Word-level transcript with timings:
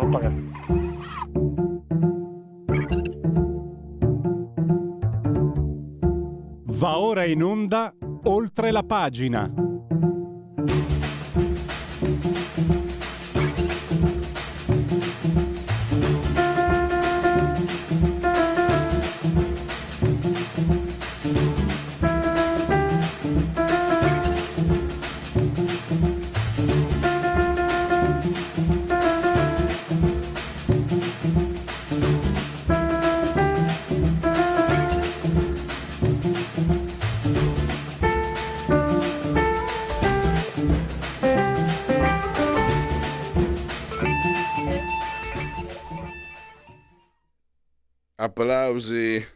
non 0.00 0.10
pagare. 0.10 0.48
Va 6.64 6.98
ora 6.98 7.24
in 7.24 7.42
onda 7.42 7.94
oltre 8.24 8.70
la 8.70 8.82
pagina. 8.82 9.69
Applausi, 48.70 49.26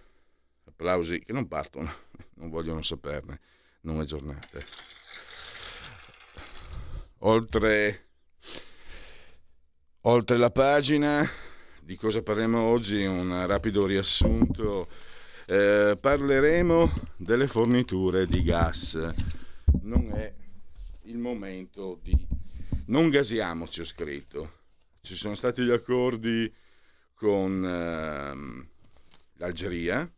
applausi 0.67 1.19
che 1.19 1.33
non 1.33 1.49
partono, 1.49 1.93
non 2.35 2.51
vogliono 2.51 2.83
saperne, 2.83 3.41
non 3.81 4.01
è 4.01 4.05
giornate. 4.05 4.65
Oltre, 7.19 8.07
oltre 10.03 10.37
la 10.37 10.51
pagina, 10.51 11.29
di 11.83 11.97
cosa 11.97 12.23
parliamo 12.23 12.61
oggi? 12.61 13.05
Un 13.05 13.47
rapido 13.47 13.87
riassunto. 13.87 14.89
Eh, 15.47 15.99
parleremo 16.01 16.93
delle 17.17 17.49
forniture 17.49 18.27
di 18.27 18.43
gas. 18.43 18.95
Non 19.83 20.13
è 20.13 20.33
il 21.03 21.19
momento 21.19 21.99
di... 22.03 22.15
Non 22.87 23.09
gasiamoci, 23.09 23.81
ho 23.81 23.85
scritto. 23.85 24.53
Ci 25.01 25.17
sono 25.17 25.35
stati 25.35 25.63
gli 25.63 25.73
accordi 25.73 26.53
con... 27.15 27.65
Ehm, 27.65 28.69
l'Algeria, 29.35 30.11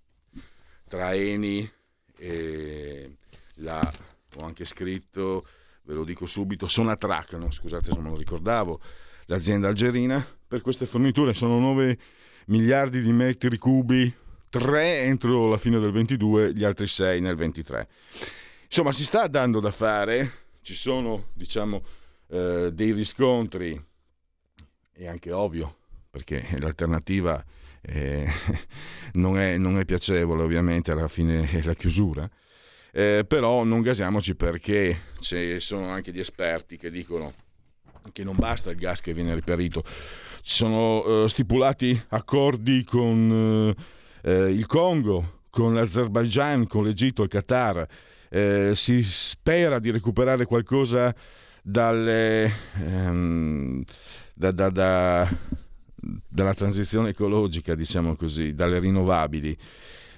tra 0.89 1.15
Eni 1.15 1.69
e 2.17 3.17
la, 3.57 3.93
ho 4.37 4.45
anche 4.45 4.65
scritto, 4.65 5.47
ve 5.83 5.95
lo 5.95 6.05
dico 6.05 6.27
subito, 6.27 6.69
Sonatrac, 6.69 7.33
no? 7.35 7.51
scusate 7.51 7.91
se 7.93 7.99
non 7.99 8.13
lo 8.13 8.17
ricordavo, 8.17 8.81
l'azienda 9.27 9.69
algerina, 9.69 10.25
per 10.47 10.61
queste 10.61 10.87
forniture 10.87 11.35
sono 11.35 11.59
9 11.59 11.99
miliardi 12.47 13.01
di 13.01 13.13
metri 13.13 13.57
cubi, 13.59 14.13
3 14.49 15.01
entro 15.03 15.49
la 15.49 15.59
fine 15.59 15.79
del 15.79 15.91
22, 15.91 16.55
gli 16.55 16.65
altri 16.65 16.87
6 16.87 17.21
nel 17.21 17.37
23. 17.37 17.89
Insomma, 18.65 18.93
si 18.93 19.05
sta 19.05 19.27
dando 19.27 19.61
da 19.61 19.71
fare, 19.71 20.33
ci 20.63 20.75
sono, 20.75 21.29
diciamo, 21.35 21.85
eh, 22.29 22.71
dei 22.73 22.93
riscontri, 22.93 23.81
è 24.93 25.07
anche 25.07 25.33
ovvio, 25.33 25.77
perché 26.11 26.57
l'alternativa 26.59 27.45
eh, 27.87 28.27
non, 29.15 29.39
è, 29.39 29.57
non, 29.57 29.79
è, 29.79 29.85
piacevole 29.85 30.43
ovviamente 30.43 30.91
alla 30.91 31.09
fine 31.09 31.49
è 31.51 31.63
la 31.63 31.75
chiusura, 31.75 32.29
eh, 32.93 33.25
però 33.27 33.63
non 33.65 33.81
gasiamoci 33.81 34.35
perché 34.35 34.99
ci 35.21 35.61
sono 35.61 35.89
anche 35.89 36.13
gli 36.13 36.19
esperti 36.19 36.77
che 36.77 36.91
dicono 36.91 37.33
che 38.13 38.25
non 38.25 38.37
basta 38.37 38.71
il 38.71 38.77
gas 38.77 39.01
che 39.01 39.13
viene 39.13 39.35
riperito, 39.35 39.83
ci 40.43 40.55
sono 40.55 41.25
eh, 41.25 41.29
stipulati 41.29 42.01
accordi 42.09 42.85
con 42.85 43.75
eh, 44.23 44.31
eh, 44.31 44.51
il 44.51 44.67
Congo, 44.67 45.41
con 45.51 45.75
l'Azerbaijan, 45.75 46.67
con 46.67 46.85
l'Egitto, 46.85 47.23
il 47.23 47.29
Qatar, 47.29 47.87
eh, 48.29 48.73
si 48.75 49.03
spera 49.03 49.79
di 49.79 49.91
recuperare 49.91 50.45
qualcosa 50.45 51.15
dalle... 51.63 52.53
Ehm, 52.75 53.83
da, 54.39 54.53
da, 54.53 54.69
da 54.69 55.29
dalla 56.29 56.55
transizione 56.55 57.11
ecologica, 57.11 57.75
diciamo 57.75 58.17
così, 58.17 58.55
dalle 58.55 58.79
rinnovabili. 58.79 59.57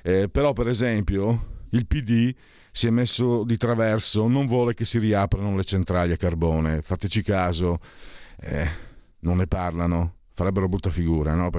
Eh, 0.02 0.28
però, 0.28 0.52
per 0.52 0.68
esempio, 0.68 1.64
il 1.70 1.86
PD 1.86 2.34
si 2.70 2.86
è 2.86 2.90
messo 2.90 3.44
di 3.44 3.56
traverso, 3.56 4.28
non 4.28 4.46
vuole 4.46 4.74
che 4.74 4.84
si 4.84 4.98
riaprano 4.98 5.56
le 5.56 5.64
centrali 5.64 6.12
a 6.12 6.16
carbone. 6.16 6.82
Fateci 6.82 7.22
caso, 7.22 7.80
eh, 8.40 8.68
non 9.20 9.38
ne 9.38 9.46
parlano, 9.46 10.14
farebbero 10.38 10.68
brutta 10.68 10.90
figura, 10.90 11.34
no? 11.34 11.50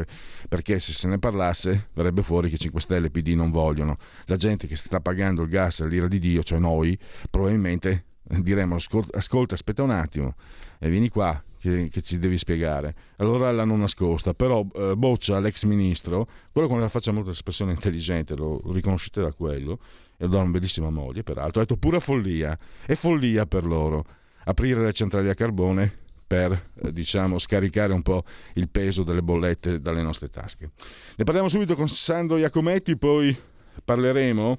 perché 0.48 0.80
se 0.80 0.94
se 0.94 1.08
ne 1.10 1.20
parlasse 1.20 1.90
verrebbe 1.94 2.24
fuori 2.24 2.50
che 2.50 2.58
5 2.58 2.80
Stelle 2.80 3.08
e 3.08 3.12
PD 3.12 3.30
non 3.30 3.52
vogliono. 3.52 3.98
La 4.26 4.38
gente 4.38 4.68
che 4.68 4.78
sta 4.78 5.02
pagando 5.02 5.42
il 5.42 5.50
gas 5.50 5.82
all'ira 5.82 6.08
di 6.08 6.20
Dio, 6.20 6.44
cioè 6.44 6.60
noi, 6.60 6.98
probabilmente 7.30 8.06
diremmo 8.24 8.76
ascolta, 8.76 9.56
aspetta 9.56 9.84
un 9.84 9.90
attimo 9.90 10.36
e 10.78 10.90
vieni 10.90 11.10
qua 11.10 11.44
che, 11.60 11.90
che, 11.90 12.02
ci 12.02 12.18
devi 12.18 12.38
spiegare. 12.38 12.96
Allora 13.18 13.52
l'hanno 13.52 13.76
nascosta, 13.76 14.34
però 14.34 14.66
eh, 14.74 14.96
Boccia, 14.96 15.40
l'ex 15.40 15.64
ministro, 15.66 16.28
quello 16.52 16.68
con 16.68 16.80
la 16.80 16.90
faccia 16.90 17.12
molto 17.12 17.32
espressione 17.32 17.74
intelligente, 17.74 18.36
lo 18.36 18.62
riconoscete 18.72 19.22
da 19.22 19.34
quello, 19.34 19.80
e 20.18 20.28
dà 20.28 20.40
una 20.40 20.50
bellissima 20.50 20.90
moglie, 20.90 21.24
peraltro, 21.24 21.62
ha 21.62 21.64
detto 21.66 21.78
pura 21.78 22.00
follia, 22.00 22.58
è 22.86 22.96
follia 22.96 23.46
per 23.46 23.66
loro 23.66 24.06
aprire 24.46 24.84
le 24.84 24.94
centrali 24.94 25.30
a 25.30 25.34
carbone 25.34 26.08
per 26.30 26.70
eh, 26.84 26.94
diciamo 26.94 27.40
scaricare 27.40 27.92
un 27.92 28.04
po' 28.04 28.24
il 28.54 28.70
peso 28.70 29.04
delle 29.04 29.24
bollette 29.24 29.82
dalle 29.82 30.02
nostre 30.02 30.30
tasche. 30.30 30.72
Ne 31.16 31.24
parliamo 31.24 31.50
subito 31.50 31.74
con 31.76 31.88
Sandro 31.88 32.38
Iacometti, 32.38 32.98
poi 32.98 33.36
parleremo 33.84 34.58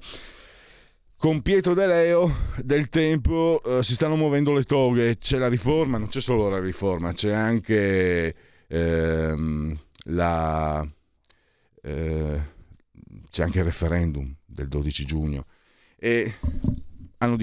con 1.21 1.43
Pietro 1.43 1.75
De 1.75 1.85
Leo 1.85 2.35
del 2.63 2.89
tempo 2.89 3.61
eh, 3.63 3.83
si 3.83 3.93
stanno 3.93 4.15
muovendo 4.15 4.53
le 4.53 4.63
toghe, 4.63 5.19
c'è 5.19 5.37
la 5.37 5.49
riforma, 5.49 5.99
non 5.99 6.07
c'è 6.07 6.19
solo 6.19 6.49
la 6.49 6.59
riforma, 6.59 7.13
c'è 7.13 7.31
anche 7.31 8.35
ehm, 8.65 9.79
la, 10.05 10.83
eh, 11.83 12.41
c'è 13.29 13.43
anche 13.43 13.59
il 13.59 13.63
referendum 13.63 14.33
del 14.43 14.67
12 14.67 15.05
giugno. 15.05 15.45
E 15.95 16.33
hanno, 17.19 17.37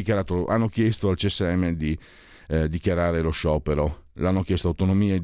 hanno 0.48 0.68
chiesto 0.68 1.08
al 1.08 1.16
CSM 1.16 1.68
di 1.68 1.96
eh, 2.48 2.68
dichiarare 2.68 3.20
lo 3.20 3.30
sciopero, 3.30 4.06
l'hanno 4.14 4.42
chiesto 4.42 4.66
autonomia 4.66 5.14
e 5.14 5.20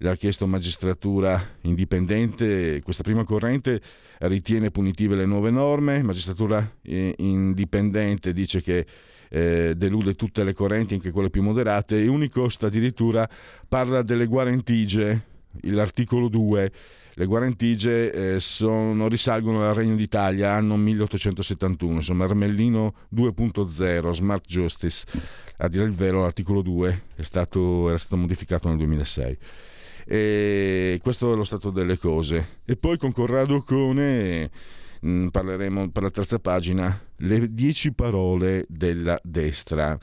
indipendenza 0.00 0.08
l'ha 0.08 0.16
chiesto 0.16 0.46
magistratura 0.46 1.56
indipendente, 1.62 2.80
questa 2.82 3.02
prima 3.02 3.24
corrente 3.24 3.80
ritiene 4.20 4.70
punitive 4.70 5.14
le 5.14 5.26
nuove 5.26 5.50
norme, 5.50 6.02
magistratura 6.02 6.76
eh, 6.82 7.14
indipendente 7.18 8.32
dice 8.32 8.62
che 8.62 8.86
eh, 9.28 9.74
delude 9.76 10.14
tutte 10.14 10.42
le 10.42 10.54
correnti, 10.54 10.94
anche 10.94 11.10
quelle 11.10 11.30
più 11.30 11.42
moderate, 11.42 12.00
e 12.00 12.08
Unicost 12.08 12.64
addirittura 12.64 13.28
parla 13.68 14.02
delle 14.02 14.26
guarentigie, 14.26 15.22
l'articolo 15.62 16.28
2, 16.28 16.72
le 17.14 17.26
guarentigie 17.26 18.34
eh, 18.34 18.40
sono, 18.40 19.06
risalgono 19.08 19.62
al 19.62 19.74
Regno 19.74 19.96
d'Italia, 19.96 20.52
anno 20.52 20.76
1871, 20.76 21.96
insomma 21.96 22.24
Armellino 22.24 22.94
2.0, 23.14 24.10
Smart 24.12 24.46
Justice, 24.46 25.06
a 25.58 25.68
dire 25.68 25.84
il 25.84 25.92
vero 25.92 26.22
l'articolo 26.22 26.62
2 26.62 27.02
è 27.16 27.22
stato, 27.22 27.88
era 27.88 27.98
stato 27.98 28.16
modificato 28.16 28.68
nel 28.68 28.78
2006. 28.78 29.38
E 30.12 30.98
questo 31.00 31.32
è 31.32 31.36
lo 31.36 31.44
stato 31.44 31.70
delle 31.70 31.96
cose. 31.96 32.62
E 32.64 32.74
poi 32.74 32.98
con 32.98 33.12
Corrado 33.12 33.62
Cone 33.62 34.50
mh, 35.00 35.08
mm, 35.08 35.26
parleremo 35.28 35.90
per 35.90 36.02
la 36.02 36.10
terza 36.10 36.40
pagina 36.40 37.00
le 37.18 37.54
dieci 37.54 37.92
parole 37.92 38.66
della 38.68 39.16
destra. 39.22 39.96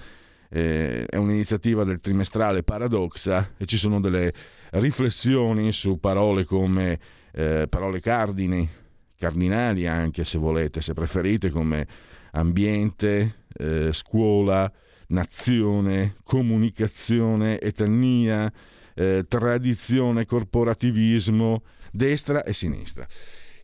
Eh, 0.50 1.06
è 1.06 1.18
un'iniziativa 1.18 1.84
del 1.84 2.00
trimestrale 2.00 2.64
Paradoxa 2.64 3.56
e 3.58 3.66
ci 3.66 3.76
sono 3.76 4.00
delle 4.00 4.34
riflessioni 4.72 5.74
su 5.74 6.00
parole 6.00 6.46
come 6.46 6.98
eh, 7.34 7.68
parole 7.68 8.00
cardini, 8.00 8.66
cardinali 9.18 9.88
anche 9.88 10.24
se 10.24 10.38
volete, 10.38 10.80
se 10.80 10.94
preferite, 10.94 11.50
come 11.50 11.86
ambiente, 12.32 13.40
eh, 13.58 13.92
scuola, 13.92 14.72
nazione, 15.08 16.16
comunicazione, 16.24 17.60
etnia, 17.60 18.50
eh, 18.98 19.26
tradizione, 19.28 20.26
corporativismo, 20.26 21.62
destra 21.92 22.44
e 22.44 22.54
sinistra. 22.54 23.06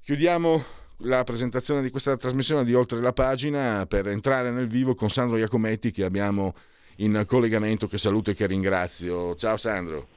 Chiudiamo 0.04 0.64
la 0.98 1.24
presentazione 1.24 1.82
di 1.82 1.90
questa 1.90 2.16
trasmissione 2.16 2.64
di 2.64 2.74
Oltre 2.76 3.02
la 3.02 3.14
pagina 3.14 3.86
per 3.88 4.08
entrare 4.08 4.52
nel 4.52 4.68
vivo 4.68 4.94
con 4.94 5.10
Sandro 5.10 5.38
Iacometti 5.38 5.92
che 5.92 6.04
abbiamo 6.04 6.54
in 6.98 7.24
collegamento, 7.26 7.88
che 7.88 7.98
saluto 7.98 8.30
e 8.30 8.36
che 8.36 8.46
ringrazio. 8.46 9.36
Ciao 9.36 9.58
Sandro. 9.58 10.08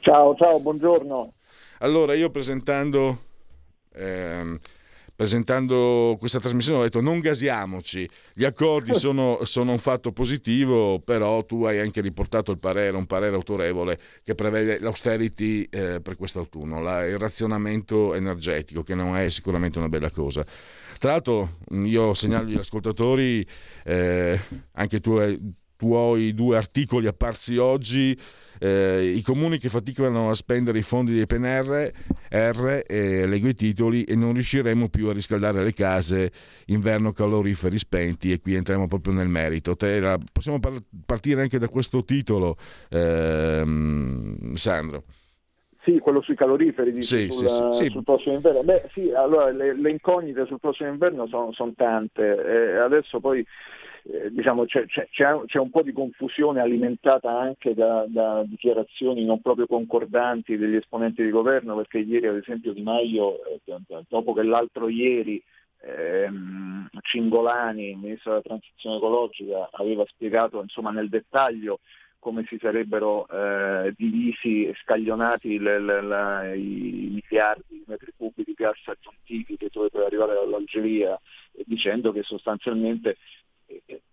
Ciao, 0.00 0.34
ciao, 0.36 0.60
buongiorno. 0.60 1.32
Allora, 1.78 2.14
io 2.14 2.30
presentando... 2.30 3.22
Ehm, 3.94 4.58
presentando 5.18 6.14
questa 6.16 6.38
trasmissione 6.38 6.78
ho 6.78 6.82
detto 6.84 7.00
non 7.00 7.18
gasiamoci, 7.18 8.08
gli 8.32 8.44
accordi 8.44 8.94
sono, 8.94 9.40
sono, 9.42 9.72
un 9.72 9.80
fatto 9.80 10.12
positivo, 10.12 11.00
però 11.00 11.44
tu 11.44 11.64
hai 11.64 11.80
anche 11.80 12.00
riportato 12.00 12.52
il 12.52 12.58
parere, 12.58 12.96
un 12.96 13.06
parere 13.06 13.34
autorevole 13.34 13.98
che 14.22 14.36
prevede 14.36 14.78
l'austerity 14.78 15.66
eh, 15.70 16.00
per 16.00 16.14
quest'autunno, 16.14 16.80
la, 16.80 17.04
il 17.04 17.18
razionamento 17.18 18.14
energetico, 18.14 18.84
che 18.84 18.94
non 18.94 19.16
è 19.16 19.28
sicuramente 19.28 19.78
una 19.78 19.88
bella 19.88 20.12
cosa. 20.12 20.46
Tra 21.00 21.10
l'altro 21.10 21.56
io 21.72 22.14
segnalo 22.14 22.46
agli 22.46 22.54
ascoltatori 22.54 23.44
eh, 23.86 24.38
anche 24.74 25.00
tu, 25.00 25.18
tuoi 25.74 26.32
due 26.32 26.56
articoli 26.56 27.08
apparsi 27.08 27.56
oggi 27.56 28.16
eh, 28.58 29.14
i 29.16 29.22
comuni 29.22 29.58
che 29.58 29.68
faticano 29.68 30.30
a 30.30 30.34
spendere 30.34 30.78
i 30.78 30.82
fondi 30.82 31.14
dei 31.14 31.26
PNR 31.26 31.92
R, 32.30 32.84
eh, 32.86 33.26
leggo 33.26 33.48
i 33.48 33.54
titoli 33.54 34.04
e 34.04 34.14
non 34.14 34.32
riusciremo 34.32 34.88
più 34.88 35.08
a 35.08 35.12
riscaldare 35.12 35.62
le 35.62 35.72
case 35.72 36.32
inverno 36.66 37.12
caloriferi 37.12 37.78
spenti 37.78 38.32
e 38.32 38.40
qui 38.40 38.54
entriamo 38.54 38.88
proprio 38.88 39.12
nel 39.12 39.28
merito 39.28 39.76
Te, 39.76 40.18
possiamo 40.32 40.60
par- 40.60 40.82
partire 41.04 41.42
anche 41.42 41.58
da 41.58 41.68
questo 41.68 42.04
titolo 42.04 42.56
ehm, 42.90 44.52
Sandro 44.54 45.04
sì, 45.88 45.98
quello 46.00 46.20
sui 46.20 46.34
caloriferi 46.34 46.92
dici, 46.92 47.06
sì, 47.06 47.32
sul, 47.32 47.48
sì, 47.48 47.84
sì. 47.84 47.90
sul, 47.90 48.02
prossimo 48.02 48.34
inverno. 48.34 48.62
Beh 48.62 48.90
sì, 48.92 49.10
allora 49.10 49.50
le, 49.50 49.74
le 49.74 49.90
incognite 49.90 50.44
sul 50.44 50.60
prossimo 50.60 50.90
inverno 50.90 51.26
sono, 51.28 51.52
sono 51.52 51.72
tante. 51.74 52.22
Eh, 52.22 52.76
adesso 52.76 53.20
poi 53.20 53.44
eh, 54.10 54.30
diciamo, 54.30 54.64
c'è, 54.64 54.86
c'è, 54.86 55.06
c'è, 55.10 55.58
un 55.58 55.70
po' 55.70 55.82
di 55.82 55.92
confusione 55.92 56.60
alimentata 56.60 57.30
anche 57.30 57.74
da, 57.74 58.06
da, 58.08 58.42
dichiarazioni 58.44 59.22
non 59.24 59.42
proprio 59.42 59.66
concordanti 59.66 60.56
degli 60.56 60.76
esponenti 60.76 61.22
di 61.22 61.30
governo, 61.30 61.76
perché 61.76 61.98
ieri 61.98 62.26
ad 62.26 62.36
esempio 62.36 62.72
Di 62.72 62.80
Maio, 62.80 63.44
eh, 63.44 63.60
dopo 64.08 64.32
che 64.32 64.42
l'altro 64.44 64.88
ieri 64.88 65.42
ehm, 65.82 66.88
Cingolani, 67.02 67.90
il 67.90 67.98
ministro 67.98 68.30
della 68.30 68.42
transizione 68.42 68.96
ecologica, 68.96 69.68
aveva 69.72 70.06
spiegato 70.06 70.62
insomma, 70.62 70.90
nel 70.90 71.10
dettaglio 71.10 71.80
come 72.18 72.44
si 72.48 72.58
sarebbero 72.58 73.28
eh, 73.28 73.92
divisi 73.96 74.64
e 74.64 74.74
scaglionati 74.82 75.58
le, 75.58 75.78
le, 75.78 76.02
le, 76.02 76.58
i 76.58 77.22
miliardi 77.22 77.62
di 77.68 77.84
metri 77.86 78.12
cubi 78.16 78.42
di 78.42 78.54
gas 78.54 78.78
aggiuntivi 78.86 79.56
che 79.56 79.68
dovrebbero 79.70 80.06
arrivare 80.06 80.34
dall'Algeria, 80.34 81.20
dicendo 81.64 82.10
che 82.10 82.22
sostanzialmente 82.22 83.18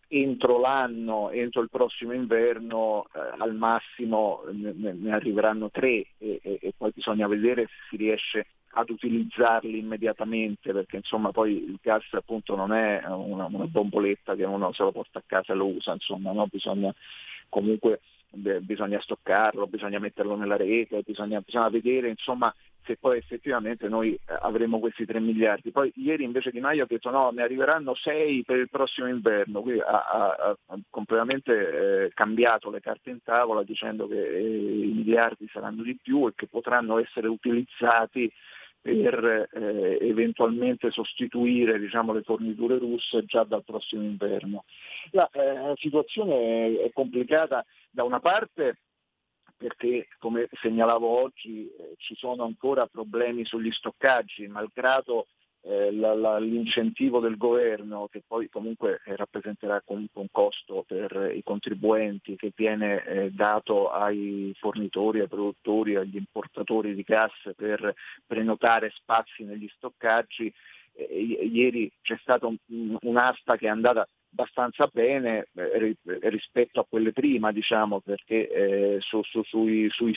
entro 0.07 0.59
l'anno, 0.59 1.29
entro 1.31 1.61
il 1.61 1.69
prossimo 1.69 2.13
inverno, 2.13 3.05
eh, 3.13 3.19
al 3.37 3.55
massimo 3.55 4.43
ne, 4.51 4.73
ne, 4.73 5.13
arriveranno 5.13 5.69
tre 5.71 6.05
e, 6.17 6.39
e, 6.41 6.59
e, 6.61 6.73
poi 6.77 6.91
bisogna 6.93 7.27
vedere 7.27 7.63
se 7.65 7.73
si 7.89 7.97
riesce 7.97 8.47
ad 8.77 8.89
utilizzarli 8.89 9.77
immediatamente 9.77 10.73
perché 10.73 10.97
insomma 10.97 11.31
poi 11.31 11.63
il 11.63 11.79
gas 11.81 12.03
appunto 12.11 12.55
non 12.55 12.73
è 12.73 13.01
una, 13.05 13.45
una 13.45 13.65
bomboletta 13.67 14.35
che 14.35 14.43
uno 14.43 14.73
se 14.73 14.83
lo 14.83 14.91
porta 14.91 15.19
a 15.19 15.23
casa 15.25 15.53
e 15.53 15.55
lo 15.55 15.67
usa, 15.67 15.93
insomma 15.93 16.31
no? 16.31 16.47
bisogna 16.47 16.93
comunque 17.49 18.01
bisogna 18.35 18.99
stoccarlo, 18.99 19.67
bisogna 19.67 19.99
metterlo 19.99 20.35
nella 20.35 20.57
rete, 20.57 21.01
bisogna, 21.05 21.39
bisogna 21.39 21.69
vedere 21.69 22.09
insomma 22.09 22.53
se 22.85 22.97
poi 22.97 23.17
effettivamente 23.17 23.87
noi 23.87 24.13
eh, 24.13 24.19
avremo 24.41 24.79
questi 24.79 25.05
3 25.05 25.19
miliardi. 25.19 25.71
Poi 25.71 25.91
ieri 25.95 26.23
invece 26.23 26.51
Di 26.51 26.59
Maio 26.59 26.83
ha 26.83 26.87
detto 26.87 27.09
no, 27.09 27.31
ne 27.31 27.43
arriveranno 27.43 27.93
6 27.93 28.43
per 28.43 28.57
il 28.57 28.69
prossimo 28.69 29.07
inverno, 29.07 29.61
quindi 29.61 29.81
ha, 29.81 30.05
ha, 30.05 30.57
ha 30.67 30.77
completamente 30.89 32.05
eh, 32.05 32.11
cambiato 32.13 32.69
le 32.69 32.81
carte 32.81 33.09
in 33.09 33.21
tavola 33.23 33.63
dicendo 33.63 34.07
che 34.07 34.21
eh, 34.21 34.39
i 34.39 34.91
miliardi 34.93 35.47
saranno 35.51 35.83
di 35.83 35.97
più 36.01 36.27
e 36.27 36.33
che 36.35 36.47
potranno 36.47 36.99
essere 36.99 37.27
utilizzati 37.27 38.31
per 38.85 39.49
eh, 39.51 39.97
eventualmente 39.99 40.91
sostituire 40.91 41.79
diciamo, 41.79 42.13
le 42.13 42.21
forniture 42.21 42.77
russe 42.77 43.25
già 43.25 43.43
dal 43.43 43.63
prossimo 43.63 44.03
inverno. 44.03 44.63
La, 45.09 45.27
eh, 45.31 45.53
la 45.53 45.73
situazione 45.75 46.79
è 46.83 46.91
complicata 46.93 47.65
da 47.89 48.03
una 48.03 48.19
parte 48.19 48.77
perché 49.57 50.07
come 50.19 50.49
segnalavo 50.61 51.07
oggi 51.07 51.67
eh, 51.67 51.93
ci 51.97 52.15
sono 52.15 52.43
ancora 52.43 52.87
problemi 52.87 53.45
sugli 53.45 53.71
stoccaggi, 53.71 54.47
malgrado 54.47 55.27
eh, 55.61 55.91
la, 55.91 56.13
la, 56.13 56.37
l'incentivo 56.37 57.19
del 57.19 57.37
governo, 57.37 58.07
che 58.11 58.21
poi 58.25 58.49
comunque 58.49 59.01
eh, 59.05 59.15
rappresenterà 59.15 59.81
comunque 59.83 60.21
un 60.21 60.27
costo 60.31 60.83
per 60.85 61.31
i 61.35 61.41
contribuenti, 61.43 62.35
che 62.35 62.51
viene 62.55 63.03
eh, 63.03 63.31
dato 63.31 63.89
ai 63.89 64.53
fornitori, 64.59 65.21
ai 65.21 65.27
produttori, 65.27 65.95
agli 65.95 66.17
importatori 66.17 66.93
di 66.93 67.01
gas 67.01 67.33
per 67.55 67.95
prenotare 68.27 68.91
spazi 68.95 69.43
negli 69.43 69.67
stoccaggi, 69.75 70.53
eh, 70.93 71.21
ieri 71.51 71.91
c'è 72.01 72.17
stata 72.21 72.45
un, 72.45 72.57
un'asta 73.01 73.57
che 73.57 73.65
è 73.65 73.69
andata 73.69 74.07
abbastanza 74.35 74.89
bene 74.91 75.47
eh, 75.55 75.95
rispetto 76.03 76.81
a 76.81 76.85
quelle 76.87 77.13
prima, 77.13 77.53
diciamo, 77.53 78.01
perché 78.01 78.49
eh, 78.49 78.97
su, 78.99 79.21
su, 79.23 79.41
sui, 79.43 79.89
sui 79.89 80.15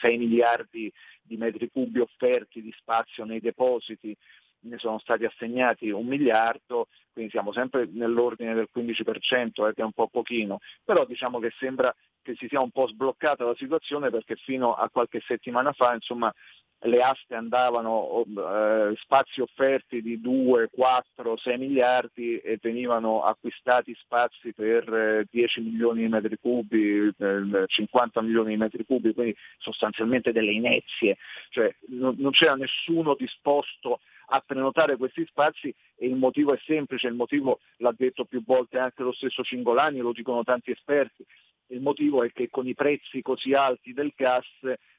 6 0.00 0.16
miliardi 0.16 0.90
di 1.20 1.36
metri 1.36 1.68
cubi 1.70 1.98
offerti 1.98 2.62
di 2.62 2.72
spazio 2.78 3.24
nei 3.24 3.40
depositi 3.40 4.16
ne 4.60 4.78
sono 4.78 4.98
stati 4.98 5.24
assegnati 5.24 5.90
un 5.90 6.06
miliardo, 6.06 6.88
quindi 7.12 7.30
siamo 7.30 7.52
sempre 7.52 7.88
nell'ordine 7.90 8.54
del 8.54 8.68
15%, 8.74 9.68
eh, 9.68 9.74
che 9.74 9.82
è 9.82 9.84
un 9.84 9.92
po' 9.92 10.08
pochino, 10.08 10.60
però 10.84 11.04
diciamo 11.04 11.38
che 11.38 11.52
sembra 11.58 11.94
che 12.22 12.34
si 12.34 12.48
sia 12.48 12.60
un 12.60 12.70
po' 12.70 12.88
sbloccata 12.88 13.44
la 13.44 13.54
situazione 13.54 14.10
perché 14.10 14.34
fino 14.34 14.74
a 14.74 14.88
qualche 14.90 15.22
settimana 15.24 15.72
fa 15.72 15.94
insomma, 15.94 16.32
le 16.80 17.02
aste 17.02 17.34
andavano 17.34 18.24
eh, 18.24 18.94
spazi 18.96 19.40
offerti 19.40 20.02
di 20.02 20.20
2, 20.20 20.68
4, 20.70 21.36
6 21.36 21.58
miliardi 21.58 22.38
e 22.38 22.58
venivano 22.60 23.22
acquistati 23.24 23.94
spazi 23.94 24.52
per 24.52 24.92
eh, 24.92 25.26
10 25.30 25.60
milioni 25.62 26.02
di 26.02 26.08
metri 26.08 26.38
cubi, 26.38 27.12
eh, 27.18 27.64
50 27.66 28.20
milioni 28.22 28.50
di 28.50 28.56
metri 28.56 28.84
cubi, 28.84 29.14
quindi 29.14 29.34
sostanzialmente 29.58 30.32
delle 30.32 30.52
inezie, 30.52 31.16
cioè 31.50 31.74
non, 31.88 32.14
non 32.18 32.32
c'era 32.32 32.54
nessuno 32.54 33.14
disposto 33.14 34.00
a 34.28 34.42
prenotare 34.44 34.96
questi 34.96 35.24
spazi 35.26 35.72
e 35.96 36.06
il 36.06 36.16
motivo 36.16 36.52
è 36.52 36.58
semplice, 36.64 37.06
il 37.06 37.14
motivo 37.14 37.60
l'ha 37.78 37.94
detto 37.96 38.24
più 38.24 38.42
volte 38.44 38.78
anche 38.78 39.02
lo 39.02 39.12
stesso 39.12 39.42
Cingolani, 39.42 39.98
lo 39.98 40.12
dicono 40.12 40.42
tanti 40.42 40.72
esperti, 40.72 41.24
il 41.68 41.80
motivo 41.80 42.22
è 42.22 42.30
che 42.32 42.48
con 42.50 42.66
i 42.66 42.74
prezzi 42.74 43.22
così 43.22 43.54
alti 43.54 43.92
del 43.92 44.12
gas 44.14 44.46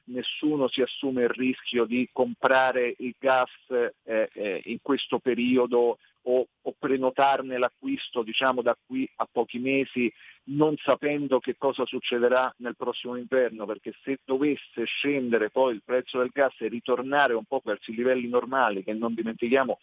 nessuno 0.04 0.68
si 0.68 0.82
assume 0.82 1.22
il 1.22 1.30
rischio 1.30 1.84
di 1.84 2.08
comprare 2.12 2.94
il 2.98 3.14
gas 3.18 3.50
eh, 3.68 4.28
eh, 4.32 4.62
in 4.64 4.78
questo 4.82 5.18
periodo 5.18 5.98
o, 6.22 6.46
o, 6.62 6.74
prenotarne 6.78 7.58
l'acquisto 7.58 8.22
diciamo 8.22 8.60
da 8.60 8.76
qui 8.86 9.08
a 9.16 9.28
pochi 9.30 9.58
mesi 9.58 10.12
non 10.44 10.76
sapendo 10.76 11.38
che 11.38 11.56
cosa 11.56 11.86
succederà 11.86 12.52
nel 12.58 12.76
prossimo 12.76 13.16
inverno 13.16 13.64
perché 13.64 13.94
se 14.02 14.18
dovesse 14.24 14.84
scendere 14.84 15.50
poi 15.50 15.74
il 15.74 15.82
prezzo 15.84 16.18
del 16.18 16.30
gas 16.32 16.54
e 16.58 16.68
ritornare 16.68 17.34
un 17.34 17.44
po' 17.44 17.62
verso 17.64 17.90
i 17.90 17.94
livelli 17.94 18.28
normali 18.28 18.82
che 18.82 18.92
non 18.92 19.14
dimentichiamo 19.14 19.78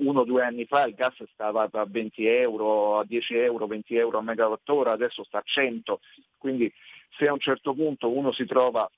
uno 0.00 0.20
o 0.20 0.24
due 0.24 0.42
anni 0.42 0.66
fa 0.66 0.84
il 0.84 0.94
gas 0.94 1.14
stava 1.32 1.68
a 1.70 1.86
20 1.86 2.26
euro, 2.26 2.98
a 2.98 3.04
10 3.04 3.34
euro, 3.36 3.66
20 3.66 3.96
euro 3.96 4.18
a 4.18 4.22
megawattora, 4.22 4.92
adesso 4.92 5.24
sta 5.24 5.38
a 5.38 5.42
100, 5.44 6.00
quindi 6.38 6.72
se 7.16 7.26
a 7.26 7.32
un 7.32 7.40
certo 7.40 7.74
punto 7.74 8.10
uno 8.10 8.32
si 8.32 8.44
trova 8.44 8.88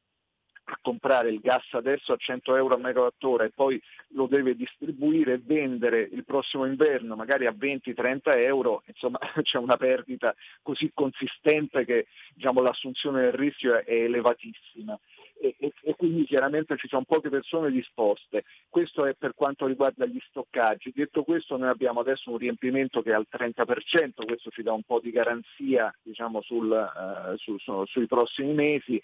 a 0.64 0.78
comprare 0.80 1.30
il 1.30 1.40
gas 1.40 1.64
adesso 1.72 2.12
a 2.12 2.16
100 2.16 2.54
euro 2.54 2.74
a 2.76 2.78
megawattora 2.78 3.44
e 3.44 3.50
poi 3.50 3.82
lo 4.10 4.26
deve 4.26 4.54
distribuire 4.54 5.34
e 5.34 5.40
vendere 5.42 6.08
il 6.12 6.24
prossimo 6.24 6.66
inverno 6.66 7.16
magari 7.16 7.46
a 7.46 7.52
20-30 7.52 8.20
euro, 8.38 8.82
insomma 8.86 9.18
c'è 9.42 9.58
una 9.58 9.76
perdita 9.76 10.34
così 10.62 10.90
consistente 10.94 11.84
che 11.84 12.06
diciamo, 12.34 12.60
l'assunzione 12.60 13.22
del 13.22 13.32
rischio 13.32 13.84
è 13.84 13.92
elevatissima 13.92 14.98
e, 15.42 15.56
e, 15.58 15.72
e, 15.82 15.96
quindi 15.96 16.24
chiaramente 16.24 16.76
ci 16.76 16.86
sono 16.86 17.02
poche 17.04 17.28
persone 17.28 17.72
disposte. 17.72 18.44
Questo 18.68 19.04
è 19.04 19.14
per 19.14 19.34
quanto 19.34 19.66
riguarda 19.66 20.06
gli 20.06 20.20
stoccaggi. 20.28 20.92
Detto 20.94 21.24
questo 21.24 21.56
noi 21.56 21.68
abbiamo 21.68 21.98
adesso 21.98 22.30
un 22.30 22.38
riempimento 22.38 23.02
che 23.02 23.10
è 23.10 23.14
al 23.14 23.26
30%, 23.28 24.24
questo 24.24 24.50
ci 24.50 24.62
dà 24.62 24.72
un 24.72 24.84
po' 24.84 25.00
di 25.00 25.10
garanzia 25.10 25.92
diciamo, 26.00 26.42
sul, 26.42 26.70
uh, 26.70 27.36
su, 27.38 27.58
su, 27.58 27.84
sui 27.86 28.06
prossimi 28.06 28.54
mesi. 28.54 29.02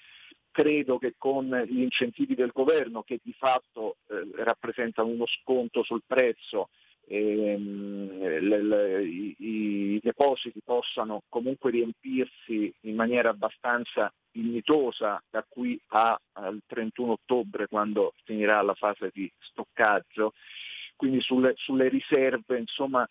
Credo 0.52 0.98
che 0.98 1.14
con 1.18 1.50
gli 1.68 1.82
incentivi 1.82 2.36
del 2.36 2.52
governo 2.52 3.02
che 3.02 3.18
di 3.22 3.32
fatto 3.32 3.96
eh, 4.08 4.42
rappresentano 4.42 5.08
uno 5.08 5.26
sconto 5.26 5.82
sul 5.82 6.02
prezzo 6.06 6.68
i, 7.16 7.56
i, 9.38 10.00
depositi 10.02 10.60
possano 10.64 11.22
comunque 11.28 11.70
riempirsi 11.70 12.72
in 12.82 12.94
maniera 12.94 13.30
abbastanza 13.30 14.12
dignitosa 14.30 15.22
da 15.30 15.44
qui 15.48 15.80
al 15.88 16.60
31 16.66 17.12
ottobre 17.12 17.66
quando 17.66 18.14
finirà 18.24 18.60
la 18.62 18.74
fase 18.74 19.10
di 19.12 19.30
stoccaggio. 19.38 20.32
Quindi 20.96 21.20
sulle, 21.20 21.54
sulle 21.56 21.88
riserve 21.88 22.58
insomma, 22.58 23.08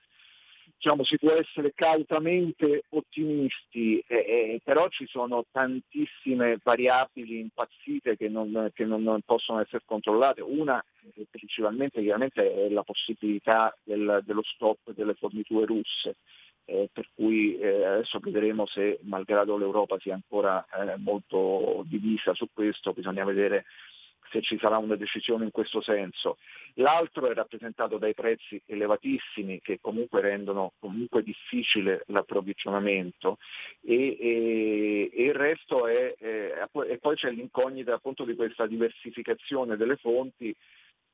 diciamo, 0.78 1.04
si 1.04 1.18
può 1.18 1.32
essere 1.32 1.74
cautamente 1.74 2.84
ottimisti, 2.90 4.00
eh, 4.08 4.16
eh, 4.16 4.62
però 4.64 4.88
ci 4.90 5.08
sono 5.08 5.46
tantissime 5.52 6.60
variabili 6.64 7.40
impazzite 7.40 8.16
che 8.16 8.30
non, 8.30 8.70
che 8.74 8.86
non 8.86 9.20
possono 9.26 9.60
essere 9.60 9.82
controllate. 9.86 10.42
Una 10.42 10.84
eh, 11.16 11.26
principalmente 11.30 12.02
chiaramente 12.02 12.66
è 12.66 12.70
la 12.70 12.84
possibilità 12.84 13.76
del, 13.84 14.22
dello 14.24 14.44
stop 14.44 14.92
delle 14.94 15.16
forniture 15.16 15.66
russe. 15.66 16.16
Eh, 16.70 16.90
per 16.92 17.08
cui 17.16 17.58
eh, 17.58 17.86
adesso 17.86 18.20
vedremo 18.20 18.66
se, 18.66 19.00
malgrado 19.04 19.56
l'Europa 19.56 19.98
sia 20.00 20.14
ancora 20.14 20.66
molto 20.98 21.86
divisa 21.88 22.34
su 22.34 22.50
questo, 22.54 22.92
bisogna 22.92 23.24
vedere 23.24 23.64
se 24.32 24.42
ci 24.42 24.58
sarà 24.58 24.78
una 24.78 24.96
decisione 24.96 25.46
in 25.46 25.52
questo 25.52 25.82
senso. 25.82 26.38
L'altro 26.76 27.30
è 27.30 27.34
rappresentato 27.34 27.98
dai 27.98 28.14
prezzi 28.14 28.62
elevatissimi 28.66 29.62
che 29.62 29.80
comunque 29.82 30.22
rendono 30.22 30.74
comunque 30.80 31.24
difficile 31.24 32.04
l'approvvigionamento 32.08 33.38
e, 33.82 34.18
e, 34.20 35.10
e 35.14 35.24
il 35.24 35.34
resto 35.34 35.88
è, 35.88 36.16
è, 36.16 36.68
e 36.88 36.98
poi 37.00 37.16
c'è 37.16 37.32
l'incognita 37.32 37.94
appunto 37.94 38.24
di 38.24 38.36
questa 38.36 38.68
diversificazione 38.68 39.76
delle 39.76 39.96
fonti 39.96 40.56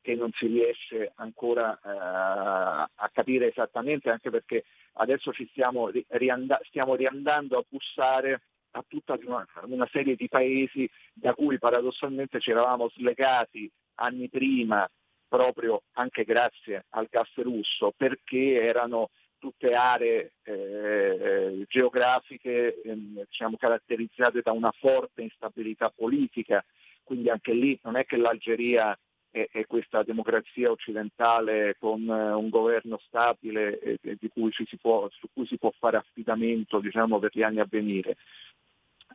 che 0.04 0.16
non 0.16 0.32
si 0.34 0.48
riesce 0.48 1.14
ancora 1.16 1.74
eh, 1.76 1.90
a 1.90 3.10
capire 3.14 3.48
esattamente, 3.48 4.10
anche 4.10 4.30
perché 4.30 4.66
adesso 4.96 5.32
ci 5.32 5.48
stiamo, 5.52 5.90
rianda- 6.10 6.60
stiamo 6.66 6.96
riandando 6.96 7.58
a 7.58 7.64
bussare 7.68 8.42
a 8.76 8.84
tutta 8.88 9.18
una, 9.26 9.46
una, 9.66 9.88
serie 9.92 10.16
di 10.16 10.28
paesi 10.28 10.90
da 11.14 11.34
cui 11.34 11.60
paradossalmente 11.60 12.40
ci 12.40 12.52
eravamo 12.52 12.90
slegati 12.90 13.70
anni 13.96 14.30
prima, 14.30 14.90
proprio 15.28 15.84
anche 15.94 16.24
grazie 16.24 16.86
al 16.90 17.08
gas 17.10 17.32
russo, 17.36 17.94
perché 17.96 18.62
erano 18.62 19.10
tutte 19.38 19.74
aree 19.74 20.34
eh, 20.44 21.66
geografiche 21.68 22.82
eh, 22.82 22.96
diciamo, 22.96 23.58
caratterizzate 23.58 24.42
da 24.42 24.52
una 24.54 24.72
forte 24.72 25.22
instabilità 25.22 25.92
politica, 25.94 26.64
quindi 27.04 27.30
anche 27.30 27.54
lì 27.54 27.78
non 27.84 27.98
è 27.98 28.06
che 28.06 28.18
l'Algeria 28.18 28.98
è, 29.34 29.66
questa 29.66 30.04
democrazia 30.04 30.70
occidentale 30.70 31.76
con 31.80 32.08
eh, 32.08 32.32
un 32.34 32.50
governo 32.50 33.00
stabile 33.08 33.80
e, 33.80 33.98
e 34.02 34.18
cui 34.32 34.52
può, 34.80 35.10
su 35.10 35.28
cui 35.34 35.48
si 35.48 35.58
può 35.58 35.74
fare 35.80 35.98
affidamento 35.98 36.80
diciamo, 36.80 37.18
per 37.18 37.32
gli 37.34 37.42
anni 37.42 37.60
a 37.60 37.68
venire. 37.68 38.16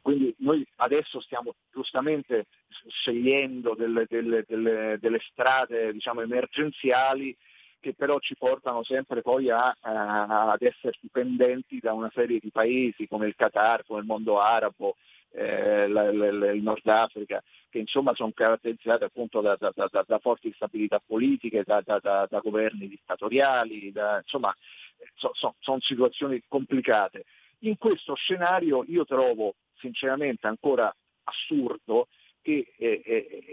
Quindi 0.09 0.35
noi 0.39 0.67
adesso 0.77 1.21
stiamo 1.21 1.57
giustamente 1.71 2.47
scegliendo 2.89 3.75
delle, 3.75 4.07
delle, 4.09 4.43
delle, 4.49 4.97
delle 4.99 5.19
strade 5.31 5.93
diciamo, 5.93 6.23
emergenziali 6.23 7.37
che 7.79 7.93
però 7.93 8.19
ci 8.19 8.35
portano 8.35 8.83
sempre 8.85 9.21
poi 9.21 9.51
a, 9.51 9.77
a, 9.79 10.51
ad 10.51 10.63
essere 10.63 10.97
dipendenti 10.99 11.79
da 11.79 11.93
una 11.93 12.11
serie 12.15 12.39
di 12.39 12.51
paesi 12.51 13.07
come 13.07 13.27
il 13.27 13.35
Qatar, 13.37 13.85
come 13.85 14.01
il 14.01 14.07
mondo 14.07 14.41
arabo, 14.41 14.97
eh, 15.33 15.87
la, 15.89 16.11
la, 16.11 16.53
il 16.53 16.63
Nord 16.63 16.87
Africa, 16.87 17.43
che 17.69 17.79
insomma 17.79 18.15
sono 18.15 18.33
caratterizzate 18.33 19.05
appunto 19.05 19.43
da, 19.43 19.57
da, 19.61 19.75
da, 19.75 20.05
da 20.07 20.19
forti 20.21 20.51
stabilità 20.55 21.03
politiche, 21.05 21.65
da, 21.67 21.83
governi 22.43 22.89
dittatoriali, 22.89 23.93
insomma 24.23 24.57
so, 25.17 25.33
so, 25.35 25.55
sono 25.59 25.81
situazioni 25.81 26.43
complicate. 26.49 27.27
In 27.63 27.77
questo 27.77 28.15
scenario 28.15 28.85
io 28.87 29.05
trovo 29.05 29.55
sinceramente 29.79 30.47
ancora 30.47 30.95
assurdo 31.25 32.09
che 32.41 32.73
eh, 32.79 33.03
eh, 33.05 33.53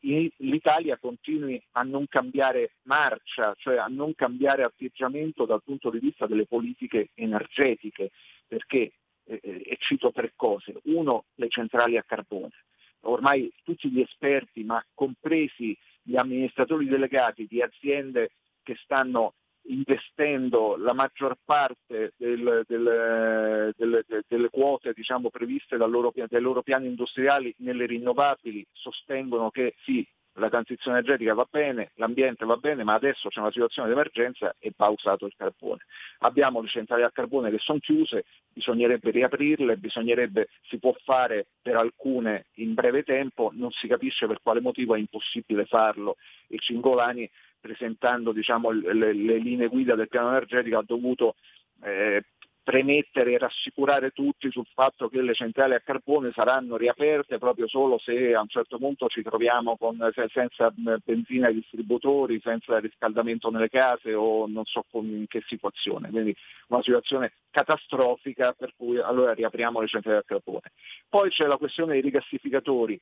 eh, 0.00 0.32
l'Italia 0.38 0.98
continui 0.98 1.62
a 1.72 1.82
non 1.82 2.06
cambiare 2.08 2.72
marcia, 2.82 3.54
cioè 3.56 3.76
a 3.76 3.86
non 3.86 4.14
cambiare 4.14 4.64
atteggiamento 4.64 5.44
dal 5.44 5.62
punto 5.62 5.90
di 5.90 5.98
vista 5.98 6.26
delle 6.26 6.46
politiche 6.46 7.10
energetiche, 7.14 8.10
perché, 8.46 8.92
eh, 9.24 9.40
eh, 9.42 9.62
e 9.66 9.76
cito 9.78 10.10
tre 10.10 10.32
cose, 10.34 10.74
uno 10.84 11.26
le 11.34 11.48
centrali 11.48 11.96
a 11.96 12.02
carbone. 12.02 12.64
Ormai 13.02 13.52
tutti 13.62 13.90
gli 13.90 14.00
esperti, 14.00 14.64
ma 14.64 14.84
compresi 14.94 15.76
gli 16.02 16.16
amministratori 16.16 16.86
delegati 16.86 17.46
di 17.46 17.62
aziende 17.62 18.30
che 18.62 18.74
stanno 18.82 19.34
investendo 19.66 20.76
la 20.76 20.92
maggior 20.92 21.36
parte 21.44 22.12
del, 22.16 22.64
del, 22.66 23.72
delle, 23.76 24.04
delle, 24.26 24.50
quote 24.50 24.92
diciamo, 24.92 25.30
previste 25.30 25.76
loro, 25.76 26.12
dai 26.14 26.40
loro 26.40 26.62
piani 26.62 26.86
industriali 26.86 27.54
nelle 27.58 27.86
rinnovabili, 27.86 28.66
sostengono 28.72 29.50
che 29.50 29.74
sì, 29.84 30.06
la 30.34 30.48
transizione 30.48 30.98
energetica 30.98 31.34
va 31.34 31.46
bene, 31.48 31.92
l'ambiente 31.94 32.44
va 32.44 32.56
bene, 32.56 32.82
ma 32.82 32.94
adesso 32.94 33.28
c'è 33.28 33.40
una 33.40 33.52
situazione 33.52 33.88
di 33.88 33.94
emergenza 33.94 34.54
e 34.58 34.72
va 34.76 34.88
usato 34.88 35.26
il 35.26 35.34
carbone. 35.36 35.84
Abbiamo 36.18 36.60
le 36.60 36.68
centrali 36.68 37.02
a 37.02 37.10
carbone 37.12 37.50
che 37.50 37.58
sono 37.58 37.78
chiuse, 37.78 38.24
bisognerebbe 38.52 39.10
riaprirle, 39.10 39.76
bisognerebbe, 39.76 40.48
si 40.62 40.78
può 40.78 40.94
fare 41.04 41.46
per 41.62 41.76
alcune 41.76 42.46
in 42.54 42.74
breve 42.74 43.04
tempo, 43.04 43.50
non 43.54 43.70
si 43.70 43.86
capisce 43.86 44.26
per 44.26 44.40
quale 44.42 44.60
motivo 44.60 44.94
è 44.94 44.98
impossibile 44.98 45.66
farlo 45.66 46.16
e 46.48 46.58
Cingolani 46.58 47.30
presentando 47.64 48.32
diciamo, 48.32 48.70
le, 48.70 49.14
le, 49.14 49.38
linee 49.38 49.68
guida 49.68 49.94
del 49.94 50.08
piano 50.08 50.28
energetico 50.28 50.76
ha 50.76 50.84
dovuto 50.86 51.36
eh, 51.82 52.22
premettere 52.62 53.32
e 53.32 53.38
rassicurare 53.38 54.10
tutti 54.10 54.50
sul 54.50 54.66
fatto 54.74 55.08
che 55.08 55.22
le 55.22 55.32
centrali 55.32 55.74
a 55.74 55.80
carbone 55.80 56.30
saranno 56.32 56.76
riaperte 56.76 57.38
proprio 57.38 57.66
solo 57.68 57.98
se 57.98 58.34
a 58.34 58.40
un 58.40 58.48
certo 58.48 58.76
punto 58.78 59.06
ci 59.08 59.22
troviamo 59.22 59.76
con, 59.78 59.98
senza 60.30 60.72
benzina 61.04 61.48
ai 61.48 61.54
distributori, 61.54 62.40
senza 62.42 62.78
riscaldamento 62.78 63.50
nelle 63.50 63.68
case 63.68 64.12
o 64.14 64.46
non 64.46 64.64
so 64.64 64.84
in 64.92 65.26
che 65.26 65.42
situazione. 65.46 66.10
Quindi 66.10 66.34
una 66.68 66.82
situazione 66.82 67.32
catastrofica 67.50 68.52
per 68.52 68.72
cui 68.76 68.98
allora 68.98 69.32
riapriamo 69.32 69.80
le 69.80 69.86
centrali 69.86 70.18
a 70.18 70.24
carbone. 70.24 70.72
Poi 71.08 71.30
c'è 71.30 71.46
la 71.46 71.58
questione 71.58 71.92
dei 71.92 72.02
rigassificatori 72.02 73.00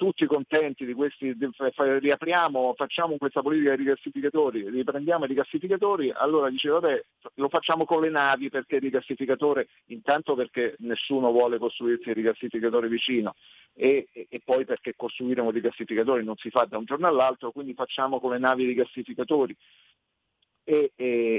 tutti 0.00 0.24
contenti 0.24 0.86
di 0.86 0.94
questi, 0.94 1.36
riapriamo, 1.36 2.72
facciamo 2.74 3.18
questa 3.18 3.42
politica 3.42 3.72
di 3.72 3.82
rigassificatori, 3.82 4.70
riprendiamo 4.70 5.26
i 5.26 5.28
rigassificatori, 5.28 6.10
allora 6.10 6.48
dice 6.48 6.70
vabbè 6.70 7.04
lo 7.34 7.50
facciamo 7.50 7.84
con 7.84 8.00
le 8.00 8.08
navi 8.08 8.48
perché 8.48 8.76
il 8.76 8.80
rigassificatore, 8.80 9.68
intanto 9.88 10.34
perché 10.34 10.74
nessuno 10.78 11.30
vuole 11.30 11.58
costruirsi 11.58 12.08
il 12.08 12.14
rigassificatore 12.14 12.88
vicino 12.88 13.34
e, 13.74 14.08
e, 14.10 14.40
poi 14.42 14.64
perché 14.64 14.94
costruire 14.96 15.42
un 15.42 15.50
rigassificatore 15.50 16.22
non 16.22 16.36
si 16.36 16.48
fa 16.48 16.64
da 16.64 16.78
un 16.78 16.86
giorno 16.86 17.06
all'altro, 17.06 17.52
quindi 17.52 17.74
facciamo 17.74 18.20
con 18.20 18.30
le 18.30 18.38
navi 18.38 18.64
rigassificatori 18.64 19.54
e, 20.70 20.92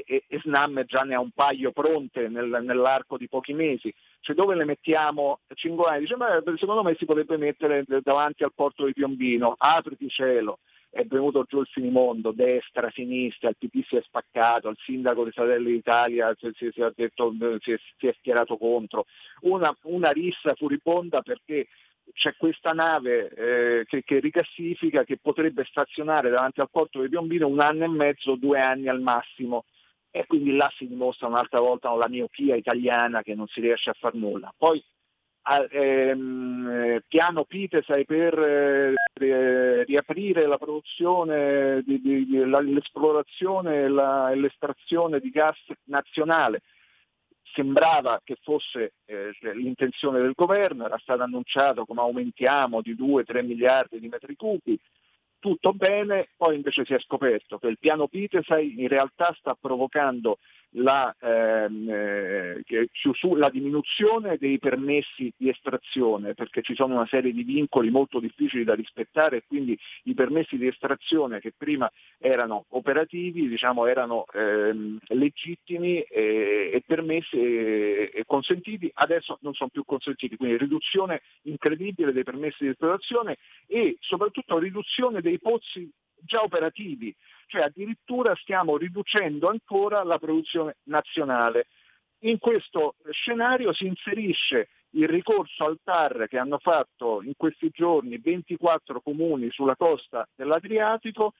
e, 0.05 0.23
e, 0.27 0.39
Snam 0.41 0.83
già 0.83 1.03
ne 1.03 1.15
ha 1.15 1.19
un 1.21 1.31
paio 1.31 1.71
pronte 1.71 2.27
nel, 2.27 2.59
nell'arco 2.63 3.17
di 3.17 3.29
pochi 3.29 3.53
mesi. 3.53 3.93
Cioè 4.19 4.35
dove 4.35 4.55
le 4.55 4.65
mettiamo? 4.65 5.39
Cingolani 5.53 6.01
dice, 6.01 6.17
ma 6.17 6.41
secondo 6.57 6.83
me 6.83 6.95
si 6.95 7.05
potrebbe 7.05 7.37
mettere 7.37 7.85
davanti 8.03 8.43
al 8.43 8.51
porto 8.53 8.85
di 8.85 8.93
Piombino, 8.93 9.55
apriti 9.57 10.09
cielo, 10.09 10.59
è 10.89 11.05
venuto 11.05 11.45
giù 11.47 11.61
il 11.61 11.67
finimondo, 11.67 12.33
destra, 12.33 12.91
sinistra, 12.91 13.47
il 13.47 13.55
PP 13.57 13.87
si 13.87 13.95
è 13.95 14.01
spaccato, 14.01 14.67
il 14.67 14.77
sindaco 14.83 15.23
di 15.23 15.31
Fratelli 15.31 15.71
d'Italia 15.71 16.35
si, 16.37 16.51
si, 16.53 16.69
si, 16.73 16.85
detto, 16.93 17.33
si, 17.59 17.71
è, 17.71 18.13
schierato 18.19 18.57
contro, 18.57 19.05
una, 19.41 19.73
una 19.83 20.11
rissa 20.11 20.53
furibonda 20.55 21.21
perché 21.21 21.67
c'è 22.13 22.35
questa 22.37 22.71
nave 22.71 23.29
eh, 23.29 23.85
che, 23.85 24.03
che, 24.03 24.19
ricassifica 24.19 25.03
che 25.03 25.17
potrebbe 25.17 25.65
stazionare 25.65 26.29
davanti 26.29 26.59
al 26.59 26.69
porto 26.69 27.01
di 27.01 27.09
Piombino 27.09 27.47
un 27.47 27.59
anno 27.59 27.83
e 27.83 27.87
mezzo, 27.87 28.35
due 28.35 28.59
anni 28.59 28.87
al 28.87 29.01
massimo. 29.01 29.65
E 30.09 30.25
quindi 30.27 30.55
là 30.55 30.69
si 30.75 30.87
dimostra 30.87 31.27
un'altra 31.27 31.59
volta 31.59 31.93
la 31.95 32.09
miopia 32.09 32.55
italiana 32.55 33.21
che 33.21 33.33
non 33.33 33.47
si 33.47 33.61
riesce 33.61 33.89
a 33.89 33.95
far 33.97 34.13
nulla. 34.13 34.53
Poi 34.57 34.83
ehm, 35.69 36.99
piano 37.07 37.45
Pitesai 37.45 38.05
per 38.05 38.37
eh, 38.37 39.83
riaprire 39.85 40.45
la 40.47 40.57
produzione, 40.57 41.81
di, 41.85 42.01
di, 42.01 42.25
di, 42.25 42.45
l'esplorazione 42.45 43.87
la, 43.87 44.31
e 44.31 44.35
l'estrazione 44.35 45.19
di 45.19 45.29
gas 45.29 45.57
nazionale 45.85 46.61
sembrava 47.53 48.21
che 48.23 48.37
fosse 48.41 48.93
eh, 49.05 49.31
l'intenzione 49.53 50.19
del 50.19 50.33
governo, 50.35 50.85
era 50.85 50.97
stato 50.99 51.23
annunciato 51.23 51.85
come 51.85 52.01
aumentiamo 52.01 52.81
di 52.81 52.95
2-3 52.95 53.45
miliardi 53.45 53.99
di 53.99 54.07
metri 54.07 54.35
cubi, 54.35 54.79
tutto 55.39 55.73
bene, 55.73 56.29
poi 56.37 56.55
invece 56.55 56.85
si 56.85 56.93
è 56.93 56.99
scoperto 56.99 57.57
che 57.57 57.67
il 57.67 57.79
piano 57.79 58.07
Pitesai 58.07 58.79
in 58.79 58.87
realtà 58.87 59.35
sta 59.37 59.57
provocando 59.59 60.37
la, 60.75 61.13
ehm, 61.19 61.89
eh, 61.89 62.63
la, 63.35 63.49
diminuzione 63.49 64.37
dei 64.37 64.59
permessi 64.59 65.31
di 65.35 65.49
estrazione, 65.49 66.33
perché 66.33 66.61
ci 66.61 66.75
sono 66.75 66.95
una 66.95 67.07
serie 67.07 67.33
di 67.33 67.43
vincoli 67.43 67.89
molto 67.89 68.19
difficili 68.19 68.63
da 68.63 68.73
rispettare 68.73 69.37
e 69.37 69.43
quindi 69.45 69.77
i 70.03 70.13
permessi 70.13 70.57
di 70.57 70.67
estrazione 70.67 71.39
che 71.39 71.53
prima 71.57 71.91
erano 72.19 72.65
operativi, 72.69 73.47
diciamo, 73.47 73.85
erano 73.85 74.25
ehm, 74.33 74.99
legittimi 75.09 76.01
e, 76.01 76.71
e 76.73 76.83
permessi 76.85 77.37
e, 77.37 78.11
e, 78.13 78.23
consentiti, 78.25 78.89
adesso 78.93 79.37
non 79.41 79.53
sono 79.53 79.69
più 79.69 79.83
consentiti, 79.83 80.37
quindi 80.37 80.57
riduzione 80.57 81.21
incredibile 81.43 82.13
dei 82.13 82.23
permessi 82.23 82.63
di 82.63 82.69
esplorazione 82.69 83.37
e 83.67 83.97
soprattutto 83.99 84.57
riduzione 84.57 85.21
dei 85.21 85.39
pozzi 85.39 85.89
già 86.23 86.41
operativi, 86.41 87.13
cioè 87.47 87.63
addirittura 87.63 88.35
stiamo 88.35 88.77
riducendo 88.77 89.49
ancora 89.49 90.03
la 90.03 90.17
produzione 90.17 90.77
nazionale. 90.83 91.67
In 92.23 92.37
questo 92.37 92.95
scenario 93.11 93.73
si 93.73 93.87
inserisce 93.87 94.69
il 94.91 95.07
ricorso 95.07 95.65
al 95.65 95.79
TAR 95.83 96.27
che 96.27 96.37
hanno 96.37 96.59
fatto 96.59 97.21
in 97.23 97.33
questi 97.37 97.69
giorni 97.71 98.17
24 98.17 99.01
comuni 99.01 99.49
sulla 99.49 99.75
costa 99.75 100.27
dell'Adriatico 100.35 101.33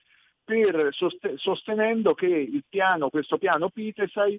per, 0.44 0.88
sostenendo 1.36 2.14
che 2.14 2.62
piano, 2.68 3.10
questo 3.10 3.38
piano 3.38 3.68
Pitesai 3.68 4.38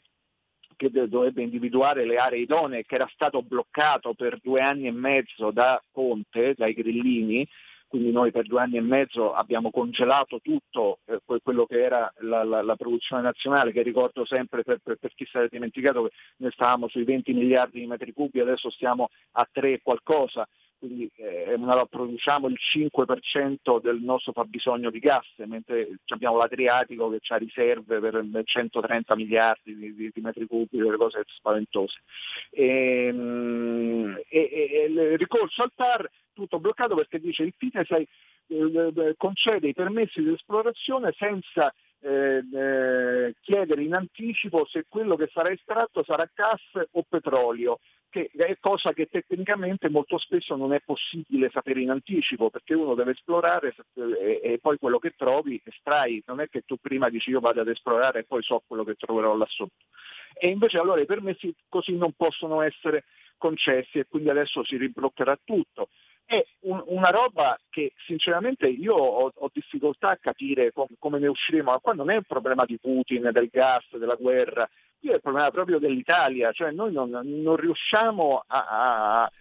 che 0.75 0.89
dovrebbe 0.89 1.43
individuare 1.43 2.05
le 2.05 2.17
aree 2.17 2.41
idonee, 2.41 2.83
che 2.83 2.95
era 2.95 3.09
stato 3.13 3.41
bloccato 3.41 4.13
per 4.13 4.39
due 4.41 4.59
anni 4.59 4.87
e 4.87 4.91
mezzo 4.91 5.51
da 5.51 5.81
Conte, 5.91 6.55
dai 6.55 6.73
grillini, 6.73 7.47
quindi 7.93 8.11
noi 8.11 8.31
per 8.31 8.47
due 8.47 8.59
anni 8.59 8.77
e 8.77 8.81
mezzo 8.81 9.35
abbiamo 9.35 9.69
congelato 9.69 10.39
tutto 10.41 11.01
eh, 11.05 11.19
quello 11.43 11.67
che 11.67 11.79
era 11.79 12.11
la, 12.21 12.43
la, 12.43 12.63
la, 12.63 12.75
produzione 12.75 13.21
nazionale, 13.21 13.71
che 13.71 13.83
ricordo 13.83 14.25
sempre 14.25 14.63
per, 14.63 14.79
per, 14.81 14.97
per 14.97 15.13
chi 15.13 15.27
si 15.29 15.37
è 15.37 15.47
dimenticato 15.47 16.01
che 16.01 16.09
noi 16.37 16.51
stavamo 16.53 16.87
sui 16.87 17.03
20 17.03 17.33
miliardi 17.33 17.81
di 17.81 17.85
metri 17.85 18.11
cubi, 18.11 18.39
adesso 18.39 18.71
stiamo 18.71 19.11
a 19.33 19.47
3 19.51 19.81
qualcosa, 19.83 20.47
quindi 20.79 21.07
eh, 21.17 21.55
produciamo 21.87 22.47
il 22.47 22.57
5% 22.75 23.79
del 23.79 24.01
nostro 24.01 24.31
fabbisogno 24.31 24.89
di 24.89 24.97
gas, 24.97 25.27
mentre 25.45 25.89
abbiamo 26.07 26.37
l'Adriatico 26.37 27.11
che 27.11 27.19
ha 27.27 27.37
riserve 27.37 27.99
per 27.99 28.25
130 28.43 29.15
miliardi 29.15 29.75
di, 29.75 29.93
di, 29.93 30.09
di 30.11 30.21
metri 30.21 30.47
cubi, 30.47 30.79
delle 30.79 30.97
cose 30.97 31.21
spaventose. 31.27 32.01
Ehm, 32.49 34.19
e, 34.27 34.49
e, 34.51 34.69
e, 34.71 34.85
il 34.85 35.17
ricorso 35.19 35.61
al 35.61 35.71
TAR 35.75 36.09
tutto 36.33 36.59
bloccato 36.59 36.95
perché 36.95 37.19
dice 37.19 37.43
il 37.43 37.53
FITESAI 37.57 38.07
eh, 38.47 38.91
eh, 38.95 39.15
concede 39.17 39.69
i 39.69 39.73
permessi 39.73 40.21
di 40.21 40.33
esplorazione 40.33 41.13
senza 41.17 41.73
eh, 42.03 42.43
eh, 42.53 43.35
chiedere 43.39 43.81
in 43.81 43.93
anticipo 43.93 44.65
se 44.65 44.85
quello 44.89 45.15
che 45.15 45.29
sarà 45.31 45.49
estratto 45.51 46.03
sarà 46.03 46.29
gas 46.33 46.61
o 46.91 47.05
petrolio, 47.07 47.79
che 48.09 48.29
è 48.35 48.57
cosa 48.59 48.91
che 48.91 49.07
tecnicamente 49.07 49.89
molto 49.89 50.17
spesso 50.17 50.55
non 50.55 50.73
è 50.73 50.81
possibile 50.81 51.49
sapere 51.49 51.81
in 51.81 51.89
anticipo, 51.89 52.49
perché 52.49 52.73
uno 52.73 52.93
deve 52.93 53.11
esplorare 53.11 53.73
e, 53.95 54.41
e 54.43 54.59
poi 54.61 54.77
quello 54.77 54.99
che 54.99 55.13
trovi 55.17 55.59
estrai, 55.63 56.21
non 56.27 56.41
è 56.41 56.49
che 56.49 56.63
tu 56.65 56.75
prima 56.75 57.09
dici 57.09 57.29
io 57.29 57.39
vado 57.39 57.61
ad 57.61 57.69
esplorare 57.69 58.19
e 58.19 58.25
poi 58.25 58.43
so 58.43 58.61
quello 58.67 58.83
che 58.83 58.95
troverò 58.95 59.35
là 59.35 59.47
sotto. 59.47 59.85
E 60.33 60.49
invece 60.49 60.77
allora 60.77 60.99
i 60.99 61.05
permessi 61.05 61.55
così 61.69 61.95
non 61.95 62.11
possono 62.13 62.61
essere 62.61 63.05
concessi 63.37 63.99
e 63.99 64.07
quindi 64.07 64.29
adesso 64.29 64.63
si 64.63 64.77
ribloccherà 64.77 65.39
tutto 65.43 65.89
è 66.25 66.43
un, 66.61 66.83
una 66.87 67.09
roba 67.09 67.57
che 67.69 67.93
sinceramente 68.05 68.67
io 68.67 68.95
ho, 68.95 69.31
ho 69.33 69.49
difficoltà 69.53 70.09
a 70.09 70.17
capire 70.17 70.71
com, 70.71 70.87
come 70.99 71.19
ne 71.19 71.27
usciremo, 71.27 71.71
ma 71.71 71.79
qua 71.79 71.93
non 71.93 72.09
è 72.09 72.15
un 72.15 72.23
problema 72.23 72.65
di 72.65 72.77
Putin, 72.79 73.29
del 73.31 73.49
gas, 73.51 73.85
della 73.97 74.15
guerra, 74.15 74.69
qui 74.99 75.09
è 75.09 75.15
il 75.15 75.21
problema 75.21 75.51
proprio 75.51 75.79
dell'Italia, 75.79 76.51
cioè 76.51 76.71
noi 76.71 76.93
non, 76.93 77.09
non 77.09 77.55
riusciamo 77.55 78.43
a... 78.47 79.21
a 79.21 79.31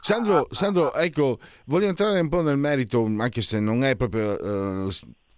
Sandro, 0.00 0.48
Sandro, 0.50 0.92
ecco, 0.94 1.38
voglio 1.66 1.86
entrare 1.86 2.18
un 2.18 2.28
po' 2.28 2.42
nel 2.42 2.56
merito, 2.56 3.04
anche 3.18 3.40
se 3.40 3.60
non 3.60 3.84
è 3.84 3.94
proprio 3.94 4.32
uh, 4.32 4.90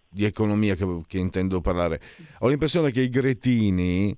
di 0.08 0.24
economia 0.24 0.74
che, 0.74 1.02
che 1.06 1.18
intendo 1.18 1.60
parlare. 1.60 2.00
Ho 2.40 2.48
l'impressione 2.48 2.92
che 2.92 3.00
i 3.02 3.10
gretini 3.10 4.16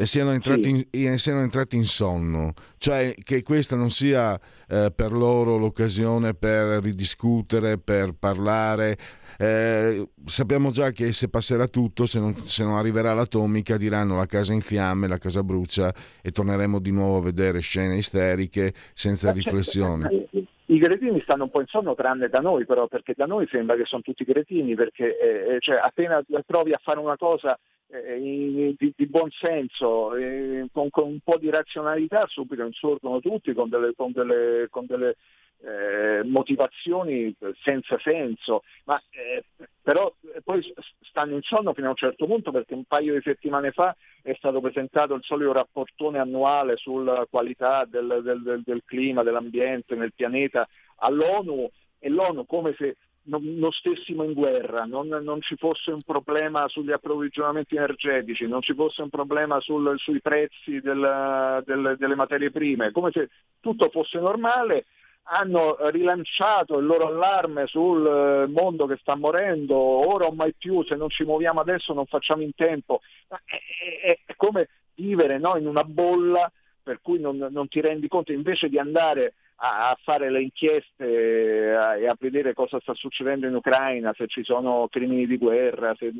e 0.00 0.06
siano 0.06 0.30
entrati, 0.30 0.88
sì. 0.90 1.02
in, 1.02 1.18
siano 1.18 1.42
entrati 1.42 1.76
in 1.76 1.84
sonno, 1.84 2.54
cioè 2.78 3.14
che 3.22 3.42
questa 3.42 3.76
non 3.76 3.90
sia 3.90 4.40
eh, 4.66 4.90
per 4.96 5.12
loro 5.12 5.58
l'occasione 5.58 6.32
per 6.32 6.82
ridiscutere, 6.82 7.76
per 7.76 8.14
parlare. 8.18 8.96
Eh, 9.36 10.08
sappiamo 10.24 10.70
già 10.70 10.90
che 10.92 11.12
se 11.12 11.28
passerà 11.28 11.68
tutto, 11.68 12.06
se 12.06 12.18
non, 12.18 12.34
se 12.46 12.64
non, 12.64 12.76
arriverà 12.76 13.12
l'atomica, 13.12 13.76
diranno 13.76 14.16
la 14.16 14.24
casa 14.24 14.54
in 14.54 14.62
fiamme, 14.62 15.06
la 15.06 15.18
casa 15.18 15.42
brucia 15.42 15.94
e 16.22 16.30
torneremo 16.30 16.78
di 16.78 16.92
nuovo 16.92 17.18
a 17.18 17.22
vedere 17.22 17.60
scene 17.60 17.96
isteriche 17.96 18.72
senza 18.94 19.30
riflessione. 19.32 20.28
I 20.70 20.78
cretini 20.78 21.20
stanno 21.22 21.44
un 21.44 21.50
po' 21.50 21.60
in 21.60 21.66
sonno 21.66 21.96
tranne 21.96 22.28
da 22.28 22.38
noi 22.38 22.64
però, 22.64 22.86
perché 22.86 23.14
da 23.16 23.26
noi 23.26 23.48
sembra 23.48 23.74
che 23.74 23.84
sono 23.86 24.02
tutti 24.02 24.24
cretini, 24.24 24.76
perché 24.76 25.18
eh, 25.18 25.58
cioè, 25.58 25.78
appena 25.82 26.24
provi 26.46 26.72
a 26.72 26.80
fare 26.80 27.00
una 27.00 27.16
cosa 27.16 27.58
eh, 27.88 28.76
di, 28.78 28.92
di 28.96 29.06
buon 29.06 29.30
senso, 29.32 30.14
eh, 30.14 30.68
con, 30.72 30.88
con, 30.90 31.08
un 31.08 31.18
po' 31.24 31.38
di 31.38 31.50
razionalità 31.50 32.24
subito 32.28 32.62
insorgono 32.62 33.18
tutti 33.18 33.52
con 33.52 33.68
delle, 33.68 33.94
con 33.96 34.12
delle, 34.12 34.68
con 34.70 34.86
delle 34.86 35.16
eh, 35.62 36.22
motivazioni 36.24 37.34
senza 37.62 37.98
senso, 37.98 38.62
ma 38.84 39.00
eh, 39.10 39.44
però 39.82 40.12
poi 40.42 40.62
stanno 41.00 41.34
in 41.34 41.42
sonno 41.42 41.74
fino 41.74 41.88
a 41.88 41.90
un 41.90 41.96
certo 41.96 42.26
punto 42.26 42.50
perché 42.50 42.74
un 42.74 42.84
paio 42.84 43.14
di 43.14 43.20
settimane 43.22 43.70
fa 43.72 43.94
è 44.22 44.34
stato 44.34 44.60
presentato 44.60 45.14
il 45.14 45.22
solito 45.22 45.52
rapportone 45.52 46.18
annuale 46.18 46.76
sulla 46.76 47.26
qualità 47.28 47.84
del, 47.84 48.20
del, 48.22 48.42
del, 48.42 48.62
del 48.64 48.82
clima, 48.84 49.22
dell'ambiente 49.22 49.94
nel 49.94 50.12
pianeta 50.14 50.68
all'ONU 50.96 51.70
e 51.98 52.08
l'ONU 52.08 52.46
come 52.46 52.74
se 52.76 52.96
non, 53.24 53.42
non 53.56 53.70
stessimo 53.70 54.24
in 54.24 54.32
guerra, 54.32 54.84
non, 54.84 55.08
non, 55.08 55.40
ci 55.42 55.56
fosse 55.56 55.90
un 55.90 56.02
problema 56.02 56.66
sugli 56.68 56.90
approvvigionamenti 56.90 57.76
energetici, 57.76 58.46
non 58.46 58.62
ci 58.62 58.74
fosse 58.74 59.02
un 59.02 59.10
problema 59.10 59.60
sul, 59.60 59.98
sui 59.98 60.20
prezzi 60.20 60.80
del, 60.80 61.62
del, 61.66 61.96
delle 61.98 62.14
materie 62.14 62.50
prime, 62.50 62.92
come 62.92 63.10
se 63.12 63.28
tutto 63.60 63.90
fosse 63.90 64.18
normale, 64.18 64.86
hanno 65.24 65.76
rilanciato 65.90 66.78
il 66.78 66.86
loro 66.86 67.06
allarme 67.06 67.66
sul 67.66 68.48
mondo 68.48 68.86
che 68.86 68.96
sta 69.00 69.14
morendo, 69.14 69.76
ora 69.76 70.26
o 70.26 70.32
mai 70.32 70.54
più, 70.56 70.82
se 70.84 70.96
non 70.96 71.08
ci 71.08 71.24
muoviamo 71.24 71.60
adesso 71.60 71.92
non 71.92 72.06
facciamo 72.06 72.42
in 72.42 72.54
tempo. 72.54 73.00
È, 73.28 74.18
come 74.36 74.68
vivere 74.94 75.38
no, 75.38 75.56
in 75.56 75.66
una 75.66 75.84
bolla 75.84 76.50
per 76.82 77.00
cui 77.00 77.20
non, 77.20 77.36
non 77.36 77.68
ti 77.68 77.80
rendi 77.80 78.08
conto, 78.08 78.32
invece 78.32 78.68
di 78.68 78.78
andare 78.78 79.34
a, 79.62 79.96
fare 80.02 80.30
le 80.30 80.42
inchieste 80.42 81.04
e 81.04 82.06
a 82.06 82.16
vedere 82.18 82.54
cosa 82.54 82.80
sta 82.80 82.94
succedendo 82.94 83.46
in 83.46 83.54
Ucraina, 83.54 84.14
se 84.16 84.26
ci 84.26 84.42
sono 84.42 84.88
crimini 84.90 85.26
di 85.26 85.36
guerra, 85.36 85.94
se, 85.96 86.10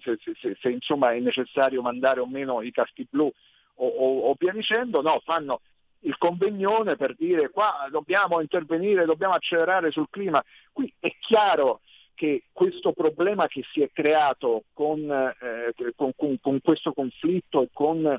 se, 0.00 0.18
se, 0.40 0.56
se 0.58 0.68
insomma 0.70 1.12
è 1.12 1.20
necessario 1.20 1.82
mandare 1.82 2.20
o 2.20 2.26
meno 2.26 2.62
i 2.62 2.70
caschi 2.70 3.06
blu 3.08 3.30
o, 3.76 3.86
o, 3.86 4.30
o 4.30 4.36
via 4.38 4.52
dicendo, 4.52 5.02
no, 5.02 5.20
fanno 5.24 5.60
il 6.04 6.16
convegnone 6.18 6.96
per 6.96 7.14
dire 7.14 7.50
qua 7.50 7.88
dobbiamo 7.90 8.40
intervenire, 8.40 9.04
dobbiamo 9.04 9.34
accelerare 9.34 9.90
sul 9.90 10.08
clima. 10.10 10.42
Qui 10.72 10.92
è 10.98 11.14
chiaro 11.20 11.80
che 12.14 12.44
questo 12.52 12.92
problema 12.92 13.46
che 13.48 13.62
si 13.72 13.82
è 13.82 13.90
creato 13.92 14.64
con, 14.72 15.10
eh, 15.10 15.92
con, 15.96 16.12
con, 16.16 16.38
con 16.40 16.60
questo 16.62 16.92
conflitto 16.92 17.62
e 17.62 17.68
con 17.72 18.18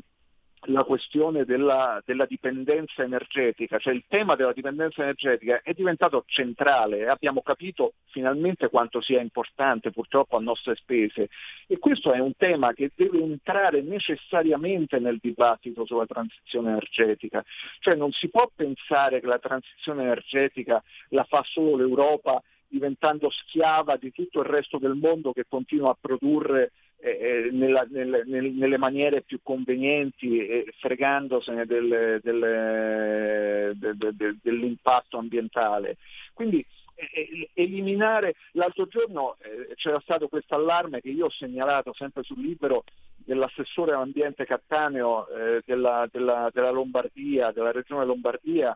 la 0.68 0.84
questione 0.84 1.46
della, 1.46 2.02
della, 2.06 2.26
dipendenza 2.26 3.04
energetica, 3.04 3.78
cioè 3.78 3.94
il 3.94 4.06
tema 4.08 4.36
della 4.36 4.54
dipendenza 4.54 5.04
energetica 5.04 5.62
è 5.62 5.74
diventato 5.74 6.24
centrale 6.28 7.00
e 7.00 7.08
abbiamo 7.08 7.42
capito 7.42 7.94
finalmente 8.08 8.70
quanto 8.70 9.02
sia 9.02 9.22
importante 9.22 9.92
purtroppo 9.92 10.38
a 10.38 10.42
nostre 10.42 10.76
spese. 10.76 11.30
E 11.68 11.78
questo 11.78 12.14
è 12.14 12.20
un 12.20 12.36
tema 12.36 12.74
che 12.74 12.92
deve 12.96 13.20
entrare 13.20 13.82
necessariamente 13.82 15.00
nel 15.00 15.20
dibattito 15.22 15.86
sulla 15.86 16.06
transizione 16.06 16.70
energetica, 16.70 17.44
cioè 17.80 17.96
non 17.96 18.12
si 18.12 18.30
può 18.30 18.50
pensare 18.54 19.20
che 19.20 19.28
la 19.28 19.40
transizione 19.40 20.04
energetica 20.04 20.84
la 21.10 21.24
fa 21.26 21.44
solo 21.46 21.76
l'Europa 21.76 22.42
diventando 22.68 23.30
schiava 23.30 23.96
di 23.96 24.12
tutto 24.12 24.40
il 24.40 24.48
resto 24.48 24.78
del 24.78 24.96
mondo 24.96 25.32
che 25.32 25.46
continua 25.48 25.92
a 25.92 25.98
produrre 26.00 26.72
eh, 26.98 27.10
eh, 27.10 27.50
nella, 27.52 27.86
nelle, 27.90 28.24
nelle, 28.26 28.78
maniere 28.78 29.22
più 29.22 29.40
convenienti 29.44 30.40
e 30.40 30.74
fregandosene 30.80 31.66
del, 31.66 32.20
del, 32.24 33.76
del, 33.76 34.38
dell'impatto 34.42 35.18
ambientale. 35.18 35.98
Quindi 36.34 36.66
eh, 36.96 37.50
eliminare, 37.54 38.36
l'altro 38.54 38.88
giorno 38.88 39.36
eh, 39.42 39.76
c'era 39.76 40.00
stato 40.00 40.28
questo 40.30 40.56
allarme 40.56 41.02
che 41.02 41.10
io 41.10 41.26
ho 41.26 41.32
segnalato 41.32 41.94
sempre 41.94 42.24
sul 42.24 42.40
libero 42.40 42.84
dell'assessore 43.18 43.94
all'ambiente 43.94 44.46
Cattaneo 44.46 45.28
eh, 45.28 45.62
della, 45.66 46.08
della, 46.12 46.50
della 46.54 46.72
Lombardia, 46.72 47.52
della 47.52 47.72
regione 47.72 48.06
Lombardia, 48.06 48.76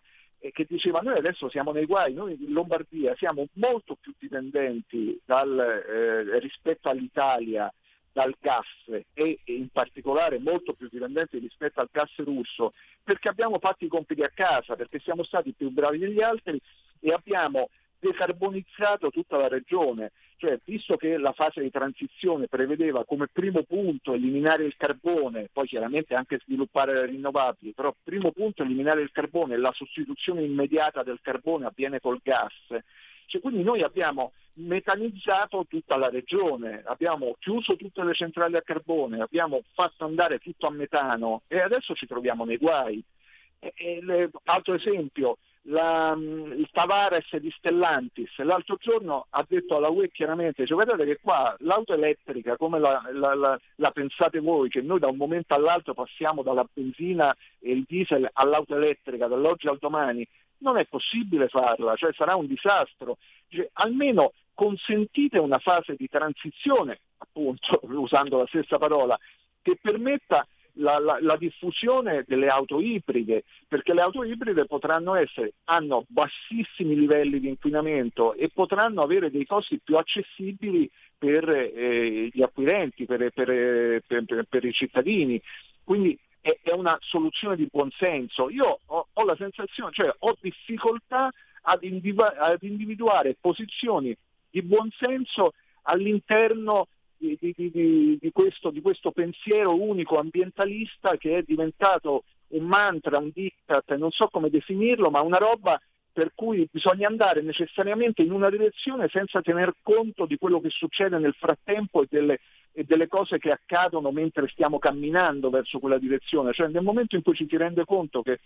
che 0.52 0.66
diceva 0.70 1.02
noi 1.02 1.18
adesso 1.18 1.50
siamo 1.50 1.72
nei 1.72 1.86
guai, 1.86 2.14
noi 2.14 2.38
in 2.40 2.54
Lombardia 2.54 3.14
siamo 3.16 3.48
molto 3.54 3.98
più 4.00 4.14
dipendenti 4.18 5.20
dal, 5.26 5.60
eh, 5.60 6.40
rispetto 6.40 6.88
all'Italia 6.88 7.72
dal 8.12 8.36
gas 8.40 8.66
e 9.14 9.40
in 9.46 9.70
particolare 9.70 10.40
molto 10.40 10.74
più 10.74 10.88
dipendenti 10.90 11.38
rispetto 11.38 11.80
al 11.80 11.90
gas 11.92 12.16
russo 12.18 12.74
perché 13.04 13.30
abbiamo 13.30 13.60
fatto 13.60 13.86
i 13.86 13.88
compiti 13.88 14.22
a 14.22 14.32
casa, 14.34 14.76
perché 14.76 15.00
siamo 15.00 15.24
stati 15.24 15.54
più 15.54 15.70
bravi 15.70 15.98
degli 15.98 16.22
altri 16.22 16.60
e 17.00 17.12
abbiamo 17.12 17.70
decarbonizzato 18.00 19.10
tutta 19.10 19.38
la 19.38 19.48
regione, 19.48 20.12
cioè 20.38 20.58
visto 20.64 20.96
che 20.96 21.18
la 21.18 21.34
fase 21.34 21.62
di 21.62 21.70
transizione 21.70 22.48
prevedeva 22.48 23.04
come 23.04 23.28
primo 23.28 23.64
punto 23.64 24.14
eliminare 24.14 24.64
il 24.64 24.76
carbone, 24.78 25.50
poi 25.52 25.68
chiaramente 25.68 26.16
anche 26.16 26.40
sviluppare 26.44 26.94
le 26.94 27.06
rinnovabili, 27.08 27.74
però 27.74 27.94
primo 28.04 28.32
punto 28.32 28.64
eliminare 28.64 29.02
il 29.02 29.12
carbone, 29.12 29.58
la 29.58 29.74
sostituzione 29.74 30.44
immediata 30.44 31.04
del 31.04 31.20
carbone 31.22 31.66
avviene 31.66 32.00
col 32.00 32.22
gas, 32.24 32.54
cioè, 33.30 33.42
quindi 33.42 33.64
noi 33.64 33.84
abbiamo 33.84 34.34
metanizzato 34.54 35.66
tutta 35.70 35.96
la 35.96 36.10
regione, 36.10 36.82
abbiamo 36.86 37.36
chiuso 37.40 37.76
tutte 37.76 38.04
le 38.04 38.14
centrali 38.14 38.56
a 38.58 38.62
carbone, 38.62 39.22
abbiamo 39.22 39.62
fatto 39.74 40.04
andare 40.04 40.40
tutto 40.40 40.68
a 40.68 40.72
metano 40.72 41.44
e 41.48 41.60
adesso 41.60 41.94
ci 41.94 42.08
troviamo 42.08 42.44
nei 42.44 42.58
guai. 42.58 43.02
E, 43.60 43.74
e 43.76 44.00
le, 44.02 44.32
altro 44.46 44.74
esempio, 44.74 45.38
la, 45.64 46.18
il 46.18 46.68
Tavares 46.72 47.36
di 47.36 47.52
Stellantis 47.58 48.36
l'altro 48.40 48.78
giorno 48.80 49.28
ha 49.30 49.46
detto 49.48 49.76
alla 49.76 49.90
UE 49.90 50.10
chiaramente, 50.10 50.66
cioè, 50.66 50.76
guardate 50.76 51.06
che 51.06 51.20
qua 51.22 51.56
l'auto 51.60 51.94
elettrica 51.94 52.58
come 52.58 52.80
la, 52.80 53.02
la, 53.14 53.36
la, 53.36 53.60
la, 53.76 53.92
pensate 53.92 54.40
voi, 54.40 54.70
che 54.70 54.82
noi 54.82 55.00
da 55.00 55.08
un 55.08 55.18
momento 55.18 55.54
all'altro 55.54 55.94
passiamo 55.94 56.42
dalla 56.42 56.68
benzina 56.72 57.36
e 57.60 57.72
il 57.72 57.86
diesel 57.88 58.28
all'auto 58.34 58.76
elettrica 58.76 59.28
dall'oggi 59.28 59.68
al 59.68 59.78
domani, 59.78 60.28
non 60.60 60.78
è 60.78 60.86
possibile 60.86 61.48
farla, 61.48 61.96
cioè 61.96 62.14
sarà 62.14 62.36
un 62.36 62.48
disastro. 62.48 63.18
Cioè, 63.48 63.70
almeno 63.74 64.34
consentite 64.54 65.38
una 65.38 65.60
fase 65.60 65.96
di 65.96 66.08
transizione, 66.08 67.00
appunto, 67.18 67.80
usando 67.90 68.38
la 68.38 68.48
stessa 68.48 68.78
parola, 68.78 69.18
che 69.62 69.78
permetta 69.82 70.46
la, 70.74 71.00
la, 71.00 71.18
la, 71.22 71.36
diffusione 71.38 72.24
delle 72.28 72.48
auto 72.48 72.80
ibride, 72.80 73.44
perché 73.68 73.94
le 73.94 74.02
auto 74.02 74.24
ibride 74.24 74.66
potranno 74.66 75.16
essere, 75.16 75.54
hanno 75.66 76.06
bassissimi 76.08 76.96
livelli 76.96 77.40
di 77.40 77.50
inquinamento 77.50 78.34
e 78.34 78.50
potranno 78.54 79.02
avere 79.02 79.32
dei 79.32 79.46
costi 79.46 79.80
più 79.84 79.98
accessibili 79.98 80.90
per 81.18 81.50
eh, 81.50 82.30
gli 82.32 82.42
acquirenti, 82.42 83.06
per, 83.06 83.32
per, 83.34 84.02
per, 84.06 84.46
per, 84.48 84.66
i 84.66 84.72
cittadini. 84.72 85.42
Quindi 85.84 86.18
è, 86.42 86.58
è, 86.62 86.72
una 86.72 86.98
soluzione 87.02 87.56
di 87.56 87.68
buonsenso. 87.72 88.50
Io 88.50 88.80
ho, 88.86 89.08
ho 89.12 89.24
la 89.24 89.36
sensazione, 89.36 89.92
cioè 89.94 90.14
ho 90.18 90.38
difficoltà 90.40 91.30
ad, 91.62 91.84
individu- 91.84 92.36
ad 92.38 92.62
individuare 92.64 93.36
posizioni 93.40 94.16
di 94.50 94.62
buonsenso 94.62 95.54
all'interno 95.84 96.88
di, 97.18 97.38
di, 97.40 98.18
di, 98.20 98.32
questo, 98.32 98.70
di 98.70 98.82
questo 98.82 99.12
pensiero 99.12 99.76
unico 99.76 100.18
ambientalista 100.18 101.18
che 101.18 101.38
è 101.38 101.42
diventato 101.44 102.24
un 102.50 102.66
mantra, 102.66 103.18
un 103.18 103.32
diktat, 103.34 103.96
non 103.96 104.12
so 104.12 104.28
come 104.30 104.50
definirlo, 104.50 105.10
ma 105.10 105.22
una 105.22 105.38
roba 105.38 105.80
per 106.12 106.32
cui 106.36 106.68
bisogna 106.72 107.08
andare 107.08 107.42
necessariamente 107.42 108.22
in 108.22 108.32
una 108.32 108.50
direzione 108.50 109.08
senza 109.10 109.42
tener 109.42 109.76
conto 109.82 110.26
di 110.26 110.38
quello 110.38 110.60
che 110.60 110.70
succede 110.70 111.18
nel 111.18 111.36
frattempo 111.38 112.02
e 112.02 112.08
delle, 112.10 112.40
e 112.72 112.84
delle, 112.84 113.08
cose 113.08 113.38
che 113.38 113.52
accadono 113.52 114.12
mentre 114.12 114.48
stiamo 114.48 114.80
camminando 114.80 115.50
verso 115.50 115.80
quella 115.80 115.98
direzione. 115.98 116.54
Cioè 116.54 116.68
nel 116.68 116.84
momento 116.84 117.16
in 117.16 117.22
cui 117.22 117.36
ci 117.36 117.48
si 117.48 117.58
rende 117.58 117.86
conto 117.86 118.22
che 118.22 118.40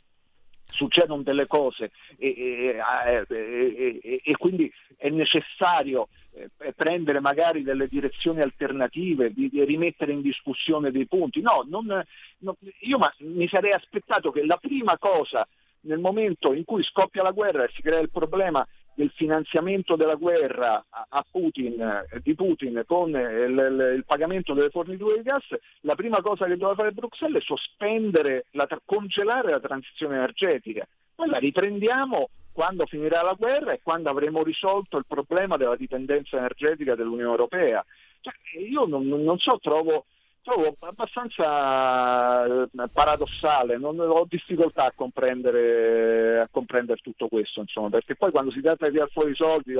succedono 0.66 1.22
delle 1.22 1.46
cose 1.46 1.92
e, 2.18 2.78
e, 3.30 4.22
e, 4.24 4.38
quindi 4.38 4.72
è 4.98 5.10
necessario 5.10 6.10
eh, 6.32 6.74
prendere 6.74 7.20
magari 7.20 7.64
delle 7.64 7.88
direzioni 7.88 8.42
alternative, 8.42 9.32
di, 9.32 9.50
di, 9.50 9.64
rimettere 9.64 10.12
in 10.12 10.22
discussione 10.22 10.92
dei 10.92 11.06
punti. 11.06 11.42
No, 11.42 11.66
non, 11.68 12.04
no 12.40 12.58
io 12.80 13.00
mi 13.20 13.48
sarei 13.48 13.72
aspettato 13.72 14.32
che 14.32 14.46
la 14.46 14.58
prima 14.58 14.98
cosa 14.98 15.48
nel 15.84 16.00
momento 16.00 16.54
in 16.54 16.66
cui 16.66 16.84
scoppia 16.84 17.24
la 17.24 17.32
guerra 17.32 17.64
e 17.64 17.72
si 17.74 17.82
crea 17.82 18.00
il 18.00 18.10
problema 18.12 18.66
del 18.96 19.12
finanziamento 19.16 19.96
della 19.96 20.16
guerra 20.16 20.86
a 20.90 21.26
Putin, 21.30 21.82
eh, 21.82 22.20
di 22.22 22.36
Putin 22.36 22.84
con 22.86 23.10
il, 23.10 23.18
il, 23.18 23.94
il, 23.96 24.04
pagamento 24.06 24.54
delle 24.54 24.70
forniture 24.70 25.18
di 25.18 25.24
gas, 25.24 25.46
la 25.82 25.96
prima 25.96 26.22
cosa 26.22 26.46
che 26.46 26.58
doveva 26.58 26.76
fare 26.76 26.92
Bruxelles 26.92 27.42
è 27.42 27.46
sospendere, 27.46 28.46
la, 28.52 28.68
congelare 28.86 29.50
la 29.50 29.60
transizione 29.60 30.16
energetica. 30.16 30.88
Poi 31.16 31.28
la 31.30 31.40
riprendiamo 31.40 32.30
quando 32.52 32.86
finirà 32.86 33.24
la 33.24 33.34
guerra 33.34 33.74
e 33.74 33.82
quando 33.82 34.10
avremo 34.10 34.44
risolto 34.44 34.98
il 34.98 35.06
problema 35.08 35.58
della 35.58 35.76
dipendenza 35.76 36.38
energetica 36.38 36.96
dell'Unione 36.96 37.32
Europea. 37.32 37.84
Cioè, 38.22 38.34
io 38.62 38.86
non, 38.86 39.08
non 39.08 39.38
so, 39.40 39.58
trovo, 39.60 40.06
trovo 40.44 40.76
abbastanza 40.80 42.46
eh, 42.46 42.70
paradossale, 42.92 43.78
non, 43.78 44.00
ho 44.00 44.26
difficoltà 44.30 44.86
a 44.86 44.94
comprendere, 44.94 46.42
a 46.42 46.48
comprendere 46.52 47.00
tutto 47.02 47.28
questo, 47.30 47.62
insomma, 47.62 47.90
perché 47.90 48.16
poi 48.16 48.32
quando 48.32 48.52
si 48.52 48.62
tratta 48.62 48.86
di 48.86 48.92
tirare 48.92 49.10
fuori 49.12 49.32
i 49.32 49.36
soldi 49.36 49.74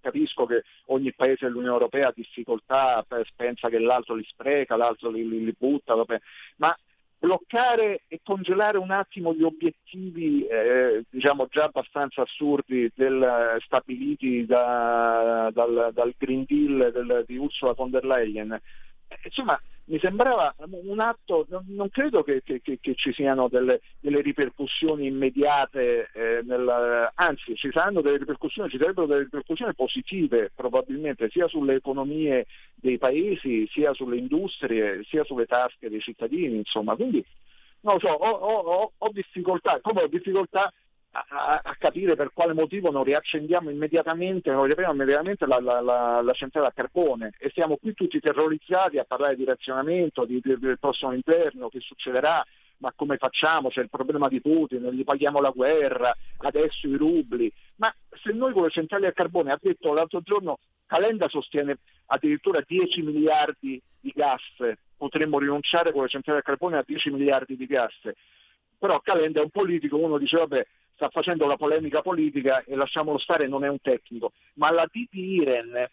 capisco 0.00 0.44
che 0.44 0.64
ogni 0.86 1.12
paese 1.14 1.46
dell'Unione 1.46 1.72
Europea 1.72 2.08
ha 2.08 2.12
difficoltà, 2.14 3.06
pensa 3.36 3.68
che 3.68 3.78
l'altro 3.78 4.14
li 4.14 4.24
spreca, 4.28 4.76
l'altro 4.76 5.10
li, 5.10 5.26
li, 5.26 5.44
li 5.44 5.54
butta, 5.56 5.94
vabbè. 5.94 6.20
ma 6.56 6.76
bloccare 7.20 8.02
e 8.06 8.20
congelare 8.22 8.78
un 8.78 8.92
attimo 8.92 9.34
gli 9.34 9.42
obiettivi 9.42 10.46
eh, 10.46 11.04
diciamo 11.10 11.48
già 11.50 11.64
abbastanza 11.64 12.22
assurdi 12.22 12.90
del, 12.94 13.56
stabiliti 13.64 14.46
da, 14.46 15.50
dal, 15.52 15.90
dal, 15.92 16.14
Green 16.16 16.44
Deal 16.46 16.92
del, 16.92 17.24
di 17.26 17.36
Ursula 17.36 17.72
von 17.72 17.90
der 17.90 18.04
Leyen. 18.04 18.60
Eh, 19.08 19.18
insomma, 19.24 19.60
mi 19.84 19.98
sembrava 19.98 20.54
un 20.58 21.00
atto, 21.00 21.46
non, 21.48 21.88
credo 21.90 22.22
che, 22.22 22.42
che, 22.42 22.60
che, 22.62 22.94
ci 22.94 23.12
siano 23.12 23.48
delle, 23.48 23.80
delle 24.00 24.20
ripercussioni 24.20 25.06
immediate, 25.06 26.10
eh, 26.12 26.42
nel, 26.44 27.10
anzi 27.14 27.56
ci 27.56 27.70
saranno 27.72 28.02
delle 28.02 28.18
ripercussioni, 28.18 28.68
ci 28.68 28.76
sarebbero 28.76 29.06
delle 29.06 29.22
ripercussioni 29.22 29.74
positive 29.74 30.52
probabilmente 30.54 31.30
sia 31.30 31.48
sulle 31.48 31.76
economie 31.76 32.46
dei 32.74 32.98
paesi, 32.98 33.66
sia 33.70 33.94
sulle 33.94 34.18
industrie, 34.18 35.02
sia 35.04 35.24
sulle 35.24 35.46
tasche 35.46 35.88
dei 35.88 36.00
cittadini, 36.00 36.56
insomma. 36.56 36.94
Quindi 36.94 37.24
non 37.80 37.98
so, 37.98 38.08
ho, 38.08 38.30
ho, 38.30 38.92
ho 38.94 39.08
difficoltà, 39.10 39.80
come 39.80 40.02
ho 40.02 40.08
difficoltà 40.08 40.70
a, 41.10 41.60
a, 41.64 41.76
capire 41.78 42.16
per 42.16 42.32
quale 42.32 42.52
motivo 42.52 42.90
non 42.90 43.04
riaccendiamo 43.04 43.70
immediatamente, 43.70 44.50
non 44.50 44.64
riapriamo 44.64 44.92
immediatamente 44.92 45.46
la, 45.46 45.58
la, 45.60 45.80
la, 45.80 46.20
la, 46.20 46.32
centrale 46.32 46.68
a 46.68 46.72
carbone 46.72 47.32
e 47.38 47.50
siamo 47.54 47.76
qui 47.76 47.94
tutti 47.94 48.20
terrorizzati 48.20 48.98
a 48.98 49.04
parlare 49.04 49.36
di 49.36 49.44
razionamento, 49.44 50.24
di, 50.24 50.40
di, 50.42 50.58
del 50.58 50.78
prossimo 50.78 51.12
inverno, 51.12 51.68
che 51.68 51.80
succederà, 51.80 52.44
ma 52.78 52.92
come 52.94 53.16
facciamo? 53.16 53.70
C'è 53.70 53.80
il 53.80 53.88
problema 53.88 54.28
di 54.28 54.40
Putin, 54.40 54.88
gli 54.90 55.04
paghiamo 55.04 55.40
la 55.40 55.50
guerra, 55.50 56.14
adesso 56.38 56.86
i 56.86 56.94
rubli. 56.94 57.50
Ma 57.76 57.92
se 58.22 58.32
noi 58.32 58.52
con 58.52 58.64
le 58.64 58.70
centrali 58.70 59.06
a 59.06 59.12
carbone, 59.12 59.50
ha 59.50 59.58
detto 59.60 59.92
l'altro 59.92 60.20
giorno, 60.20 60.58
Calenda 60.86 61.28
sostiene 61.28 61.78
addirittura 62.06 62.62
10 62.66 63.02
miliardi 63.02 63.80
di 64.00 64.12
gas, 64.14 64.42
potremmo 64.96 65.38
rinunciare 65.38 65.92
con 65.92 66.02
le 66.02 66.08
centrali 66.08 66.38
a 66.38 66.42
carbone 66.42 66.76
a 66.76 66.84
10 66.86 67.10
miliardi 67.10 67.56
di 67.56 67.66
gas. 67.66 67.94
Però 68.78 69.00
Calenda 69.00 69.40
è 69.40 69.42
un 69.42 69.50
politico, 69.50 69.98
uno 69.98 70.18
dice 70.18 70.36
vabbè 70.36 70.66
sta 70.98 71.10
facendo 71.10 71.46
la 71.46 71.56
polemica 71.56 72.02
politica 72.02 72.64
e 72.64 72.74
lasciamolo 72.74 73.18
stare, 73.18 73.46
non 73.46 73.64
è 73.64 73.68
un 73.68 73.80
tecnico, 73.80 74.32
ma 74.54 74.72
la 74.72 74.84
DP 74.90 75.14
Iren 75.14 75.88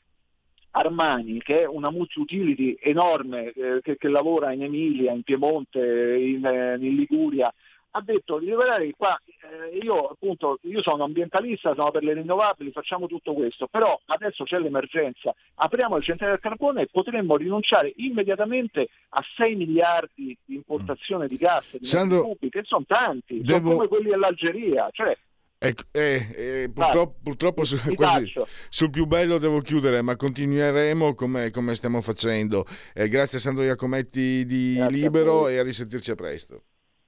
Armani, 0.71 1.39
che 1.43 1.61
è 1.61 1.67
una 1.67 1.91
multi-utility 1.91 2.75
enorme 2.81 3.51
eh, 3.51 3.81
che, 3.83 3.97
che, 3.97 4.07
lavora 4.07 4.51
in 4.51 4.63
Emilia, 4.63 5.11
in 5.11 5.21
Piemonte, 5.21 5.79
in, 5.79 6.43
eh, 6.43 6.75
in 6.79 6.95
Liguria, 6.95 7.53
ha 7.95 8.01
detto 8.01 8.39
di 8.39 8.51
guardare 8.51 8.91
qua 8.95 9.19
eh, 9.25 9.77
io 9.77 10.07
appunto 10.07 10.59
io 10.63 10.81
sono 10.81 11.05
ambientalista, 11.05 11.73
sono 11.73 11.91
per 11.91 12.03
le 12.03 12.13
rinnovabili, 12.13 12.71
facciamo 12.71 13.07
tutto 13.07 13.33
questo, 13.33 13.67
però 13.67 13.99
adesso 14.07 14.43
c'è 14.43 14.59
l'emergenza, 14.59 15.33
apriamo 15.55 15.95
le 15.95 16.03
centrali 16.03 16.33
del 16.33 16.41
carbone 16.41 16.81
e 16.81 16.87
potremmo 16.91 17.37
rinunciare 17.37 17.93
immediatamente 17.97 18.89
a 19.09 19.23
6 19.37 19.55
miliardi 19.55 20.37
di 20.43 20.55
importazione 20.55 21.27
di 21.27 21.37
gas 21.37 21.77
di 21.77 21.85
Sandro, 21.85 22.23
cubi, 22.23 22.49
che 22.49 22.63
sono 22.63 22.83
tanti, 22.85 23.41
devo... 23.41 23.59
sono 23.59 23.75
come 23.75 23.87
quelli 23.87 24.09
dell'Algeria, 24.09 24.89
cioè 24.91 25.17
Ecco, 25.57 25.83
eh, 25.93 26.27
eh, 26.35 26.71
purtroppo, 26.71 27.15
purtroppo 27.23 27.63
su, 27.63 27.77
quasi, 27.95 28.31
sul 28.69 28.89
più 28.89 29.05
bello 29.05 29.37
devo 29.37 29.61
chiudere, 29.61 30.01
ma 30.01 30.15
continueremo 30.17 31.15
come, 31.15 31.49
come 31.49 31.75
stiamo 31.75 32.01
facendo. 32.01 32.65
Eh, 32.93 33.07
grazie 33.07 33.37
a 33.37 33.41
Sandro 33.41 33.63
Iacometti 33.63 34.45
di 34.45 34.75
grazie 34.75 34.95
Libero 34.95 35.47
e 35.47 35.57
a 35.57 35.63
risentirci 35.63 36.11
a 36.11 36.15
presto. 36.15 36.63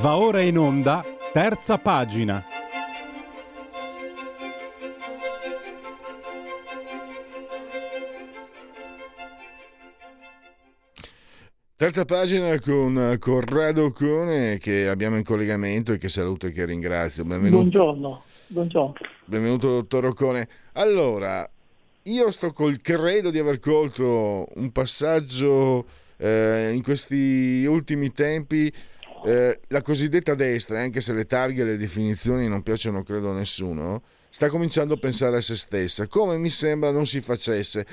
Va 0.00 0.16
ora 0.16 0.40
in 0.40 0.56
onda, 0.56 1.04
terza 1.30 1.76
pagina. 1.76 2.42
Terza 11.76 12.06
pagina 12.06 12.58
con 12.60 13.16
Corrado 13.18 13.92
Cone 13.92 14.56
che 14.56 14.88
abbiamo 14.88 15.18
in 15.18 15.22
collegamento 15.22 15.92
e 15.92 15.98
che 15.98 16.08
saluto 16.08 16.46
e 16.46 16.52
che 16.52 16.64
ringrazio. 16.64 17.24
Benvenuto. 17.24 17.56
Buongiorno. 17.58 18.22
Buongiorno. 18.46 18.94
Benvenuto 19.26 19.68
dottor 19.68 20.06
Occone. 20.06 20.48
Allora, 20.72 21.46
io 22.04 22.30
sto 22.30 22.52
col 22.52 22.80
credo 22.80 23.28
di 23.28 23.38
aver 23.38 23.58
colto 23.58 24.48
un 24.54 24.72
passaggio 24.72 25.84
eh, 26.16 26.70
in 26.72 26.82
questi 26.82 27.66
ultimi 27.66 28.12
tempi, 28.12 28.72
eh, 29.24 29.60
la 29.68 29.82
cosiddetta 29.82 30.34
destra, 30.34 30.80
anche 30.80 31.00
se 31.00 31.12
le 31.12 31.26
targhe 31.26 31.62
e 31.62 31.64
le 31.64 31.76
definizioni 31.76 32.48
non 32.48 32.62
piacciono 32.62 33.02
credo 33.02 33.30
a 33.30 33.34
nessuno, 33.34 34.02
sta 34.30 34.48
cominciando 34.48 34.94
a 34.94 34.96
pensare 34.96 35.36
a 35.36 35.40
se 35.40 35.56
stessa, 35.56 36.06
come 36.06 36.36
mi 36.38 36.50
sembra 36.50 36.90
non 36.90 37.06
si 37.06 37.20
facesse, 37.20 37.86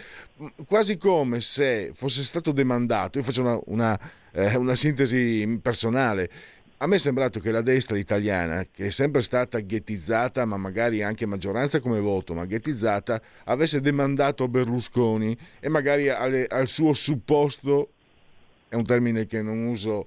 quasi 0.65 0.97
come 0.97 1.41
se 1.41 1.91
fosse 1.93 2.23
stato 2.23 2.51
demandato, 2.51 3.17
io 3.17 3.23
faccio 3.23 3.41
una, 3.41 3.59
una, 3.65 3.99
eh, 4.31 4.55
una 4.55 4.75
sintesi 4.75 5.59
personale, 5.61 6.29
a 6.79 6.85
me 6.85 6.97
è 6.97 6.99
sembrato 6.99 7.39
che 7.39 7.49
la 7.49 7.61
destra 7.61 7.97
italiana, 7.97 8.63
che 8.71 8.87
è 8.87 8.89
sempre 8.91 9.23
stata 9.23 9.59
ghettizzata, 9.59 10.45
ma 10.45 10.57
magari 10.57 11.01
anche 11.01 11.25
maggioranza 11.25 11.79
come 11.79 11.99
voto, 11.99 12.35
ma 12.35 12.45
ghettizzata, 12.45 13.19
avesse 13.45 13.81
demandato 13.81 14.47
Berlusconi 14.47 15.35
e 15.59 15.69
magari 15.69 16.09
alle, 16.09 16.45
al 16.45 16.67
suo 16.67 16.93
supposto, 16.93 17.89
è 18.69 18.75
un 18.75 18.85
termine 18.85 19.25
che 19.25 19.41
non 19.41 19.65
uso 19.65 20.05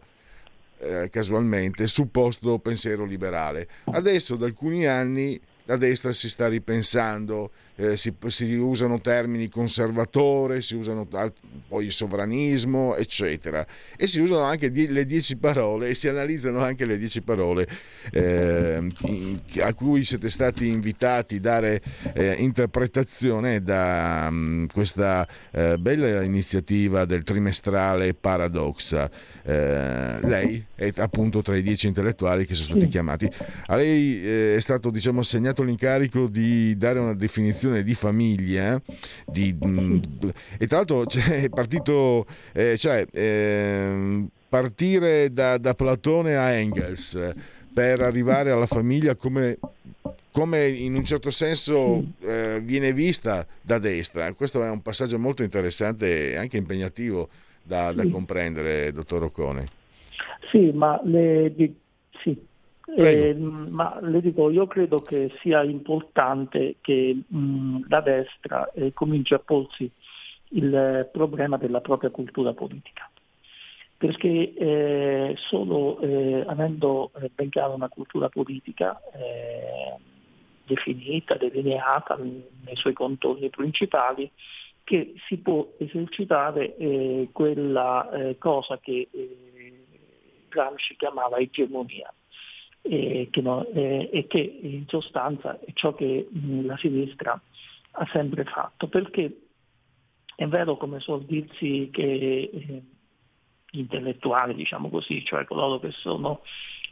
eh, 0.80 1.10
casualmente, 1.10 1.86
supposto 1.86 2.58
pensiero 2.58 3.04
liberale. 3.04 3.68
Adesso 3.84 4.36
da 4.36 4.46
alcuni 4.46 4.86
anni 4.86 5.40
la 5.64 5.76
destra 5.76 6.12
si 6.12 6.28
sta 6.28 6.48
ripensando, 6.48 7.50
eh, 7.80 7.96
si, 7.96 8.12
si, 8.26 8.54
usano 8.54 9.00
termini 9.00 9.48
conservatore, 9.48 10.60
si 10.60 10.74
usano 10.74 11.08
poi 11.66 11.86
il 11.86 11.92
sovranismo, 11.92 12.94
eccetera. 12.94 13.66
E 13.96 14.06
si 14.06 14.20
usano 14.20 14.42
anche 14.42 14.70
die, 14.70 14.90
le 14.90 15.06
dieci 15.06 15.36
parole 15.36 15.88
e 15.88 15.94
si 15.94 16.06
analizzano 16.06 16.58
anche 16.58 16.84
le 16.84 16.98
dieci 16.98 17.22
parole 17.22 17.66
eh, 18.12 18.86
a 19.60 19.72
cui 19.72 20.04
siete 20.04 20.28
stati 20.28 20.66
invitati 20.66 21.36
a 21.36 21.40
dare 21.40 21.80
eh, 22.12 22.34
interpretazione 22.34 23.62
da 23.62 24.28
um, 24.30 24.66
questa 24.66 25.26
eh, 25.50 25.78
bella 25.78 26.22
iniziativa 26.22 27.06
del 27.06 27.22
trimestrale 27.22 28.12
Paradoxa. 28.12 29.10
Eh, 29.42 30.18
lei 30.20 30.62
è 30.74 30.92
appunto 30.96 31.40
tra 31.40 31.56
i 31.56 31.62
dieci 31.62 31.86
intellettuali 31.86 32.44
che 32.44 32.54
sono 32.54 32.76
stati 32.76 32.88
chiamati. 32.88 33.30
A 33.66 33.76
lei 33.76 34.22
eh, 34.22 34.56
è 34.56 34.60
stato 34.60 34.90
diciamo, 34.90 35.20
assegnato 35.20 35.62
l'incarico 35.62 36.26
di 36.26 36.76
dare 36.76 36.98
una 36.98 37.14
definizione 37.14 37.69
definizione 37.70 37.82
di 37.82 37.94
famiglia 37.94 38.82
di, 39.26 39.56
mh, 39.58 39.68
mm, 39.68 39.98
e 40.58 40.66
tra 40.66 40.78
l'altro 40.78 41.06
cioè, 41.06 41.42
è 41.42 41.48
partito 41.48 42.26
eh, 42.52 42.76
cioè, 42.76 43.06
eh, 43.10 44.26
partire 44.48 45.32
da, 45.32 45.58
da, 45.58 45.74
Platone 45.74 46.36
a 46.36 46.50
Engels 46.50 47.18
per 47.72 48.00
arrivare 48.00 48.50
alla 48.50 48.66
famiglia 48.66 49.14
come, 49.14 49.58
come 50.32 50.68
in 50.68 50.94
un 50.96 51.04
certo 51.04 51.30
senso 51.30 52.02
eh, 52.20 52.60
viene 52.62 52.92
vista 52.92 53.46
da 53.60 53.78
destra. 53.78 54.32
Questo 54.34 54.62
è 54.64 54.68
un 54.68 54.82
passaggio 54.82 55.18
molto 55.18 55.42
interessante 55.44 56.32
e 56.32 56.36
anche 56.36 56.56
impegnativo 56.56 57.28
da, 57.62 57.92
da 57.92 58.08
comprendere 58.08 58.90
dottor 58.90 59.24
Occone 59.24 59.78
sì 60.50 60.70
ma 60.72 61.00
le, 61.04 61.52
sì, 62.22 62.36
eh, 62.96 63.34
ma 63.34 63.98
le 64.00 64.20
dico, 64.20 64.50
io 64.50 64.66
credo 64.66 64.98
che 64.98 65.32
sia 65.40 65.62
importante 65.62 66.76
che 66.80 67.22
mh, 67.26 67.86
la 67.88 68.00
destra 68.00 68.70
eh, 68.72 68.92
cominci 68.92 69.34
a 69.34 69.38
porsi 69.38 69.90
il 70.52 71.08
problema 71.12 71.56
della 71.56 71.80
propria 71.80 72.10
cultura 72.10 72.52
politica, 72.52 73.08
perché 73.96 74.54
eh, 74.54 75.34
solo 75.36 76.00
eh, 76.00 76.44
avendo 76.46 77.12
eh, 77.20 77.30
ben 77.34 77.50
chiara 77.50 77.72
una 77.72 77.88
cultura 77.88 78.28
politica 78.28 79.00
eh, 79.12 79.96
definita, 80.64 81.36
delineata 81.36 82.16
nei 82.16 82.76
suoi 82.76 82.92
contorni 82.92 83.50
principali, 83.50 84.30
che 84.82 85.14
si 85.28 85.36
può 85.36 85.74
esercitare 85.78 87.28
quella 87.32 88.34
cosa 88.38 88.78
che 88.78 89.08
Gramsci 90.48 90.96
chiamava 90.96 91.36
egemonia 91.36 92.12
e 92.82 93.28
che, 93.30 93.40
no, 93.40 93.66
eh, 93.68 94.08
e 94.12 94.26
che 94.26 94.38
in 94.38 94.86
sostanza 94.86 95.58
è 95.60 95.72
ciò 95.74 95.94
che 95.94 96.28
mh, 96.30 96.66
la 96.66 96.76
sinistra 96.78 97.40
ha 97.92 98.08
sempre 98.12 98.44
fatto, 98.44 98.88
perché 98.88 99.48
è 100.34 100.46
vero 100.46 100.76
come 100.76 101.00
suol 101.00 101.24
dirsi 101.24 101.90
che 101.92 102.50
eh, 102.52 102.82
gli 103.70 103.78
intellettuali, 103.78 104.54
diciamo 104.54 104.88
così, 104.88 105.24
cioè 105.24 105.44
coloro 105.44 105.78
che 105.78 105.90
sono 105.92 106.40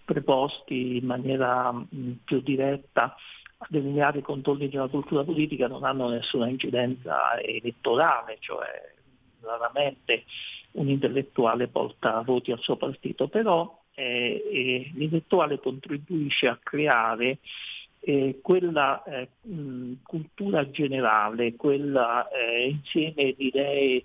preposti 0.04 0.96
in 0.96 1.06
maniera 1.06 1.72
mh, 1.72 2.20
più 2.24 2.40
diretta 2.40 3.16
a 3.60 3.66
delineare 3.68 4.18
i 4.18 4.22
contorni 4.22 4.70
una 4.72 4.86
cultura 4.86 5.24
politica 5.24 5.66
non 5.66 5.84
hanno 5.84 6.08
nessuna 6.08 6.48
incidenza 6.48 7.40
elettorale, 7.40 8.36
cioè 8.40 8.94
raramente 9.40 10.24
un 10.72 10.88
intellettuale 10.88 11.68
porta 11.68 12.20
voti 12.22 12.52
al 12.52 12.60
suo 12.60 12.76
partito, 12.76 13.28
però 13.28 13.82
eh, 13.98 14.90
l'intellettuale 14.94 15.58
contribuisce 15.58 16.46
a 16.46 16.58
creare 16.62 17.38
eh, 18.00 18.38
quella 18.40 19.02
eh, 19.02 19.28
mh, 19.42 19.94
cultura 20.02 20.70
generale, 20.70 21.56
quel 21.56 21.94
eh, 22.32 22.68
insieme 22.68 23.34
di 23.36 23.46
idee 23.46 24.04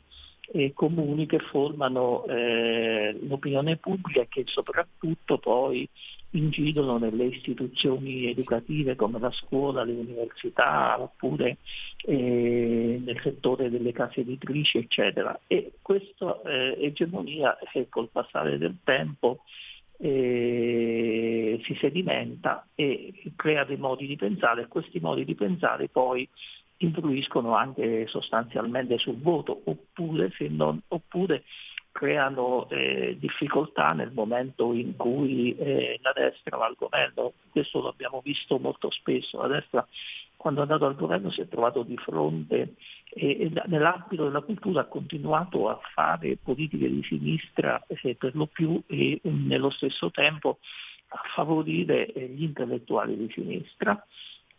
eh, 0.51 0.73
comuni 0.73 1.25
che 1.25 1.39
formano 1.39 2.25
eh, 2.25 3.17
l'opinione 3.21 3.77
pubblica 3.77 4.21
e 4.21 4.27
che 4.27 4.43
soprattutto 4.47 5.38
poi 5.38 5.88
incidono 6.32 6.97
nelle 6.97 7.25
istituzioni 7.25 8.27
educative 8.27 8.96
come 8.96 9.19
la 9.19 9.31
scuola, 9.31 9.83
le 9.83 9.94
università 9.94 11.00
oppure 11.00 11.58
eh, 12.06 13.00
nel 13.04 13.19
settore 13.21 13.69
delle 13.69 13.91
case 13.91 14.21
editrici 14.21 14.79
eccetera. 14.79 15.39
E 15.48 15.73
questa 15.81 16.41
eh, 16.41 16.77
egemonia 16.79 17.58
col 17.89 18.10
passare 18.12 18.58
del 18.58 18.77
tempo 18.83 19.41
eh, 20.06 21.62
si 21.63 21.77
sedimenta 21.79 22.67
e 22.75 23.13
crea 23.37 23.63
dei 23.63 23.77
modi 23.77 24.06
di 24.06 24.17
pensare 24.17 24.63
e 24.63 24.67
questi 24.67 24.99
modi 24.99 25.23
di 25.23 25.33
pensare 25.33 25.87
poi 25.87 26.27
influiscono 26.77 27.56
anche 27.56 28.06
sostanzialmente 28.08 28.97
sul 28.97 29.17
voto 29.17 29.62
oppure, 29.63 30.29
non, 30.49 30.81
oppure 30.89 31.43
creano 31.93 32.67
eh, 32.69 33.15
difficoltà 33.17 33.93
nel 33.93 34.12
momento 34.12 34.73
in 34.73 34.97
cui 34.97 35.56
eh, 35.56 35.97
la 36.01 36.12
destra 36.13 36.58
va 36.58 36.65
al 36.65 36.75
governo. 36.77 37.31
Questo 37.49 37.79
lo 37.79 37.87
abbiamo 37.87 38.19
visto 38.21 38.60
molto 38.60 38.91
spesso. 38.91 39.39
La 39.39 39.47
destra 39.47 39.87
quando 40.44 40.60
è 40.60 40.63
andato 40.63 40.85
al 40.85 40.98
governo 40.98 41.31
si 41.31 41.39
è 41.39 41.48
trovato 41.48 41.83
di 41.83 41.96
fronte 41.96 42.75
e, 43.10 43.44
e 43.44 43.52
nell'ambito 43.67 44.25
della 44.25 44.41
cultura 44.41 44.81
ha 44.81 44.87
continuato 44.87 45.69
a 45.69 45.79
fare 45.94 46.35
politiche 46.35 46.89
di 46.89 47.02
sinistra 47.08 47.81
eh, 47.87 48.15
per 48.15 48.35
lo 48.35 48.48
più 48.48 48.81
e 48.87 49.21
nello 49.23 49.69
stesso 49.69 50.12
tempo 50.12 50.60
a 51.08 51.21
favorire 51.33 52.12
eh, 52.12 52.27
gli 52.27 52.44
intellettuali 52.44 53.15
di 53.15 53.31
sinistra 53.31 54.06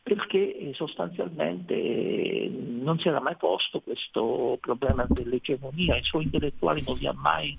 perché 0.03 0.57
eh, 0.57 0.72
sostanzialmente 0.72 1.74
eh, 1.74 2.49
non 2.49 2.99
si 2.99 3.09
era 3.09 3.20
mai 3.20 3.37
posto 3.37 3.80
questo 3.80 4.57
problema 4.62 5.05
dell'egemonia, 5.07 5.99
i 5.99 6.03
suoi 6.03 6.24
intellettuali 6.24 6.82
non 6.87 6.97
li 6.97 7.07
ha 7.07 7.12
mai 7.12 7.59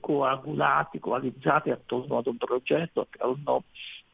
coagulati, 0.00 0.98
coalizzati 0.98 1.70
attorno 1.70 2.18
ad 2.18 2.26
un 2.26 2.38
progetto, 2.38 3.02
attorno 3.02 3.64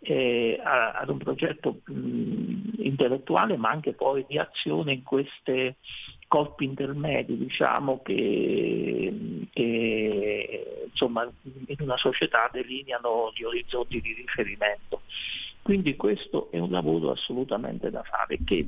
eh, 0.03 0.61
ad 0.63 1.09
un 1.09 1.19
progetto 1.19 1.81
mh, 1.85 2.83
intellettuale 2.83 3.57
ma 3.57 3.71
anche 3.71 3.93
poi 3.93 4.25
di 4.27 4.39
azione 4.39 4.93
in 4.93 5.03
questi 5.03 5.75
colpi 6.27 6.65
intermedi 6.65 7.37
diciamo, 7.37 8.01
che, 8.03 9.47
che 9.53 10.87
insomma, 10.89 11.31
in 11.43 11.77
una 11.81 11.97
società 11.99 12.49
delineano 12.51 13.33
gli 13.35 13.43
orizzonti 13.43 14.01
di 14.01 14.15
riferimento. 14.15 15.03
Quindi 15.63 15.95
questo 15.95 16.51
è 16.51 16.59
un 16.59 16.71
lavoro 16.71 17.11
assolutamente 17.11 17.91
da 17.91 18.03
fare 18.03 18.39
che 18.45 18.67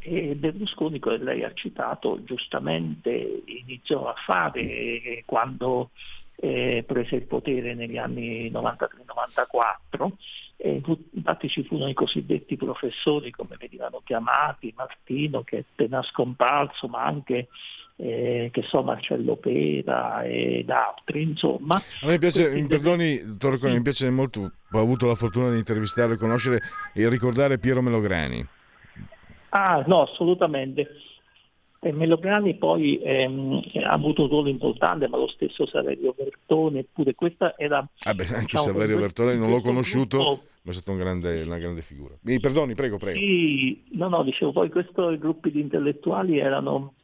eh, 0.00 0.34
Berlusconi, 0.34 0.98
come 0.98 1.18
lei 1.18 1.42
ha 1.42 1.52
citato, 1.54 2.22
giustamente 2.24 3.42
iniziò 3.46 4.08
a 4.08 4.14
fare 4.24 5.22
quando 5.24 5.90
eh, 6.36 6.84
prese 6.86 7.16
il 7.16 7.26
potere 7.26 7.74
negli 7.74 7.96
anni 7.96 8.50
93-94. 8.50 10.10
Eh, 10.58 10.82
infatti 11.12 11.48
ci 11.48 11.64
furono 11.64 11.90
i 11.90 11.94
cosiddetti 11.94 12.56
professori, 12.56 13.30
come 13.30 13.56
venivano 13.58 14.00
chiamati, 14.04 14.72
Martino 14.76 15.42
che 15.42 15.58
è 15.58 15.64
appena 15.68 16.02
scomparso, 16.02 16.88
ma 16.88 17.04
anche 17.04 17.48
eh, 17.96 18.50
che 18.52 18.62
so 18.62 18.82
Marcello 18.82 19.36
Pera 19.36 20.22
ed 20.24 20.68
altri, 20.70 21.22
insomma. 21.22 21.76
A 22.02 22.06
me 22.06 22.18
piace, 22.18 22.50
mi 22.50 22.66
perdoni, 22.66 23.36
dottor 23.36 23.58
sì. 23.58 23.68
mi 23.68 23.82
piace 23.82 24.10
molto, 24.10 24.52
ho 24.70 24.78
avuto 24.78 25.06
la 25.06 25.14
fortuna 25.14 25.50
di 25.50 25.58
intervistarlo, 25.58 26.16
conoscere 26.16 26.60
e 26.92 27.08
ricordare 27.08 27.58
Piero 27.58 27.82
Melograni. 27.82 28.46
Ah, 29.50 29.82
no, 29.86 30.02
assolutamente. 30.02 30.88
E 31.80 31.92
Melograni 31.92 32.54
poi 32.54 32.98
ehm, 33.02 33.62
ha 33.84 33.90
avuto 33.90 34.22
un 34.22 34.28
ruolo 34.28 34.48
importante, 34.48 35.08
ma 35.08 35.18
lo 35.18 35.28
stesso 35.28 35.66
Saverio 35.66 36.14
Bertone, 36.16 36.84
pure 36.92 37.14
questa 37.14 37.54
era... 37.56 37.86
Ah 38.04 38.14
beh, 38.14 38.26
anche 38.26 38.40
diciamo, 38.40 38.64
Saverio 38.64 38.98
Bertone 38.98 39.36
non 39.36 39.50
l'ho 39.50 39.60
conosciuto, 39.60 40.18
gruppo... 40.18 40.42
ma 40.62 40.70
è 40.70 40.74
stata 40.74 40.90
un 40.90 40.98
grande, 40.98 41.42
una 41.42 41.58
grande 41.58 41.82
figura. 41.82 42.14
Mi 42.22 42.40
perdoni, 42.40 42.74
prego, 42.74 42.96
prego. 42.96 43.18
Sì, 43.18 43.84
no, 43.90 44.08
no, 44.08 44.22
dicevo, 44.22 44.52
poi 44.52 44.70
questi 44.70 44.92
gruppi 45.18 45.50
di 45.50 45.60
intellettuali 45.60 46.38
erano 46.38 46.94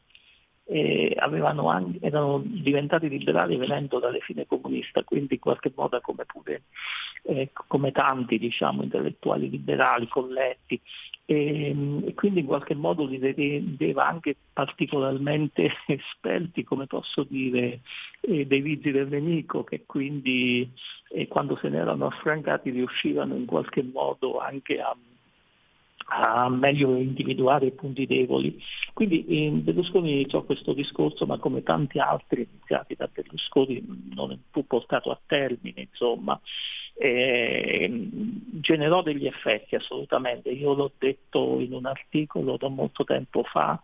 eh, 0.72 1.14
anche, 1.18 1.98
erano 2.00 2.42
diventati 2.44 3.08
liberali 3.08 3.56
venendo 3.56 3.98
dalle 3.98 4.20
fine 4.20 4.46
comunista, 4.46 5.04
quindi 5.04 5.34
in 5.34 5.40
qualche 5.40 5.70
modo 5.74 6.00
come, 6.00 6.24
pure, 6.24 6.62
eh, 7.24 7.50
come 7.52 7.92
tanti 7.92 8.38
diciamo, 8.38 8.82
intellettuali 8.82 9.50
liberali, 9.50 10.08
colletti, 10.08 10.80
e, 11.24 11.68
ehm, 11.68 12.04
e, 12.06 12.14
quindi 12.14 12.40
in 12.40 12.46
qualche 12.46 12.74
modo 12.74 13.04
li 13.04 13.18
vedeva 13.18 14.06
anche 14.06 14.36
particolarmente 14.52 15.70
esperti, 15.86 16.64
come 16.64 16.86
posso 16.86 17.24
dire, 17.24 17.80
eh, 18.20 18.46
dei 18.46 18.60
vizi 18.60 18.90
del 18.90 19.08
nemico, 19.08 19.64
che 19.64 19.84
quindi 19.86 20.70
eh, 21.10 21.28
quando 21.28 21.56
se 21.56 21.68
ne 21.68 21.78
erano 21.78 22.06
affrancati 22.06 22.70
riuscivano 22.70 23.34
in 23.36 23.44
qualche 23.44 23.82
modo 23.82 24.38
anche 24.38 24.80
a 24.80 24.96
a 26.06 26.48
meglio 26.48 26.96
individuare 26.96 27.66
i 27.66 27.72
punti 27.72 28.06
deboli. 28.06 28.62
Quindi 28.92 29.50
Berlusconi 29.62 30.12
iniziò 30.12 30.42
questo 30.42 30.72
discorso, 30.72 31.26
ma 31.26 31.38
come 31.38 31.62
tanti 31.62 31.98
altri 31.98 32.48
iniziati 32.50 32.94
da 32.94 33.08
Berlusconi 33.12 34.10
non 34.14 34.38
fu 34.50 34.66
portato 34.66 35.10
a 35.10 35.20
termine, 35.26 35.88
insomma, 35.90 36.38
eh, 36.94 38.08
generò 38.60 39.02
degli 39.02 39.26
effetti 39.26 39.74
assolutamente. 39.74 40.50
Io 40.50 40.74
l'ho 40.74 40.92
detto 40.98 41.58
in 41.60 41.72
un 41.72 41.86
articolo 41.86 42.56
da 42.56 42.68
molto 42.68 43.04
tempo 43.04 43.42
fa, 43.44 43.80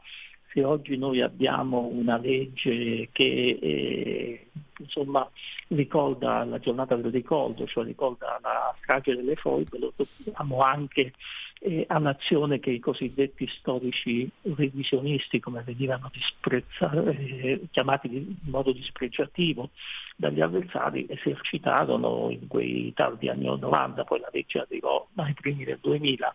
se 0.52 0.64
oggi 0.64 0.96
noi 0.96 1.20
abbiamo 1.20 1.88
una 1.92 2.16
legge 2.16 3.08
che 3.12 3.58
eh, 3.60 4.48
insomma, 4.78 5.28
ricorda 5.68 6.44
la 6.44 6.58
giornata 6.58 6.96
del 6.96 7.12
ricordo, 7.12 7.66
cioè 7.66 7.84
ricorda 7.84 8.38
la 8.42 8.74
strage 8.80 9.14
delle 9.14 9.36
foibe, 9.36 9.78
lo 9.78 9.92
dobbiamo 9.94 10.62
anche 10.62 11.12
eh, 11.60 11.84
a 11.88 11.98
nazione 11.98 12.60
che 12.60 12.70
i 12.70 12.78
cosiddetti 12.78 13.46
storici 13.58 14.30
revisionisti, 14.42 15.40
come 15.40 15.62
venivano 15.62 16.10
eh, 16.50 17.60
chiamati 17.70 18.06
in 18.06 18.36
modo 18.42 18.72
dispregiativo 18.72 19.70
dagli 20.16 20.40
avversari, 20.40 21.06
esercitarono 21.08 22.30
in 22.30 22.46
quei 22.46 22.92
tardi 22.94 23.28
anni 23.28 23.46
90, 23.46 24.04
poi 24.04 24.20
la 24.20 24.30
legge 24.32 24.60
arrivò 24.60 25.06
ai 25.16 25.34
primi 25.34 25.64
del 25.64 25.78
2000. 25.80 26.34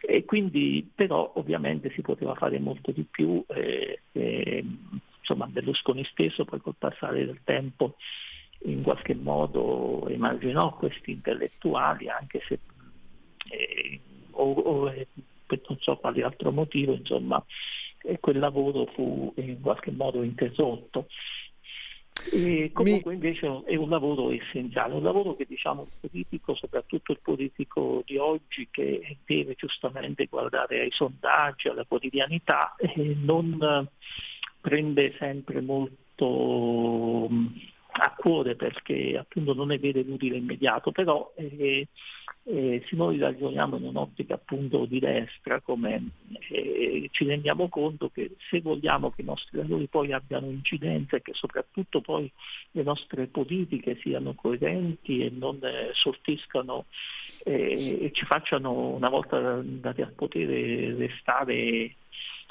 E 0.00 0.24
quindi 0.24 0.88
però 0.94 1.32
ovviamente 1.36 1.90
si 1.90 2.02
poteva 2.02 2.34
fare 2.34 2.58
molto 2.58 2.92
di 2.92 3.02
più, 3.02 3.44
eh, 3.48 4.00
eh, 4.12 4.64
insomma 5.18 5.46
Berlusconi 5.46 6.04
stesso 6.04 6.44
poi 6.44 6.60
col 6.60 6.76
passare 6.78 7.26
del 7.26 7.40
tempo 7.44 7.96
in 8.62 8.82
qualche 8.82 9.14
modo 9.14 10.06
emarginò 10.08 10.74
questi 10.74 11.12
intellettuali 11.12 12.08
anche 12.08 12.40
se 12.46 12.58
eh, 13.50 14.00
o, 14.32 14.52
o 14.52 14.92
per 15.48 15.60
non 15.66 15.78
so 15.80 15.96
quale 15.96 16.22
altro 16.22 16.52
motivo, 16.52 16.92
insomma, 16.92 17.42
quel 18.20 18.38
lavoro 18.38 18.86
fu 18.92 19.32
in 19.36 19.60
qualche 19.60 19.90
modo 19.90 20.22
interrotto. 20.22 21.06
E 22.24 22.70
comunque 22.72 23.14
Mi... 23.14 23.16
invece 23.16 23.62
è 23.64 23.76
un 23.76 23.88
lavoro 23.88 24.30
essenziale, 24.30 24.94
un 24.94 25.02
lavoro 25.02 25.36
che 25.36 25.46
diciamo 25.48 25.82
il 25.82 26.08
politico, 26.08 26.54
soprattutto 26.54 27.12
il 27.12 27.20
politico 27.22 28.02
di 28.04 28.16
oggi 28.16 28.68
che 28.70 29.18
deve 29.24 29.54
giustamente 29.56 30.26
guardare 30.26 30.80
ai 30.80 30.90
sondaggi, 30.90 31.68
alla 31.68 31.84
quotidianità, 31.84 32.74
non 32.96 33.88
prende 34.60 35.14
sempre 35.18 35.60
molto 35.60 37.28
a 38.04 38.14
cuore 38.14 38.54
perché 38.54 39.16
appunto 39.18 39.54
non 39.54 39.68
ne 39.68 39.78
vede 39.78 40.02
l'utile 40.02 40.36
immediato, 40.36 40.92
però 40.92 41.32
eh, 41.36 41.86
eh, 42.44 42.82
se 42.88 42.96
noi 42.96 43.18
ragioniamo 43.18 43.76
in 43.76 43.84
un'ottica 43.84 44.34
appunto 44.34 44.86
di 44.86 44.98
destra, 44.98 45.60
come 45.60 46.10
eh, 46.50 47.08
ci 47.10 47.24
rendiamo 47.24 47.68
conto 47.68 48.08
che 48.08 48.36
se 48.48 48.60
vogliamo 48.60 49.10
che 49.10 49.22
i 49.22 49.24
nostri 49.24 49.58
lavori 49.58 49.86
poi 49.86 50.12
abbiano 50.12 50.46
incidenza 50.46 51.16
e 51.16 51.22
che 51.22 51.34
soprattutto 51.34 52.00
poi 52.00 52.30
le 52.70 52.82
nostre 52.82 53.26
politiche 53.26 53.98
siano 54.00 54.34
coerenti 54.34 55.24
e 55.24 55.30
non 55.30 55.58
eh, 55.62 55.90
sortiscano 55.92 56.86
eh, 57.44 57.98
e 58.04 58.10
ci 58.12 58.24
facciano 58.24 58.72
una 58.72 59.08
volta 59.08 59.36
andati 59.36 60.00
al 60.00 60.12
potere 60.12 60.94
restare 60.94 61.94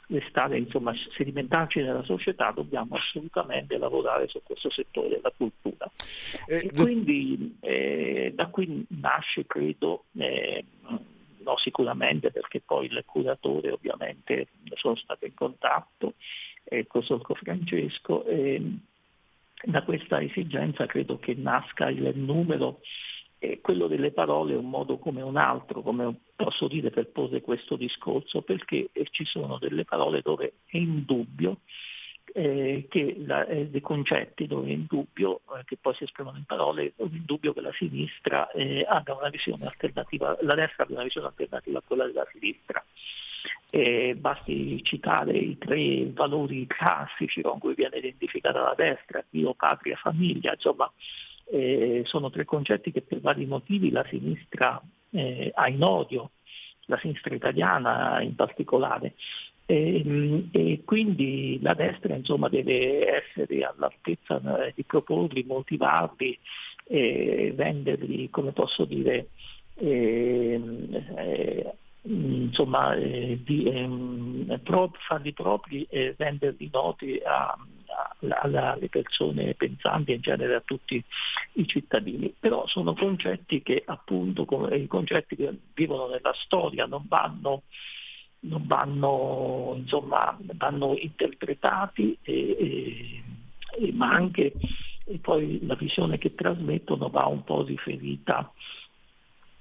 restare, 0.08 0.58
insomma, 0.58 0.94
sedimentarci 1.16 1.82
nella 1.82 2.04
società, 2.04 2.52
dobbiamo 2.52 2.96
assolutamente 2.96 3.78
lavorare 3.78 4.28
su 4.28 4.42
questo 4.44 4.70
settore 4.70 5.10
della 5.10 5.32
cultura. 5.36 5.90
Eh, 6.48 6.66
e 6.66 6.72
quindi 6.72 7.58
eh, 7.60 8.32
da 8.34 8.48
qui 8.48 8.86
nasce, 8.90 9.46
credo, 9.46 10.06
eh, 10.18 10.64
no 11.48 11.58
sicuramente 11.58 12.32
perché 12.32 12.62
poi 12.62 12.88
il 12.88 13.04
curatore 13.06 13.72
ovviamente 13.72 14.48
sono 14.76 14.96
stato 14.96 15.26
in 15.26 15.34
contatto 15.34 16.16
eh, 16.66 16.86
con 16.88 17.04
Solco 17.04 17.36
Francesco 17.36 18.26
e 18.26 18.62
da 19.64 19.82
questa 19.84 20.22
esigenza 20.22 20.86
credo 20.86 21.18
che 21.18 21.34
nasca 21.34 21.90
il 21.90 22.12
numero 22.16 22.80
e 23.40 23.62
quello 23.62 23.88
delle 23.88 24.12
parole 24.12 24.54
è 24.54 24.58
un 24.58 24.70
modo 24.70 24.98
come 24.98 25.22
un 25.22 25.38
altro, 25.38 25.82
come 25.82 26.14
posso 26.36 26.68
dire 26.68 26.90
per 26.90 27.08
porre 27.08 27.42
questo 27.42 27.76
discorso, 27.76 28.42
perché 28.42 28.90
ci 29.12 29.26
sono 29.26 29.58
delle 29.60 29.86
parole 29.86 30.22
dove 30.22 30.54
è 30.66 30.78
indubbio 30.78 31.60
eh, 32.34 32.88
che 32.90 33.16
la, 33.26 33.46
eh, 33.46 33.68
dei 33.68 33.82
concetti 33.82 34.48
dove 34.48 34.68
è 34.70 34.72
indubbio, 34.72 35.42
eh, 35.56 35.64
che 35.66 35.78
poi 35.80 35.94
si 35.96 36.04
esprimono 36.04 36.38
in 36.38 36.46
parole, 36.46 36.94
dove 36.96 37.14
è 37.14 37.18
indubbio 37.18 37.54
che 37.54 37.62
la 37.62 37.74
sinistra 37.74 38.50
eh, 38.52 38.86
abbia 38.88 39.16
una 39.16 39.30
visione 39.30 39.66
alternativa, 39.66 40.38
la 40.42 40.56
destra 40.56 40.84
abbia 40.84 40.96
una 40.96 41.06
visione 41.06 41.28
alternativa 41.28 41.80
a 41.80 41.84
quella 41.86 42.06
della 42.06 42.28
sinistra. 42.32 42.84
basti 44.16 44.84
citare 44.84 45.38
i 45.38 45.58
tre 45.58 46.10
valori 46.12 46.66
classici 46.68 47.42
con 47.42 47.60
cui 47.60 47.76
viene 47.76 47.98
identificata 47.98 48.62
la 48.62 48.76
destra, 48.76 49.24
Dio, 49.30 49.54
patria, 49.54 49.96
famiglia, 49.96 50.54
insomma 50.54 50.92
eh, 51.50 52.02
sono 52.06 52.30
tre 52.30 52.46
concetti 52.46 52.92
che 52.92 53.02
per 53.02 53.22
vari 53.22 53.46
motivi 53.46 53.90
la 53.92 54.06
sinistra 54.10 54.82
eh, 55.12 55.52
ha 55.54 55.68
in 55.70 55.84
odio, 55.84 56.32
la 56.86 56.98
sinistra 57.00 57.34
italiana 57.34 58.22
in 58.22 58.36
particolare. 58.36 59.14
E, 59.70 60.48
e, 60.52 60.82
quindi 60.86 61.60
la 61.62 61.74
destra 61.74 62.16
insomma, 62.16 62.48
deve 62.48 63.24
essere 63.24 63.64
all'altezza 63.66 64.66
eh, 64.66 64.72
di 64.74 64.84
proporli, 64.84 65.44
motivarli, 65.44 66.38
eh, 66.86 67.52
venderli, 67.54 68.30
come 68.30 68.54
posso 68.54 68.86
dire, 68.86 69.28
eh, 69.76 70.62
eh, 71.18 71.74
insomma, 72.04 72.96
eh, 72.96 73.40
di, 73.44 73.66
ehm, 73.66 74.62
farli 75.06 75.34
propri 75.34 75.86
e 75.90 76.16
renderli 76.18 76.70
noti 76.72 77.20
a, 77.24 77.58
alle 77.88 78.90
persone 78.90 79.54
pensanti 79.54 80.14
in 80.14 80.22
genere 80.22 80.56
a 80.56 80.62
tutti 80.62 81.02
i 81.54 81.68
cittadini. 81.68 82.34
Però 82.38 82.68
sono 82.68 82.94
concetti 82.94 83.62
che 83.62 83.84
appunto 83.86 84.46
come 84.46 84.76
i 84.78 84.88
concetti 84.88 85.36
che 85.36 85.58
vivono 85.74 86.08
nella 86.08 86.34
storia 86.34 86.86
non 86.86 87.06
vanno, 87.08 87.64
non 88.42 88.66
vanno, 88.66 89.74
insomma, 89.78 90.38
vanno 90.54 90.96
interpretati 90.98 92.18
e, 92.22 93.24
e, 93.80 93.92
ma 93.94 94.12
anche 94.12 94.54
poi 95.22 95.66
la 95.66 95.76
visione 95.76 96.18
che 96.18 96.36
trasmettono 96.36 97.10
va 97.10 97.26
un 97.28 97.44
po' 97.44 97.64
riferita 97.64 98.52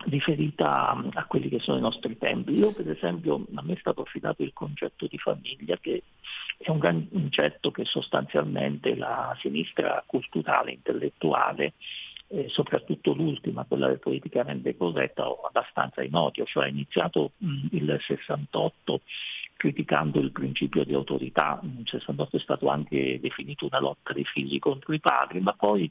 riferita 0.09 0.91
a 1.13 1.25
quelli 1.27 1.49
che 1.49 1.61
sono 1.61 1.79
i 1.79 1.83
nostri 1.83 2.17
tempi. 2.19 2.55
Io 2.55 2.73
per 2.73 2.91
esempio 2.91 3.47
a 3.55 3.63
me 3.63 3.75
è 3.75 3.79
stato 3.79 4.03
affidato 4.03 4.43
il 4.43 4.53
concetto 4.53 5.07
di 5.07 5.19
famiglia 5.19 5.77
che 5.79 6.03
è 6.59 6.71
un 6.71 6.79
concetto 6.79 7.71
che 7.71 7.85
sostanzialmente 7.85 8.97
la 8.97 9.37
sinistra 9.41 10.03
culturale, 10.07 10.73
intellettuale, 10.73 11.75
eh, 12.29 12.49
soprattutto 12.49 13.13
l'ultima, 13.13 13.65
quella 13.65 13.89
del 13.89 14.01
politicamente 14.01 14.77
corretta, 14.77 15.25
abbastanza 15.25 16.03
in 16.03 16.15
odio, 16.15 16.45
cioè 16.45 16.65
ha 16.65 16.69
iniziato 16.69 17.33
mh, 17.37 17.67
il 17.73 17.99
68 18.01 19.03
criticando 19.57 20.21
il 20.21 20.33
principio 20.33 20.85
di 20.85 20.93
autorità, 20.93 21.61
il 21.63 21.87
68 21.87 22.37
è 22.37 22.41
stato 22.41 22.69
anche 22.69 23.19
definito 23.21 23.67
una 23.67 23.81
lotta 23.81 24.13
dei 24.13 24.25
figli 24.25 24.59
contro 24.59 24.93
i 24.93 25.01
padri, 25.01 25.41
ma 25.41 25.53
poi 25.55 25.91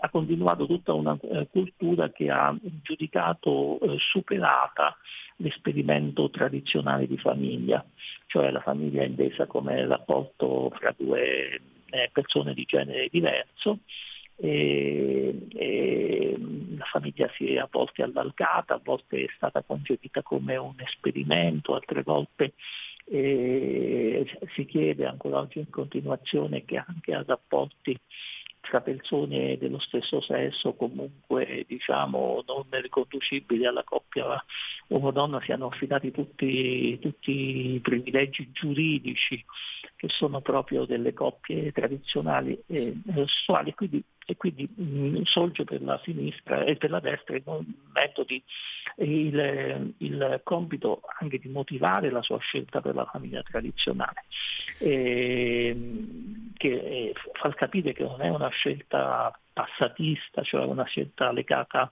ha 0.00 0.10
continuato 0.10 0.66
tutta 0.66 0.92
una 0.92 1.18
eh, 1.20 1.48
cultura 1.50 2.10
che 2.10 2.30
ha 2.30 2.56
giudicato 2.82 3.80
eh, 3.80 3.96
superata 3.98 4.96
l'esperimento 5.36 6.30
tradizionale 6.30 7.06
di 7.06 7.18
famiglia, 7.18 7.84
cioè 8.26 8.50
la 8.50 8.60
famiglia 8.60 9.04
intesa 9.04 9.46
come 9.46 9.86
rapporto 9.86 10.70
fra 10.78 10.94
due 10.96 11.60
eh, 11.90 12.10
persone 12.12 12.54
di 12.54 12.64
genere 12.64 13.08
diverso 13.10 13.80
e, 14.36 15.46
e 15.52 16.36
la 16.76 16.84
famiglia 16.84 17.28
si 17.36 17.54
è 17.54 17.58
a 17.58 17.68
volte 17.70 18.02
allargata, 18.02 18.74
a 18.74 18.80
volte 18.82 19.24
è 19.24 19.28
stata 19.34 19.62
concepita 19.62 20.22
come 20.22 20.56
un 20.56 20.76
esperimento, 20.78 21.74
altre 21.74 22.02
volte 22.02 22.54
si 23.10 24.66
chiede 24.66 25.06
ancora 25.06 25.38
oggi 25.38 25.60
in 25.60 25.70
continuazione 25.70 26.64
che 26.66 26.76
anche 26.76 27.14
a 27.14 27.24
rapporti 27.26 27.98
tra 28.60 28.80
persone 28.80 29.56
dello 29.58 29.78
stesso 29.78 30.20
sesso 30.20 30.74
comunque 30.74 31.64
diciamo 31.66 32.44
non 32.46 32.64
riconducibili 32.70 33.66
alla 33.66 33.84
coppia 33.84 34.42
uomo-donna 34.88 35.40
siano 35.42 35.66
affidati 35.66 36.10
tutti, 36.10 36.98
tutti 36.98 37.74
i 37.74 37.80
privilegi 37.80 38.50
giuridici 38.52 39.44
che 39.96 40.08
sono 40.08 40.40
proprio 40.40 40.84
delle 40.84 41.12
coppie 41.12 41.72
tradizionali 41.72 42.62
e 42.66 42.94
sessuali, 43.12 43.74
quindi 43.74 44.02
e 44.30 44.36
quindi 44.36 44.68
mh, 44.70 44.82
mm, 44.82 45.22
sorge 45.22 45.64
per 45.64 45.82
la 45.82 45.98
sinistra 46.04 46.62
e 46.64 46.76
per 46.76 46.90
la 46.90 47.00
destra 47.00 47.34
il 47.34 47.42
metodi 47.94 48.42
il, 48.96 49.94
il, 49.96 50.40
compito 50.44 51.00
anche 51.18 51.38
di 51.38 51.48
motivare 51.48 52.10
la 52.10 52.20
sua 52.20 52.36
scelta 52.36 52.82
per 52.82 52.94
la 52.94 53.06
famiglia 53.06 53.42
tradizionale, 53.42 54.24
e, 54.78 54.90
eh, 54.90 55.47
far 57.38 57.54
capire 57.54 57.92
che 57.92 58.02
non 58.02 58.20
è 58.20 58.28
una 58.28 58.48
scelta 58.48 59.36
passatista, 59.52 60.42
cioè 60.42 60.64
una 60.64 60.84
scelta 60.84 61.32
legata 61.32 61.90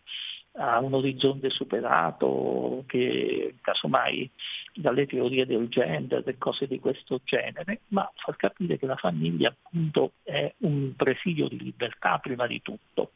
a 0.58 0.78
un 0.80 0.94
orizzonte 0.94 1.50
superato, 1.50 2.84
che 2.86 3.56
casomai 3.60 4.28
dalle 4.74 5.06
teorie 5.06 5.44
del 5.44 5.68
gender 5.68 6.22
e 6.26 6.38
cose 6.38 6.66
di 6.66 6.78
questo 6.78 7.20
genere, 7.24 7.80
ma 7.88 8.10
far 8.16 8.36
capire 8.36 8.78
che 8.78 8.86
la 8.86 8.96
famiglia 8.96 9.48
appunto 9.48 10.12
è 10.22 10.52
un 10.58 10.94
presidio 10.96 11.48
di 11.48 11.58
libertà 11.58 12.18
prima 12.18 12.46
di 12.46 12.62
tutto. 12.62 13.10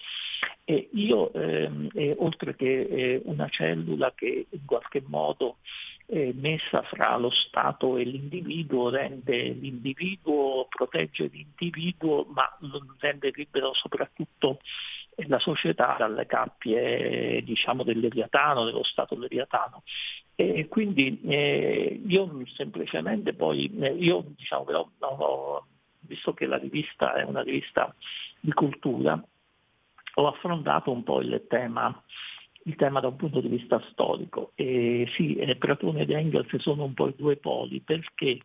E 0.65 0.91
io, 0.93 1.33
ehm, 1.33 1.89
eh, 1.95 2.15
oltre 2.19 2.55
che 2.55 2.83
eh, 2.83 3.23
una 3.25 3.49
cellula 3.49 4.13
che 4.15 4.47
in 4.49 4.65
qualche 4.67 5.03
modo 5.07 5.57
eh, 6.13 6.33
messa 6.35 6.83
fra 6.83 7.17
lo 7.17 7.31
Stato 7.31 7.97
e 7.97 8.03
l'individuo, 8.03 8.91
rende 8.91 9.51
l'individuo, 9.51 10.67
protegge 10.69 11.29
l'individuo, 11.29 12.27
ma 12.35 12.49
rende 12.99 13.31
libero 13.33 13.73
soprattutto 13.75 14.59
la 15.27 15.39
società 15.39 15.97
dalle 15.99 16.27
cappie 16.27 17.43
diciamo, 17.45 17.85
del 17.85 18.01
Leviatano, 18.01 18.65
dello 18.65 18.83
Stato 18.83 19.17
Leviatano. 19.17 19.83
E 20.35 20.67
quindi 20.69 21.21
eh, 21.27 22.01
io 22.07 22.43
semplicemente 22.55 23.35
poi, 23.35 23.71
eh, 23.81 23.93
io 23.93 24.25
diciamo 24.37 24.65
però, 24.65 24.89
ho, 24.99 25.67
visto 26.01 26.35
che 26.35 26.47
la 26.47 26.57
rivista 26.57 27.15
è 27.15 27.23
una 27.23 27.43
rivista 27.43 27.95
di 28.41 28.53
cultura, 28.53 29.23
ho 30.15 30.27
affrontato 30.27 30.91
un 30.91 31.05
po' 31.05 31.21
il 31.21 31.45
tema, 31.49 32.03
il 32.65 32.77
tema 32.77 33.01
da 33.01 33.09
un 33.09 33.17
punto 33.17 33.41
di 33.41 33.49
vista 33.49 33.83
storico. 33.91 34.53
E 34.55 35.09
sì, 35.15 35.37
eh, 35.37 35.57
Platone 35.57 36.03
ed 36.03 36.11
Engels 36.11 36.55
sono 36.57 36.85
un 36.85 36.95
po' 36.95 37.09
i 37.09 37.15
due 37.17 37.37
poli 37.37 37.81
perché 37.81 38.39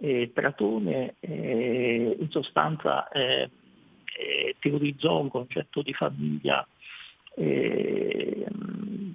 eh, 0.00 0.30
Platone 0.32 1.14
eh, 1.20 2.16
in 2.18 2.30
sostanza 2.30 3.08
eh, 3.08 3.50
eh, 4.18 4.56
teorizzò 4.58 5.20
un 5.20 5.28
concetto 5.28 5.82
di 5.82 5.92
famiglia 5.92 6.66
eh, 7.34 8.46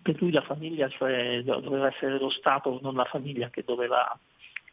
per 0.02 0.22
lui 0.22 0.32
la 0.32 0.42
famiglia 0.42 0.88
cioè, 0.90 1.42
doveva 1.44 1.88
essere 1.88 2.18
lo 2.18 2.30
Stato, 2.30 2.80
non 2.82 2.96
la 2.96 3.06
famiglia 3.06 3.50
che 3.50 3.64
doveva 3.66 4.18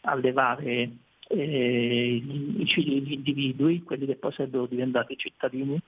allevare 0.02 0.90
eh, 1.28 2.22
gli 2.22 3.12
individui, 3.12 3.82
quelli 3.82 4.06
che 4.06 4.16
poi 4.16 4.32
sarebbero 4.32 4.66
diventati 4.66 5.16
cittadini 5.16 5.80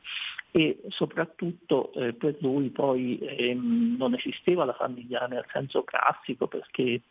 e 0.50 0.80
soprattutto 0.88 1.92
eh, 1.92 2.12
per 2.14 2.36
lui 2.40 2.70
poi 2.70 3.18
ehm, 3.20 3.96
non 3.98 4.14
esisteva 4.14 4.64
la 4.64 4.74
famiglia 4.74 5.26
nel 5.26 5.44
senso 5.52 5.84
classico 5.84 6.46
perché 6.46 7.02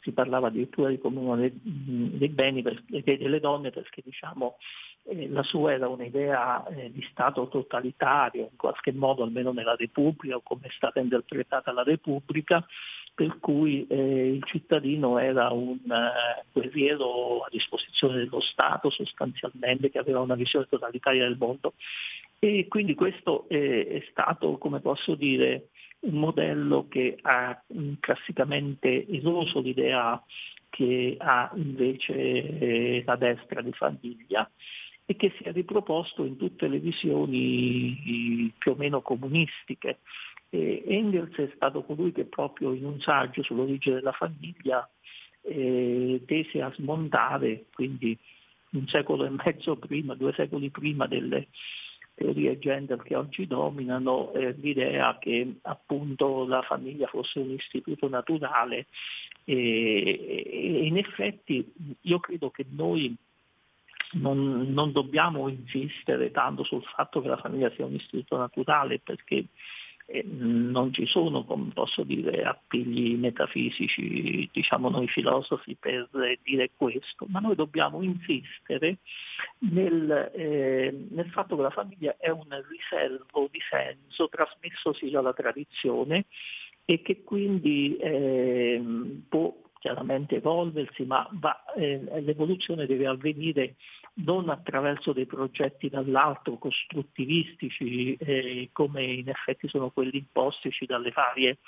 si 0.00 0.12
parlava 0.12 0.48
addirittura 0.48 0.88
di 0.88 0.98
comunione 0.98 1.52
dei, 1.62 2.28
beni 2.28 2.64
e 2.90 3.02
delle 3.02 3.40
donne 3.40 3.70
perché 3.70 4.00
diciamo 4.04 4.56
eh, 5.04 5.28
la 5.28 5.42
sua 5.42 5.72
era 5.72 5.88
un'idea 5.88 6.66
eh, 6.68 6.90
di 6.90 7.06
Stato 7.10 7.48
totalitario, 7.48 8.48
in 8.50 8.56
qualche 8.56 8.92
modo 8.92 9.22
almeno 9.22 9.52
nella 9.52 9.74
Repubblica 9.76 10.36
o 10.36 10.42
come 10.42 10.66
è 10.66 10.70
stata 10.70 11.00
interpretata 11.00 11.72
la 11.72 11.82
Repubblica, 11.82 12.64
per 13.14 13.38
cui 13.38 13.86
eh, 13.86 14.32
il 14.32 14.44
cittadino 14.44 15.18
era 15.18 15.50
un 15.50 15.78
eh, 15.90 16.44
guerriero 16.52 17.40
a 17.40 17.48
disposizione 17.50 18.16
dello 18.16 18.40
Stato 18.40 18.88
sostanzialmente 18.90 19.90
che 19.90 19.98
aveva 19.98 20.20
una 20.20 20.34
visione 20.34 20.66
totalitaria 20.68 21.26
del 21.26 21.36
mondo. 21.38 21.74
E 22.38 22.68
quindi 22.68 22.94
questo 22.94 23.46
è 23.48 24.02
stato, 24.10 24.56
come 24.56 24.80
posso 24.80 25.14
dire, 25.14 25.68
un 26.00 26.14
modello 26.14 26.86
che 26.88 27.18
ha 27.20 27.62
mh, 27.66 27.94
classicamente 28.00 29.06
eroso 29.06 29.60
l'idea 29.60 30.22
che 30.70 31.16
ha 31.18 31.50
invece 31.56 32.14
eh, 32.14 33.02
la 33.04 33.16
destra 33.16 33.60
di 33.60 33.72
famiglia 33.72 34.48
e 35.04 35.16
che 35.16 35.32
si 35.36 35.42
è 35.42 35.52
riproposto 35.52 36.24
in 36.24 36.36
tutte 36.36 36.68
le 36.68 36.78
visioni 36.78 38.52
più 38.56 38.72
o 38.72 38.76
meno 38.76 39.02
comunistiche. 39.02 39.98
E 40.48 40.84
Engels 40.86 41.34
è 41.34 41.50
stato 41.56 41.82
colui 41.82 42.12
che 42.12 42.24
proprio 42.24 42.72
in 42.72 42.84
un 42.84 43.00
saggio 43.00 43.42
sull'origine 43.42 43.96
della 43.96 44.12
famiglia 44.12 44.88
eh, 45.42 46.22
tese 46.26 46.62
a 46.62 46.72
smontare, 46.74 47.66
quindi 47.74 48.16
un 48.70 48.86
secolo 48.86 49.24
e 49.24 49.30
mezzo 49.30 49.76
prima, 49.76 50.14
due 50.14 50.32
secoli 50.32 50.70
prima 50.70 51.06
delle 51.06 51.48
teorie 52.20 52.58
gender 52.58 53.02
che 53.02 53.16
oggi 53.16 53.46
dominano, 53.46 54.32
eh, 54.34 54.52
l'idea 54.60 55.16
che 55.18 55.54
appunto 55.62 56.46
la 56.46 56.60
famiglia 56.60 57.06
fosse 57.06 57.38
un 57.38 57.52
istituto 57.52 58.10
naturale. 58.10 58.86
E, 59.44 60.46
e 60.52 60.86
in 60.86 60.98
effetti 60.98 61.72
io 62.02 62.20
credo 62.20 62.50
che 62.50 62.66
noi 62.68 63.16
non, 64.12 64.70
non, 64.72 64.92
dobbiamo 64.92 65.48
insistere 65.48 66.30
tanto 66.30 66.62
sul 66.62 66.82
fatto 66.82 67.22
che 67.22 67.28
la 67.28 67.38
famiglia 67.38 67.72
sia 67.74 67.86
un 67.86 67.94
istituto 67.94 68.36
naturale 68.36 68.98
perché 68.98 69.46
non 70.24 70.92
ci 70.92 71.06
sono, 71.06 71.44
come 71.44 71.70
posso 71.72 72.02
dire, 72.02 72.42
appigli 72.42 73.16
metafisici, 73.16 74.48
diciamo 74.52 74.88
noi 74.88 75.06
filosofi, 75.08 75.76
per 75.78 76.08
dire 76.42 76.70
questo, 76.76 77.26
ma 77.28 77.38
noi 77.40 77.54
dobbiamo 77.54 78.02
insistere 78.02 78.98
nel, 79.58 80.30
eh, 80.34 81.06
nel 81.10 81.30
fatto 81.30 81.56
che 81.56 81.62
la 81.62 81.70
famiglia 81.70 82.16
è 82.18 82.30
un 82.30 82.48
riservo 82.68 83.48
di 83.50 83.60
senso 83.68 84.28
trasmessosi 84.28 85.10
dalla 85.10 85.32
tradizione 85.32 86.26
e 86.84 87.02
che 87.02 87.22
quindi 87.22 87.96
eh, 87.98 88.82
può 89.28 89.54
chiaramente 89.80 90.36
evolversi, 90.36 91.04
ma 91.04 91.26
va, 91.32 91.64
eh, 91.74 92.20
l'evoluzione 92.20 92.86
deve 92.86 93.06
avvenire 93.06 93.76
non 94.22 94.50
attraverso 94.50 95.12
dei 95.12 95.26
progetti 95.26 95.88
dall'alto 95.88 96.58
costruttivistici 96.58 98.14
eh, 98.16 98.68
come 98.72 99.02
in 99.04 99.28
effetti 99.28 99.68
sono 99.68 99.90
quelli 99.90 100.18
impostici 100.18 100.84
dalle 100.84 101.10
varie 101.10 101.58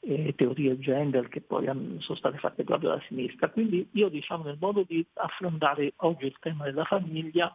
eh, 0.00 0.34
teorie 0.34 0.78
gender 0.78 1.28
che 1.28 1.42
poi 1.42 1.66
sono 1.66 2.16
state 2.16 2.38
fatte 2.38 2.64
proprio 2.64 2.90
dalla 2.90 3.04
sinistra. 3.06 3.50
Quindi 3.50 3.86
io 3.92 4.08
diciamo 4.08 4.44
nel 4.44 4.56
modo 4.58 4.84
di 4.86 5.04
affrontare 5.14 5.92
oggi 5.96 6.26
il 6.26 6.36
tema 6.40 6.64
della 6.64 6.84
famiglia 6.84 7.54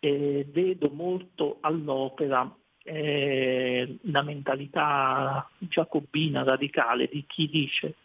eh, 0.00 0.46
vedo 0.50 0.90
molto 0.90 1.58
all'opera 1.60 2.50
eh, 2.86 3.98
la 4.02 4.22
mentalità 4.22 5.50
giacobina 5.58 6.44
radicale 6.44 7.08
di 7.10 7.24
chi 7.26 7.48
dice 7.48 7.96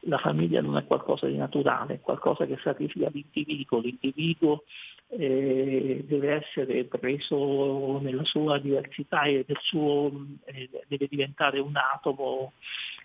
la 0.00 0.18
famiglia 0.18 0.60
non 0.60 0.76
è 0.76 0.84
qualcosa 0.84 1.26
di 1.26 1.36
naturale, 1.36 1.94
è 1.94 2.00
qualcosa 2.00 2.46
che 2.46 2.58
sacrifica 2.62 3.08
l'individuo, 3.12 3.80
l'individuo 3.80 4.64
deve 5.08 6.32
essere 6.32 6.84
preso 6.84 7.98
nella 8.00 8.24
sua 8.24 8.58
diversità 8.58 9.22
e 9.24 9.44
suo, 9.60 10.10
eh, 10.44 10.68
deve 10.88 11.06
diventare 11.08 11.60
un 11.60 11.76
atomo, 11.76 12.52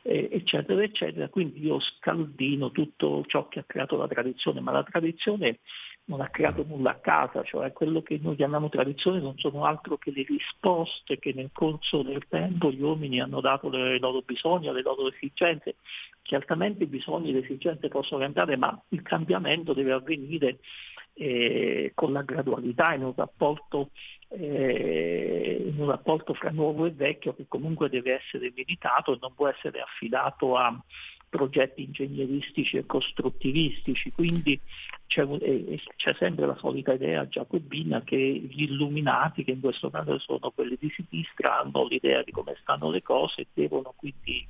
eh, 0.04 0.30
eccetera, 0.32 0.82
eccetera. 0.82 1.30
Quindi 1.30 1.66
io 1.66 1.80
scaldino 1.80 2.72
tutto 2.72 3.24
ciò 3.28 3.48
che 3.48 3.60
ha 3.60 3.66
creato 3.66 3.98
la 3.98 4.08
tradizione, 4.08 4.60
ma 4.62 4.72
la 4.72 4.84
tradizione 4.84 5.60
non 6.06 6.22
ha 6.22 6.30
creato 6.30 6.66
nulla 6.68 6.92
a 6.92 7.00
casa, 7.00 7.44
cioè 7.44 7.72
quello 7.72 8.02
che 8.02 8.20
noi 8.22 8.36
chiamiamo 8.36 8.70
tradizione 8.70 9.20
non 9.20 9.38
sono 9.38 9.66
altro 9.66 9.98
che 9.98 10.12
le 10.12 10.26
risposte 10.28 11.20
che 11.20 11.32
nel 11.34 11.52
corso 11.54 12.02
del 12.02 12.26
tempo 12.28 12.72
gli 12.72 12.82
uomini 12.82 13.22
hanno 13.22 13.40
dato 13.40 13.70
ai 13.70 14.00
loro 14.00 14.22
bisogni, 14.22 14.68
alle 14.68 14.82
loro 14.82 15.10
esigenze. 15.10 15.76
Certamente 16.24 16.84
i 16.84 16.88
bisogni 16.88 17.30
e 17.30 17.34
le 17.34 17.40
esigenze 17.40 17.88
possono 17.88 18.22
cambiare, 18.22 18.58
ma 18.58 18.78
il 18.90 19.02
cambiamento 19.04 19.74
deve 19.74 19.92
avvenire 19.92 20.58
eh, 21.22 21.92
con 21.94 22.14
la 22.14 22.24
gradualità 22.24 22.96
in 22.96 23.04
un 23.04 23.14
rapporto 23.16 23.92
eh, 24.30 25.64
in 25.68 25.80
un 25.80 25.88
rapporto 25.88 26.34
fra 26.34 26.50
nuovo 26.50 26.86
e 26.86 26.92
vecchio 26.92 27.36
che 27.36 27.46
comunque 27.48 27.90
deve 27.90 28.14
essere 28.14 28.52
meditato 28.56 29.14
e 29.14 29.18
non 29.22 29.36
può 29.36 29.48
essere 29.48 29.82
affidato 29.82 30.58
a 30.58 30.76
progetti 31.32 31.84
ingegneristici 31.84 32.76
e 32.76 32.86
costruttivistici, 32.86 34.12
quindi 34.12 34.60
c'è, 35.08 35.26
c'è, 35.96 36.14
sempre 36.20 36.46
la 36.46 36.58
solita 36.58 36.92
idea 36.92 37.26
giacobina 37.26 38.02
che 38.04 38.18
gli 38.18 38.64
illuminati, 38.64 39.46
che 39.46 39.52
in 39.52 39.62
questo 39.62 39.90
caso 39.90 40.20
sono 40.20 40.52
quelli 40.54 40.78
di 40.78 40.92
sinistra, 40.94 41.60
hanno 41.60 41.88
l'idea 41.88 42.22
di 42.22 42.32
come 42.32 42.58
stanno 42.62 42.92
le 42.92 43.02
cose 43.02 43.42
e 43.42 43.48
devono 43.54 43.94
quindi 43.96 44.46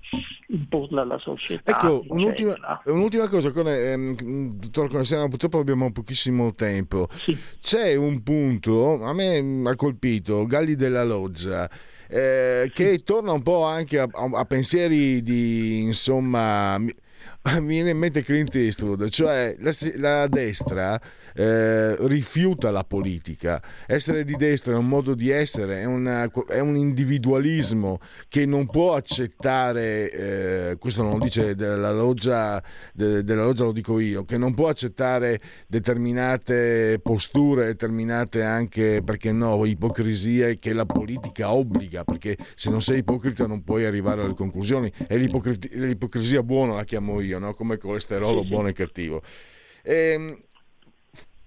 imporla 0.47 1.03
alla 1.03 1.19
società. 1.19 1.71
Ecco, 1.71 2.03
un'ultima, 2.07 2.81
un'ultima, 2.85 3.29
cosa, 3.29 3.51
con, 3.51 3.67
ehm, 3.67 4.57
dottor 4.57 4.89
Conesano, 4.89 5.29
purtroppo 5.29 5.59
abbiamo 5.59 5.91
pochissimo 5.91 6.53
tempo. 6.55 7.07
Sì. 7.11 7.37
C'è 7.61 7.93
un 7.95 8.23
punto, 8.23 9.03
a 9.03 9.13
me 9.13 9.69
ha 9.69 9.75
colpito, 9.75 10.47
Galli 10.47 10.75
della 10.75 11.03
Loggia, 11.03 11.69
eh, 12.11 12.69
che 12.73 13.03
torna 13.05 13.31
un 13.31 13.41
po' 13.41 13.63
anche 13.63 13.97
a, 13.99 14.07
a 14.11 14.45
pensieri 14.45 15.23
di, 15.23 15.79
insomma, 15.83 16.77
mi 17.59 17.67
viene 17.67 17.89
in 17.91 17.97
mente 17.97 18.21
Clint 18.21 18.55
Eastwood, 18.55 19.09
cioè 19.09 19.55
la, 19.59 19.71
la 19.95 20.27
destra 20.27 20.99
eh, 21.33 21.95
rifiuta 22.07 22.71
la 22.71 22.83
politica. 22.83 23.61
Essere 23.87 24.23
di 24.23 24.35
destra 24.35 24.73
è 24.73 24.77
un 24.77 24.87
modo 24.87 25.15
di 25.15 25.29
essere, 25.29 25.81
è, 25.81 25.85
una, 25.85 26.29
è 26.47 26.59
un 26.59 26.75
individualismo 26.75 27.99
che 28.27 28.45
non 28.45 28.67
può 28.67 28.93
accettare, 28.93 30.11
eh, 30.11 30.77
questo 30.77 31.03
non 31.03 31.17
lo 31.17 31.23
dice 31.23 31.55
della 31.55 31.91
loggia, 31.91 32.61
de, 32.93 33.23
della 33.23 33.43
loggia, 33.43 33.63
lo 33.63 33.71
dico 33.71 33.99
io, 33.99 34.23
che 34.23 34.37
non 34.37 34.53
può 34.53 34.67
accettare 34.67 35.39
determinate 35.67 36.99
posture, 37.01 37.65
determinate 37.65 38.43
anche, 38.43 39.01
perché 39.03 39.31
no, 39.31 39.65
ipocrisie 39.65 40.59
che 40.59 40.73
la 40.73 40.85
politica 40.85 41.53
obbliga, 41.53 42.03
perché 42.03 42.37
se 42.55 42.69
non 42.69 42.81
sei 42.81 42.99
ipocrita 42.99 43.47
non 43.47 43.63
puoi 43.63 43.85
arrivare 43.85 44.21
alle 44.21 44.35
conclusioni. 44.35 44.91
È 45.07 45.17
l'ipocrisia 45.17 46.43
buona, 46.43 46.75
la 46.75 46.83
chiamo 46.83 47.19
io, 47.21 47.30
no? 47.39 47.53
come 47.53 47.77
colesterolo 47.77 48.43
buono 48.43 48.67
e 48.67 48.73
cattivo. 48.73 49.21
E, 49.83 49.93
ehm, 49.93 50.43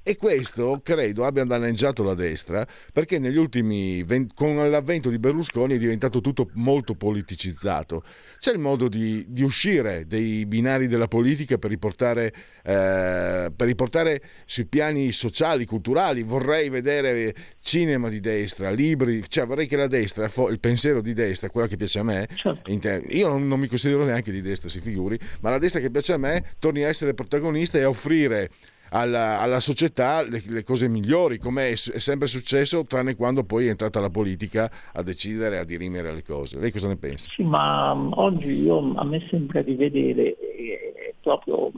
e 0.06 0.16
questo 0.16 0.82
credo 0.84 1.24
abbia 1.24 1.44
danneggiato 1.44 2.02
la 2.02 2.12
destra 2.12 2.66
perché 2.92 3.18
negli 3.18 3.38
ultimi 3.38 4.02
20, 4.02 4.34
con 4.34 4.56
l'avvento 4.70 5.08
di 5.08 5.18
Berlusconi 5.18 5.74
è 5.74 5.78
diventato 5.78 6.20
tutto 6.20 6.50
molto 6.52 6.94
politicizzato. 6.94 8.04
C'è 8.38 8.52
il 8.52 8.58
modo 8.58 8.88
di, 8.88 9.24
di 9.28 9.42
uscire 9.42 10.06
dai 10.06 10.44
binari 10.44 10.88
della 10.88 11.08
politica 11.08 11.56
per 11.56 11.70
riportare, 11.70 12.34
eh, 12.62 13.50
per 13.56 13.66
riportare 13.66 14.20
sui 14.44 14.66
piani 14.66 15.10
sociali, 15.10 15.64
culturali. 15.64 16.22
Vorrei 16.22 16.68
vedere 16.68 17.34
cinema 17.60 18.10
di 18.10 18.20
destra, 18.20 18.70
libri, 18.70 19.22
cioè 19.26 19.46
vorrei 19.46 19.66
che 19.66 19.76
la 19.76 19.86
destra, 19.86 20.30
il 20.50 20.60
pensiero 20.60 21.00
di 21.00 21.14
destra, 21.14 21.48
quella 21.48 21.66
che 21.66 21.78
piace 21.78 22.00
a 22.00 22.02
me, 22.02 22.28
certo. 22.34 22.70
io 23.08 23.28
non, 23.28 23.48
non 23.48 23.58
mi 23.58 23.68
considero 23.68 24.04
neanche 24.04 24.30
di 24.30 24.42
destra, 24.42 24.68
si 24.68 24.80
figuri, 24.80 25.18
ma 25.40 25.48
la 25.48 25.58
destra 25.58 25.80
che 25.80 25.90
piace 25.90 26.12
a 26.12 26.18
me 26.18 26.44
torni 26.58 26.84
a 26.84 26.88
essere 26.88 27.14
protagonista 27.14 27.78
e 27.78 27.84
a 27.84 27.88
offrire 27.88 28.50
alla, 28.94 29.40
alla 29.40 29.60
società 29.60 30.22
le, 30.22 30.42
le, 30.46 30.62
cose 30.62 30.88
migliori, 30.88 31.38
come 31.38 31.68
è, 31.68 31.72
è, 31.72 31.98
sempre 31.98 32.28
successo, 32.28 32.84
tranne 32.84 33.16
quando 33.16 33.44
poi 33.44 33.66
è 33.66 33.70
entrata 33.70 33.98
la 33.98 34.10
politica 34.10 34.70
a 34.92 35.02
decidere, 35.02 35.58
a 35.58 35.64
dirimere 35.64 36.12
le 36.12 36.22
cose. 36.22 36.58
Lei 36.58 36.70
cosa 36.70 36.88
ne 36.88 36.96
pensa? 36.96 37.28
Sì, 37.30 37.42
ma 37.42 37.90
um, 37.90 38.12
oggi 38.14 38.62
io, 38.62 38.94
a 38.94 39.04
me 39.04 39.26
sembra 39.28 39.62
di 39.62 39.74
vedere 39.74 40.36
eh, 40.38 41.14
proprio 41.20 41.72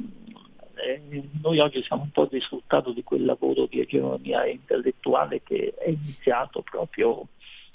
eh, 0.74 1.22
noi 1.42 1.58
oggi 1.58 1.82
siamo 1.82 2.02
un 2.02 2.10
po' 2.10 2.24
il 2.24 2.30
risultato 2.32 2.92
di 2.92 3.02
quel 3.02 3.24
lavoro 3.24 3.66
di 3.66 3.80
egemonia 3.80 4.44
intellettuale 4.44 5.40
che 5.42 5.72
è 5.78 5.88
iniziato 5.88 6.62
proprio 6.62 7.28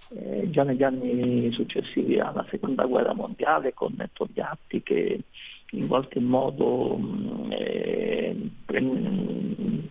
eh, 0.10 0.50
già 0.52 0.64
negli 0.64 0.84
anni 0.84 1.52
successivi 1.52 2.20
alla 2.20 2.46
seconda 2.50 2.86
guerra 2.86 3.14
mondiale 3.14 3.74
con 3.74 3.96
Togliatti 4.14 4.84
che 4.84 5.22
in 5.72 5.88
qualche 5.88 6.20
modo 6.20 7.00
eh, 7.50 8.36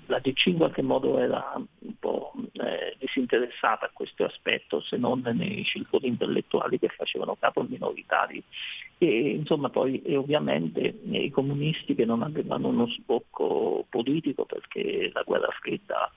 la 0.07 0.19
DC 0.19 0.47
in 0.47 0.57
qualche 0.57 0.83
modo 0.83 1.19
era 1.19 1.55
un 1.55 1.99
po' 1.99 2.33
eh, 2.53 2.97
disinteressata 2.99 3.87
a 3.87 3.91
questo 3.93 4.25
aspetto 4.25 4.81
se 4.81 4.97
non 4.97 5.21
nei 5.35 5.65
circoli 5.65 6.09
intellettuali 6.09 6.79
che 6.79 6.89
facevano 6.89 7.37
capo 7.39 7.63
minoritari. 7.63 8.43
E 8.99 9.31
insomma 9.31 9.71
poi 9.71 10.03
e 10.03 10.17
ovviamente 10.17 11.01
i 11.11 11.31
comunisti 11.31 11.95
che 11.95 12.05
non 12.05 12.23
avevano 12.23 12.69
uno 12.69 12.87
sbocco 12.87 13.87
politico 13.89 14.45
perché 14.45 15.11
la 15.13 15.23
guerra 15.23 15.49
fredda 15.61 16.11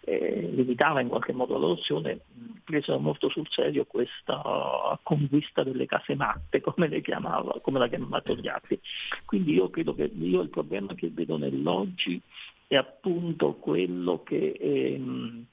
eh, 0.00 0.48
limitava 0.52 1.00
in 1.00 1.08
qualche 1.08 1.32
modo 1.32 1.58
l'adozione, 1.58 2.20
presero 2.64 2.98
molto 2.98 3.28
sul 3.28 3.46
serio 3.50 3.84
questa 3.86 4.98
conquista 5.02 5.62
delle 5.62 5.86
case 5.86 6.14
matte, 6.14 6.60
come, 6.62 6.88
le 6.88 7.00
chiamava, 7.00 7.60
come 7.60 7.78
la 7.78 7.88
chiamava 7.88 8.20
Togliatti. 8.20 8.78
Quindi 9.24 9.54
io 9.54 9.70
credo 9.70 9.94
che 9.94 10.10
io 10.18 10.40
il 10.40 10.50
problema 10.50 10.94
che 10.94 11.10
vedo 11.12 11.36
nell'oggi 11.36 12.20
è 12.66 12.76
appunto 12.76 13.54
quello 13.54 14.22
che, 14.22 14.56
ehm, 14.60 15.46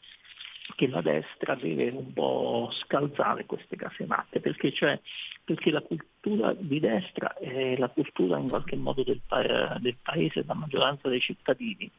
che 0.75 0.87
la 0.87 1.01
destra 1.01 1.55
deve 1.55 1.89
un 1.89 2.11
po' 2.11 2.69
scalzare 2.73 3.45
queste 3.45 3.75
case 3.75 4.05
matte, 4.05 4.41
perché, 4.41 4.71
cioè, 4.73 4.99
perché 5.43 5.71
la 5.71 5.81
cultura 5.81 6.53
di 6.53 6.79
destra 6.79 7.35
è 7.35 7.77
la 7.77 7.89
cultura 7.89 8.37
in 8.37 8.49
qualche 8.49 8.75
modo 8.75 9.03
del, 9.03 9.21
pa- 9.25 9.77
del 9.79 9.95
paese, 10.01 10.41
della 10.41 10.55
maggioranza 10.55 11.07
dei 11.07 11.21
cittadini 11.21 11.89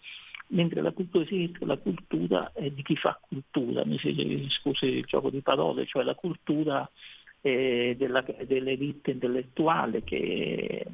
mentre 0.49 0.81
la 0.81 0.93
cultura 0.93 1.25
di 1.25 1.31
sinistra 1.31 1.67
la 1.67 1.77
cultura 1.77 2.53
è 2.53 2.71
di 2.71 2.83
chi 2.83 2.97
fa 2.97 3.19
cultura, 3.21 3.85
mi 3.85 3.99
si 3.99 4.47
scusi 4.51 4.87
il 4.87 5.05
gioco 5.05 5.31
di 5.31 5.41
parole, 5.41 5.87
cioè 5.87 6.05
la 6.05 6.15
cultura 6.15 6.89
eh, 7.41 7.97
dell'elite 7.97 9.13
intellettuale 9.13 10.03
che, 10.05 10.87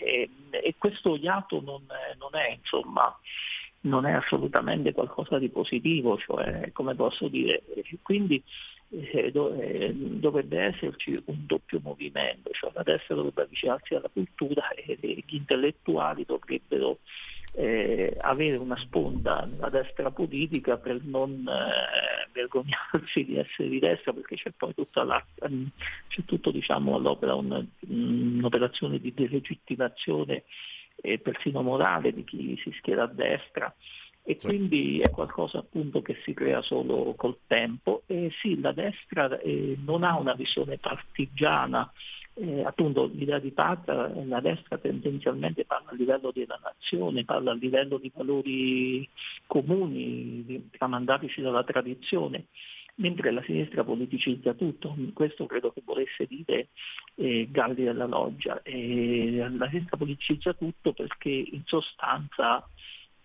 eh, 0.00 0.30
e 0.50 0.74
questo 0.78 1.16
iato 1.16 1.60
non, 1.60 1.82
non, 2.18 2.30
è, 2.32 2.56
insomma, 2.58 3.16
non 3.80 4.06
è 4.06 4.12
assolutamente 4.12 4.92
qualcosa 4.92 5.38
di 5.38 5.48
positivo, 5.48 6.18
cioè 6.18 6.70
come 6.72 6.94
posso 6.94 7.28
dire, 7.28 7.62
quindi 8.02 8.42
eh, 8.90 9.30
dovrebbe 9.32 10.60
esserci 10.60 11.20
un 11.26 11.46
doppio 11.46 11.80
movimento, 11.82 12.50
cioè 12.52 12.70
la 12.74 12.82
destra 12.82 13.14
dovrebbe 13.14 13.42
avvicinarsi 13.42 13.94
alla 13.94 14.10
cultura 14.12 14.68
e 14.70 14.98
gli 15.00 15.34
intellettuali 15.34 16.24
dovrebbero 16.24 16.98
eh, 17.56 18.16
avere 18.20 18.56
una 18.56 18.76
sponda 18.76 19.46
nella 19.48 19.68
destra 19.68 20.10
politica 20.10 20.76
per 20.76 21.00
non 21.04 21.46
eh, 21.48 22.28
vergognarsi 22.32 23.24
di 23.24 23.36
essere 23.36 23.68
di 23.68 23.78
destra 23.78 24.12
perché 24.12 24.36
c'è 24.36 24.50
poi 24.50 24.74
tutta 24.74 25.04
la, 25.04 25.24
c'è 25.38 26.24
tutto 26.24 26.50
diciamo, 26.50 26.96
all'opera 26.96 27.34
un, 27.34 27.64
un'operazione 27.88 28.98
di 28.98 29.14
delegittimazione 29.14 30.44
e 30.96 31.18
persino 31.18 31.62
morale 31.62 32.12
di 32.12 32.24
chi 32.24 32.58
si 32.62 32.72
schiera 32.78 33.04
a 33.04 33.08
destra. 33.08 33.72
E 34.26 34.38
quindi 34.38 35.00
è 35.00 35.10
qualcosa 35.10 35.58
appunto 35.58 36.00
che 36.00 36.16
si 36.24 36.32
crea 36.32 36.62
solo 36.62 37.12
col 37.14 37.40
tempo. 37.46 38.04
E 38.06 38.30
sì, 38.40 38.58
la 38.58 38.72
destra 38.72 39.38
eh, 39.38 39.76
non 39.84 40.02
ha 40.02 40.16
una 40.18 40.32
visione 40.32 40.78
partigiana 40.78 41.92
eh, 42.34 42.64
appunto 42.64 43.06
l'idea 43.06 43.38
di 43.38 43.52
patria, 43.52 44.12
la 44.24 44.40
destra 44.40 44.78
tendenzialmente 44.78 45.64
parla 45.64 45.90
a 45.90 45.94
livello 45.94 46.32
della 46.32 46.58
nazione, 46.62 47.24
parla 47.24 47.52
a 47.52 47.54
livello 47.54 47.98
di 47.98 48.10
valori 48.14 49.08
comuni, 49.46 50.68
tramandatici 50.70 51.40
dalla 51.40 51.62
tradizione, 51.64 52.46
mentre 52.96 53.30
la 53.30 53.42
sinistra 53.42 53.84
politicizza 53.84 54.54
tutto, 54.54 54.96
questo 55.12 55.46
credo 55.46 55.72
che 55.72 55.82
volesse 55.84 56.26
dire 56.26 56.68
eh, 57.16 57.48
Galli 57.50 57.84
della 57.84 58.06
Loggia, 58.06 58.60
eh, 58.62 59.46
la 59.56 59.68
sinistra 59.68 59.96
politicizza 59.96 60.54
tutto 60.54 60.92
perché 60.92 61.30
in 61.30 61.62
sostanza 61.64 62.68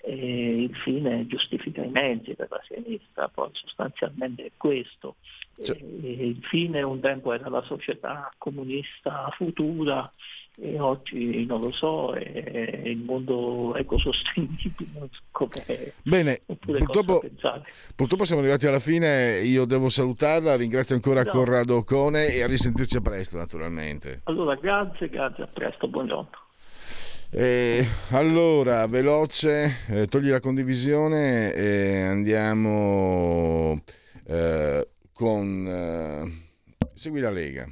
eh, 0.02 0.64
il 0.64 0.76
fine 0.76 1.28
giustifica 1.28 1.84
i 1.84 1.90
mezzi 1.90 2.34
per 2.36 2.48
la 2.50 2.62
sinistra, 2.68 3.28
poi 3.28 3.50
sostanzialmente 3.54 4.46
è 4.46 4.52
questo. 4.58 5.16
Cioè. 5.62 5.76
Eh, 5.76 6.28
il 6.28 6.44
fine 6.44 6.82
un 6.82 7.00
tempo 7.00 7.34
era 7.34 7.50
la 7.50 7.62
società 7.64 8.32
comunista 8.38 9.30
futura 9.36 10.12
e 10.62 10.80
oggi 10.80 11.46
non 11.46 11.62
lo 11.62 11.72
so, 11.72 12.14
è 12.14 12.82
il 12.84 12.98
mondo 12.98 13.76
ecosostenibile. 13.76 15.10
Bene, 16.02 16.42
purtroppo, 16.60 17.22
purtroppo, 17.96 18.26
siamo 18.26 18.42
arrivati 18.42 18.68
alla 18.68 18.80
fine, 18.80 19.40
io 19.40 19.66
devo 19.66 19.88
salutarla, 19.88 20.58
ringrazio 20.58 20.96
ancora 20.96 21.24
no. 21.24 21.30
Corrado 21.30 21.84
Cone 21.84 22.28
e 22.28 22.44
a 22.44 22.48
risentirci 22.48 22.98
a 22.98 23.02
presto 23.02 23.38
naturalmente. 23.38 24.22
Allora 24.26 24.56
grazie, 24.56 25.08
grazie, 25.08 25.44
a 25.44 25.48
presto, 25.48 25.88
buongiorno. 25.88 26.48
Eh, 27.32 27.88
allora, 28.10 28.88
veloce, 28.88 29.82
eh, 29.88 30.08
togli 30.08 30.30
la 30.30 30.40
condivisione 30.40 31.54
e 31.54 32.02
andiamo 32.02 33.84
eh, 34.26 34.88
con... 35.14 35.68
Eh, 35.68 36.88
segui 36.96 37.20
la 37.20 37.30
Lega. 37.30 37.72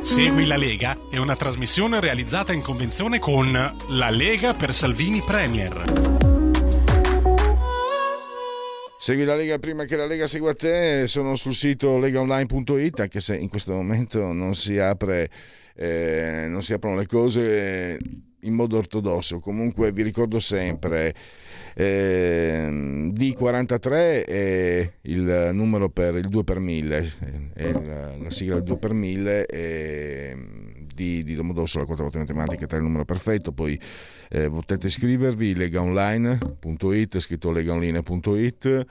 Segui 0.00 0.46
la 0.46 0.56
Lega 0.56 0.96
è 1.10 1.18
una 1.18 1.36
trasmissione 1.36 2.00
realizzata 2.00 2.54
in 2.54 2.62
convenzione 2.62 3.18
con 3.18 3.52
La 3.52 4.10
Lega 4.10 4.54
per 4.54 4.72
Salvini 4.72 5.20
Premier. 5.20 6.25
Segui 8.98 9.24
la 9.24 9.36
Lega 9.36 9.58
prima 9.58 9.84
che 9.84 9.94
la 9.94 10.06
Lega 10.06 10.26
segua 10.26 10.54
te, 10.54 11.06
sono 11.06 11.34
sul 11.34 11.54
sito 11.54 11.98
legaonline.it, 11.98 13.00
anche 13.00 13.20
se 13.20 13.36
in 13.36 13.48
questo 13.48 13.72
momento 13.72 14.32
non 14.32 14.54
si, 14.54 14.78
apre, 14.78 15.28
eh, 15.74 16.46
non 16.48 16.62
si 16.62 16.72
aprono 16.72 16.96
le 16.96 17.06
cose 17.06 17.98
in 18.40 18.54
modo 18.54 18.78
ortodosso. 18.78 19.38
Comunque 19.38 19.92
vi 19.92 20.02
ricordo 20.02 20.40
sempre 20.40 21.14
eh, 21.74 22.68
D43 23.12 24.24
è 24.24 24.92
il 25.02 25.50
numero 25.52 25.90
per 25.90 26.16
il 26.16 26.28
2 26.28 26.42
per 26.42 26.58
1000, 26.58 27.12
è 27.52 27.72
la, 27.72 28.16
la 28.16 28.30
sigla 28.30 28.54
del 28.54 28.64
2 28.64 28.78
per 28.78 28.92
1000 28.94 29.46
e 29.46 30.36
di, 30.94 31.22
di 31.22 31.34
Domodossola, 31.34 31.84
4 31.84 32.02
volte 32.02 32.18
matematica, 32.18 32.66
3 32.66 32.78
il 32.78 32.84
numero 32.84 33.04
perfetto, 33.04 33.52
poi 33.52 33.78
eh, 34.28 34.48
potete 34.50 34.86
iscrivervi 34.86 35.54
legaonline.it, 35.54 37.18
scritto 37.18 37.50
legaonline.it 37.50 38.86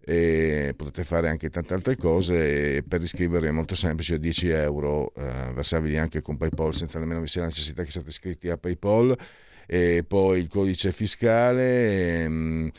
e 0.00 0.72
potete 0.74 1.04
fare 1.04 1.28
anche 1.28 1.50
tante 1.50 1.74
altre 1.74 1.96
cose 1.96 2.82
per 2.82 3.02
iscrivervi 3.02 3.48
è 3.48 3.50
molto 3.50 3.74
semplice 3.74 4.18
10 4.18 4.48
euro 4.48 5.12
eh, 5.14 5.52
versarvi 5.52 5.98
anche 5.98 6.22
con 6.22 6.38
Paypal 6.38 6.74
senza 6.74 6.98
nemmeno 6.98 7.20
vi 7.20 7.26
sia 7.26 7.42
la 7.42 7.48
necessità 7.48 7.82
che 7.82 7.90
siate 7.90 8.08
iscritti 8.08 8.48
a 8.48 8.56
Paypal 8.56 9.14
e 9.66 10.04
poi 10.08 10.40
il 10.40 10.48
codice 10.48 10.92
fiscale 10.92 11.62
e, 11.62 12.22
ehm, 12.22 12.70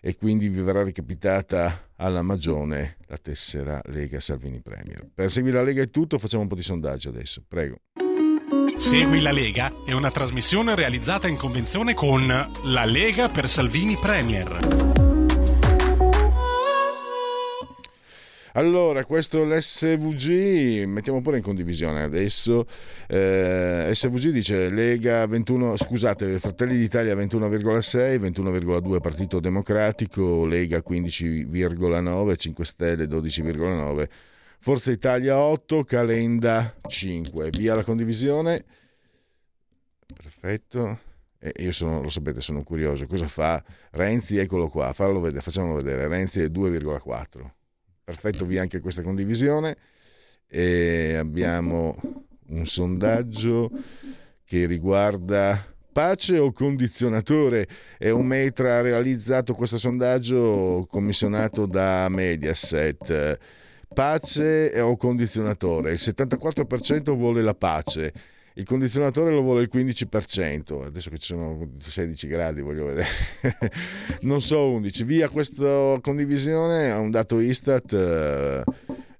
e 0.00 0.16
quindi 0.16 0.48
vi 0.48 0.60
verrà 0.60 0.82
recapitata 0.82 1.90
alla 1.94 2.22
Magione 2.22 2.96
la 3.06 3.16
tessera 3.16 3.80
Lega 3.84 4.18
Salvini 4.18 4.60
Premier. 4.60 5.08
Per 5.14 5.30
seguire 5.30 5.58
la 5.58 5.62
Lega 5.62 5.82
è 5.82 5.90
tutto, 5.90 6.18
facciamo 6.18 6.42
un 6.42 6.48
po' 6.48 6.56
di 6.56 6.64
sondaggio 6.64 7.10
adesso, 7.10 7.44
prego. 7.46 7.76
Segui 8.76 9.20
la 9.20 9.32
Lega 9.32 9.70
è 9.84 9.92
una 9.92 10.10
trasmissione 10.10 10.74
realizzata 10.74 11.28
in 11.28 11.36
convenzione 11.36 11.94
con 11.94 12.26
La 12.26 12.84
Lega 12.84 13.28
per 13.28 13.48
Salvini 13.48 13.96
Premier. 13.96 14.58
Allora, 18.54 19.04
questo 19.06 19.44
l'SVG, 19.44 20.84
mettiamo 20.84 21.22
pure 21.22 21.38
in 21.38 21.42
condivisione 21.42 22.02
adesso. 22.02 22.66
Eh, 23.06 23.90
SVG 23.92 24.28
dice 24.28 24.68
Lega 24.68 25.26
21, 25.26 25.76
scusate, 25.76 26.38
Fratelli 26.38 26.76
d'Italia 26.76 27.14
21,6, 27.14 28.20
21,2 28.20 29.00
Partito 29.00 29.40
Democratico, 29.40 30.44
Lega 30.44 30.82
15,9, 30.86 32.36
5 32.36 32.64
Stelle 32.64 33.06
12,9. 33.06 34.08
Forza 34.62 34.92
Italia 34.92 35.38
8, 35.40 35.82
Calenda 35.82 36.76
5. 36.86 37.50
Via 37.50 37.74
la 37.74 37.82
condivisione. 37.82 38.64
Perfetto. 40.06 41.00
E 41.40 41.52
io 41.56 41.72
sono, 41.72 42.00
lo 42.00 42.08
sapete, 42.08 42.40
sono 42.40 42.62
curioso. 42.62 43.06
Cosa 43.06 43.26
fa 43.26 43.60
Renzi? 43.90 44.36
Eccolo 44.36 44.68
qua, 44.68 44.94
vedere, 44.96 45.40
facciamolo 45.40 45.74
vedere. 45.74 46.06
Renzi 46.06 46.42
è 46.42 46.46
2,4 46.46 47.50
perfetto 48.04 48.46
via 48.46 48.60
anche 48.62 48.78
questa 48.78 49.02
condivisione 49.02 49.76
e 50.46 51.16
abbiamo 51.16 52.00
un 52.50 52.64
sondaggio 52.64 53.68
che 54.44 54.66
riguarda 54.66 55.74
pace 55.92 56.38
o 56.38 56.52
condizionatore 56.52 57.66
e 57.98 58.10
un 58.10 58.26
metra 58.26 58.80
realizzato 58.80 59.54
questo 59.54 59.76
sondaggio 59.76 60.86
commissionato 60.88 61.66
da 61.66 62.08
Mediaset 62.08 63.38
pace 63.92 64.80
o 64.80 64.96
condizionatore. 64.96 65.92
Il 65.92 66.00
74% 66.00 67.14
vuole 67.14 67.42
la 67.42 67.54
pace 67.54 68.12
il 68.54 68.64
condizionatore 68.66 69.30
lo 69.30 69.40
vuole 69.40 69.62
il 69.62 69.70
15%, 69.72 70.84
adesso 70.84 71.08
che 71.08 71.16
ci 71.16 71.32
sono 71.32 71.70
16 71.78 72.26
gradi 72.26 72.60
voglio 72.60 72.86
vedere, 72.86 73.06
non 74.22 74.42
so 74.42 74.72
11, 74.72 75.04
via 75.04 75.30
questa 75.30 75.98
condivisione 76.02 76.90
a 76.90 76.98
un 76.98 77.10
dato 77.10 77.40
Istat, 77.40 77.92
eh, 77.94 78.64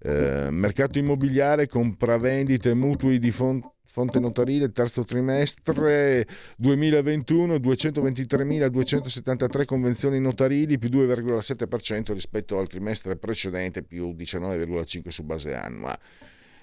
eh, 0.03 0.49
mercato 0.51 0.99
immobiliare, 0.99 1.67
compravendite, 1.67 2.75
mutui 2.75 3.19
di 3.19 3.31
fonte 3.31 3.72
fonte 3.93 4.19
notarile 4.19 4.73
terzo 4.73 5.05
trimestre 5.05 6.27
2021 6.57 7.57
223.273 7.57 9.67
convenzioni 9.67 10.19
notarili 10.19 10.79
più 10.79 10.89
2,7% 10.89 12.15
rispetto 12.15 12.59
al 12.59 12.69
trimestre 12.69 13.17
precedente 13.17 13.83
più 13.83 14.15
19,5% 14.17 15.09
su 15.09 15.25
base 15.25 15.55
annua 15.55 15.95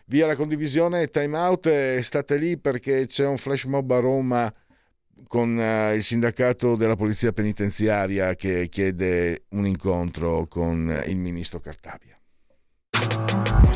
via 0.06 0.26
la 0.26 0.36
condivisione, 0.36 1.12
time 1.12 1.38
out, 1.38 2.00
state 2.00 2.38
lì 2.38 2.58
perché 2.58 3.06
c'è 3.06 3.28
un 3.28 3.38
flash 3.38 3.66
mob 3.66 3.92
a 3.92 4.00
Roma 4.00 4.52
con 5.28 5.56
uh, 5.56 5.94
il 5.94 6.02
sindacato 6.02 6.76
della 6.76 6.96
polizia 6.96 7.32
penitenziaria 7.32 8.34
che 8.34 8.70
chiede 8.70 9.44
un 9.50 9.68
incontro 9.68 10.48
con 10.48 11.04
il 11.06 11.18
ministro 11.18 11.60
Cartabia. 11.60 12.20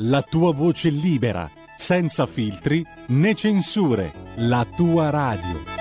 la 0.00 0.22
tua 0.22 0.52
voce 0.52 0.90
libera, 0.90 1.50
senza 1.76 2.26
filtri 2.26 2.84
né 3.08 3.34
censure, 3.34 4.12
la 4.36 4.64
tua 4.76 5.10
radio. 5.10 5.76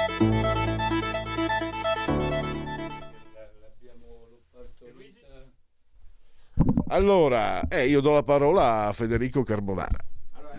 Allora, 6.89 7.67
eh, 7.67 7.87
io 7.87 8.01
do 8.01 8.11
la 8.11 8.23
parola 8.23 8.87
a 8.87 8.93
Federico 8.93 9.43
Carbonara. 9.43 9.99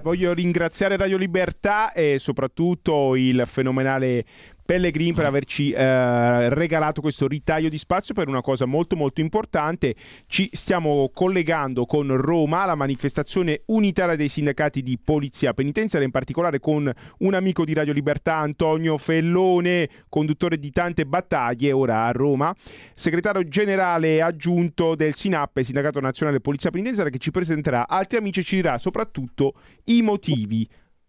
Voglio 0.02 0.32
ringraziare 0.32 0.96
Radio 0.96 1.16
Libertà 1.16 1.92
e 1.92 2.18
soprattutto 2.20 3.16
il 3.16 3.42
fenomenale 3.46 4.24
Pellegrini 4.68 5.14
per 5.14 5.24
averci 5.24 5.70
eh, 5.70 6.50
regalato 6.50 7.00
questo 7.00 7.26
ritaglio 7.26 7.70
di 7.70 7.78
spazio 7.78 8.12
per 8.12 8.28
una 8.28 8.42
cosa 8.42 8.66
molto 8.66 8.96
molto 8.96 9.22
importante. 9.22 9.94
Ci 10.26 10.50
stiamo 10.52 11.10
collegando 11.14 11.86
con 11.86 12.14
Roma, 12.14 12.66
la 12.66 12.74
manifestazione 12.74 13.62
unitaria 13.68 14.14
dei 14.14 14.28
sindacati 14.28 14.82
di 14.82 14.98
polizia 15.02 15.54
penitenziaria, 15.54 16.06
in 16.06 16.12
particolare 16.12 16.60
con 16.60 16.92
un 17.20 17.32
amico 17.32 17.64
di 17.64 17.72
Radio 17.72 17.94
Libertà, 17.94 18.36
Antonio 18.36 18.98
Fellone, 18.98 19.88
conduttore 20.10 20.58
di 20.58 20.70
tante 20.70 21.06
battaglie, 21.06 21.72
ora 21.72 22.04
a 22.04 22.12
Roma, 22.12 22.54
segretario 22.94 23.44
generale 23.44 24.20
aggiunto 24.20 24.94
del 24.94 25.14
SINAP, 25.14 25.62
Sindacato 25.62 25.98
Nazionale 25.98 26.40
Polizia 26.40 26.68
Penitenziaria, 26.68 27.10
che 27.10 27.18
ci 27.18 27.30
presenterà 27.30 27.88
altri 27.88 28.18
amici 28.18 28.40
e 28.40 28.42
ci 28.42 28.56
dirà 28.56 28.76
soprattutto 28.76 29.54
i 29.84 30.02
motivi. 30.02 30.68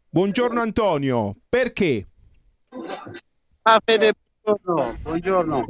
Buongiorno 0.10 0.62
Antonio, 0.62 1.36
perché? 1.50 2.08
Ah, 3.72 3.80
Fede, 3.86 4.14
buongiorno. 4.42 4.98
buongiorno. 5.04 5.68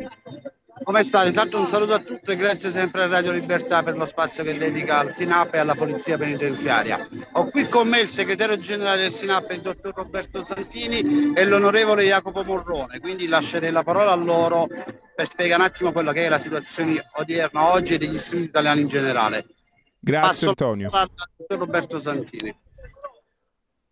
Come 0.84 1.04
state? 1.04 1.32
Tanto 1.32 1.60
un 1.60 1.68
saluto 1.68 1.96
a 1.96 2.00
tutti 2.00 2.32
e 2.32 2.38
grazie 2.38 2.72
sempre 2.72 3.04
a 3.04 3.08
Radio 3.08 3.34
Libertà 3.34 3.84
per 3.84 3.98
lo 3.98 4.06
spazio 4.06 4.42
che 4.42 4.58
dedica 4.58 5.00
al 5.00 5.12
SINAP 5.12 5.56
e 5.56 5.58
alla 5.58 5.76
Polizia 5.76 6.18
Penitenziaria. 6.18 7.06
Ho 7.34 7.50
qui 7.50 7.68
con 7.68 7.90
me 7.90 8.00
il 8.00 8.08
segretario 8.08 8.58
generale 8.58 9.02
del 9.02 9.12
SINAP, 9.12 9.52
il 9.52 9.60
dottor 9.60 9.94
Roberto 9.94 10.42
Santini 10.42 11.34
e 11.34 11.44
l'onorevole 11.44 12.06
Jacopo 12.06 12.46
Morrone, 12.46 13.02
quindi 13.02 13.28
lascerei 13.28 13.70
la 13.70 13.84
parola 13.84 14.14
a 14.14 14.16
loro 14.16 14.68
per 15.14 15.28
spiegare 15.28 15.62
un 15.62 15.68
attimo 15.68 15.92
quella 15.92 16.14
che 16.14 16.26
è 16.26 16.30
la 16.30 16.40
situazione 16.40 17.06
odierna 17.18 17.74
oggi 17.74 17.96
e 17.96 17.98
degli 17.98 18.14
istituti 18.14 18.44
italiani 18.44 18.80
in 18.80 18.88
generale. 18.88 19.46
Grazie 20.00 20.30
Passo 20.30 20.48
Antonio. 20.48 20.90
Roberto 21.50 22.00
Santini. 22.00 22.56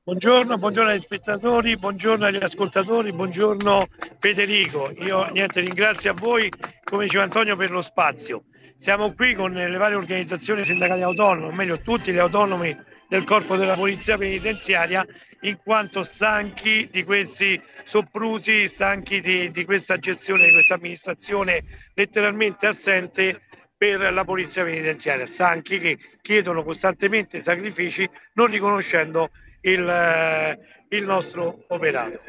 Buongiorno, 0.07 0.57
buongiorno 0.57 0.91
agli 0.91 1.01
spettatori, 1.01 1.75
buongiorno 1.75 2.23
agli 2.23 2.37
ascoltatori, 2.37 3.11
buongiorno 3.11 3.89
Federico. 4.19 4.89
Io 4.99 5.27
niente, 5.31 5.59
ringrazio 5.59 6.11
a 6.11 6.13
voi, 6.13 6.49
come 6.87 7.03
diceva 7.03 7.25
Antonio, 7.25 7.57
per 7.57 7.71
lo 7.71 7.81
spazio. 7.81 8.45
Siamo 8.73 9.13
qui 9.13 9.35
con 9.35 9.51
le 9.51 9.75
varie 9.75 9.97
organizzazioni 9.97 10.63
sindacali 10.63 11.01
autonome, 11.01 11.47
o 11.47 11.51
meglio 11.51 11.81
tutti 11.81 12.13
gli 12.13 12.19
autonomi 12.19 12.73
del 13.09 13.25
corpo 13.25 13.57
della 13.57 13.75
polizia 13.75 14.17
penitenziaria 14.17 15.05
in 15.41 15.57
quanto 15.61 16.03
stanchi 16.03 16.87
di 16.89 17.03
questi 17.03 17.61
soprusi, 17.83 18.69
stanchi 18.69 19.19
di, 19.19 19.51
di 19.51 19.65
questa 19.65 19.97
gestione, 19.97 20.45
di 20.45 20.53
questa 20.53 20.75
amministrazione 20.75 21.65
letteralmente 21.95 22.65
assente 22.65 23.41
per 23.75 24.13
la 24.13 24.23
polizia 24.23 24.63
penitenziaria, 24.63 25.25
stanchi 25.25 25.79
che 25.79 25.97
chiedono 26.21 26.63
costantemente 26.63 27.41
sacrifici 27.41 28.09
non 28.35 28.47
riconoscendo 28.47 29.31
il, 29.61 29.87
eh, 29.87 30.59
il 30.89 31.03
nostro 31.05 31.65
operato. 31.67 32.19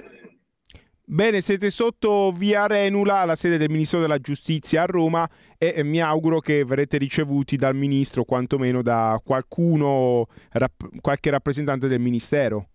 Bene, 1.10 1.40
siete 1.40 1.70
sotto 1.70 2.32
via 2.32 2.66
Renula, 2.66 3.24
la 3.24 3.34
sede 3.34 3.56
del 3.56 3.70
Ministro 3.70 3.98
della 3.98 4.18
Giustizia 4.18 4.82
a 4.82 4.84
Roma 4.84 5.26
e 5.56 5.82
mi 5.82 6.02
auguro 6.02 6.38
che 6.40 6.66
verrete 6.66 6.98
ricevuti 6.98 7.56
dal 7.56 7.74
Ministro, 7.74 8.24
quantomeno 8.24 8.82
da 8.82 9.18
qualcuno, 9.24 10.26
rap- 10.50 11.00
qualche 11.00 11.30
rappresentante 11.30 11.88
del 11.88 11.98
Ministero. 11.98 12.68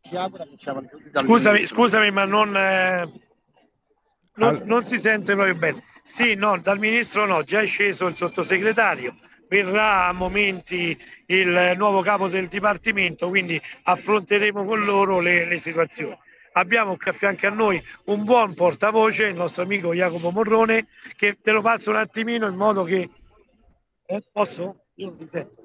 Scusami, 0.00 1.66
scusami 1.66 2.10
ma 2.10 2.24
non, 2.24 2.56
eh, 2.56 3.10
non, 4.36 4.62
non, 4.64 4.84
si 4.84 4.98
sente 4.98 5.34
proprio 5.34 5.54
bene. 5.54 5.82
Sì, 6.02 6.34
no, 6.34 6.58
dal 6.58 6.78
Ministro 6.78 7.26
no, 7.26 7.42
già 7.42 7.60
è 7.60 7.66
sceso 7.66 8.06
il 8.06 8.16
sottosegretario, 8.16 9.14
verrà 9.62 10.06
a 10.06 10.12
momenti 10.12 10.98
il 11.26 11.74
nuovo 11.76 12.00
capo 12.00 12.26
del 12.26 12.48
Dipartimento, 12.48 13.28
quindi 13.28 13.60
affronteremo 13.84 14.64
con 14.64 14.84
loro 14.84 15.20
le, 15.20 15.46
le 15.46 15.58
situazioni 15.58 16.18
abbiamo 16.56 16.96
qui 16.96 17.10
a 17.10 17.12
fianco 17.12 17.46
a 17.46 17.50
noi 17.50 17.82
un 18.06 18.24
buon 18.24 18.54
portavoce, 18.54 19.26
il 19.26 19.34
nostro 19.34 19.62
amico 19.62 19.92
Jacopo 19.92 20.30
Morrone, 20.30 20.86
che 21.16 21.38
te 21.40 21.50
lo 21.50 21.60
passo 21.60 21.90
un 21.90 21.96
attimino 21.96 22.46
in 22.46 22.54
modo 22.54 22.84
che... 22.84 23.10
Eh, 24.06 24.22
posso? 24.32 24.86
Io 24.94 25.16
ti 25.16 25.26
sento. 25.26 25.62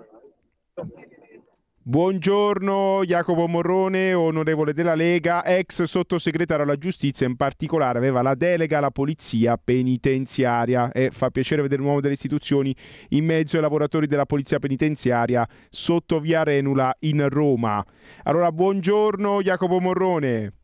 Buongiorno 1.89 3.03
Jacopo 3.03 3.47
Morrone, 3.47 4.13
onorevole 4.13 4.73
della 4.73 4.93
Lega, 4.93 5.43
ex 5.43 5.81
sottosegretario 5.81 6.63
alla 6.63 6.77
giustizia, 6.77 7.25
in 7.25 7.35
particolare 7.35 7.97
aveva 7.97 8.21
la 8.21 8.35
delega 8.35 8.77
alla 8.77 8.91
polizia 8.91 9.57
penitenziaria 9.57 10.91
e 10.91 11.09
fa 11.09 11.31
piacere 11.31 11.63
vedere 11.63 11.81
un 11.81 11.87
uomo 11.87 11.99
delle 11.99 12.13
istituzioni 12.13 12.75
in 13.09 13.25
mezzo 13.25 13.55
ai 13.55 13.63
lavoratori 13.63 14.05
della 14.05 14.27
polizia 14.27 14.59
penitenziaria 14.59 15.47
sotto 15.67 16.19
via 16.19 16.43
Renula 16.43 16.95
in 16.99 17.27
Roma. 17.27 17.83
Allora, 18.21 18.51
buongiorno 18.51 19.41
Jacopo 19.41 19.79
Morrone. 19.79 20.58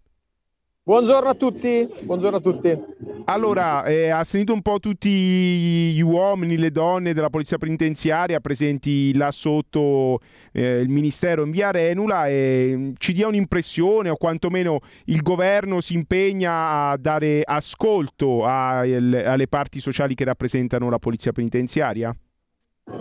Buongiorno 0.87 1.29
a 1.29 1.33
tutti, 1.33 1.89
buongiorno 2.03 2.37
a 2.37 2.39
tutti. 2.39 2.79
Allora, 3.23 3.85
eh, 3.85 4.09
ha 4.09 4.23
sentito 4.23 4.53
un 4.53 4.61
po' 4.61 4.77
tutti 4.77 5.09
gli 5.09 6.01
uomini, 6.01 6.59
le 6.59 6.69
donne 6.69 7.15
della 7.15 7.31
polizia 7.31 7.57
penitenziaria 7.57 8.39
presenti 8.39 9.11
là 9.15 9.31
sotto 9.31 10.19
eh, 10.51 10.81
il 10.81 10.89
ministero 10.89 11.43
in 11.43 11.49
via 11.49 11.71
Renula 11.71 12.27
e 12.27 12.73
mm, 12.75 12.91
ci 12.99 13.13
dia 13.13 13.25
un'impressione 13.25 14.09
o 14.09 14.15
quantomeno 14.15 14.81
il 15.05 15.23
governo 15.23 15.81
si 15.81 15.95
impegna 15.95 16.91
a 16.91 16.97
dare 16.97 17.41
ascolto 17.43 18.45
a, 18.45 18.81
alle 18.81 19.47
parti 19.49 19.79
sociali 19.79 20.13
che 20.13 20.25
rappresentano 20.25 20.87
la 20.91 20.99
polizia 20.99 21.31
penitenziaria? 21.31 22.15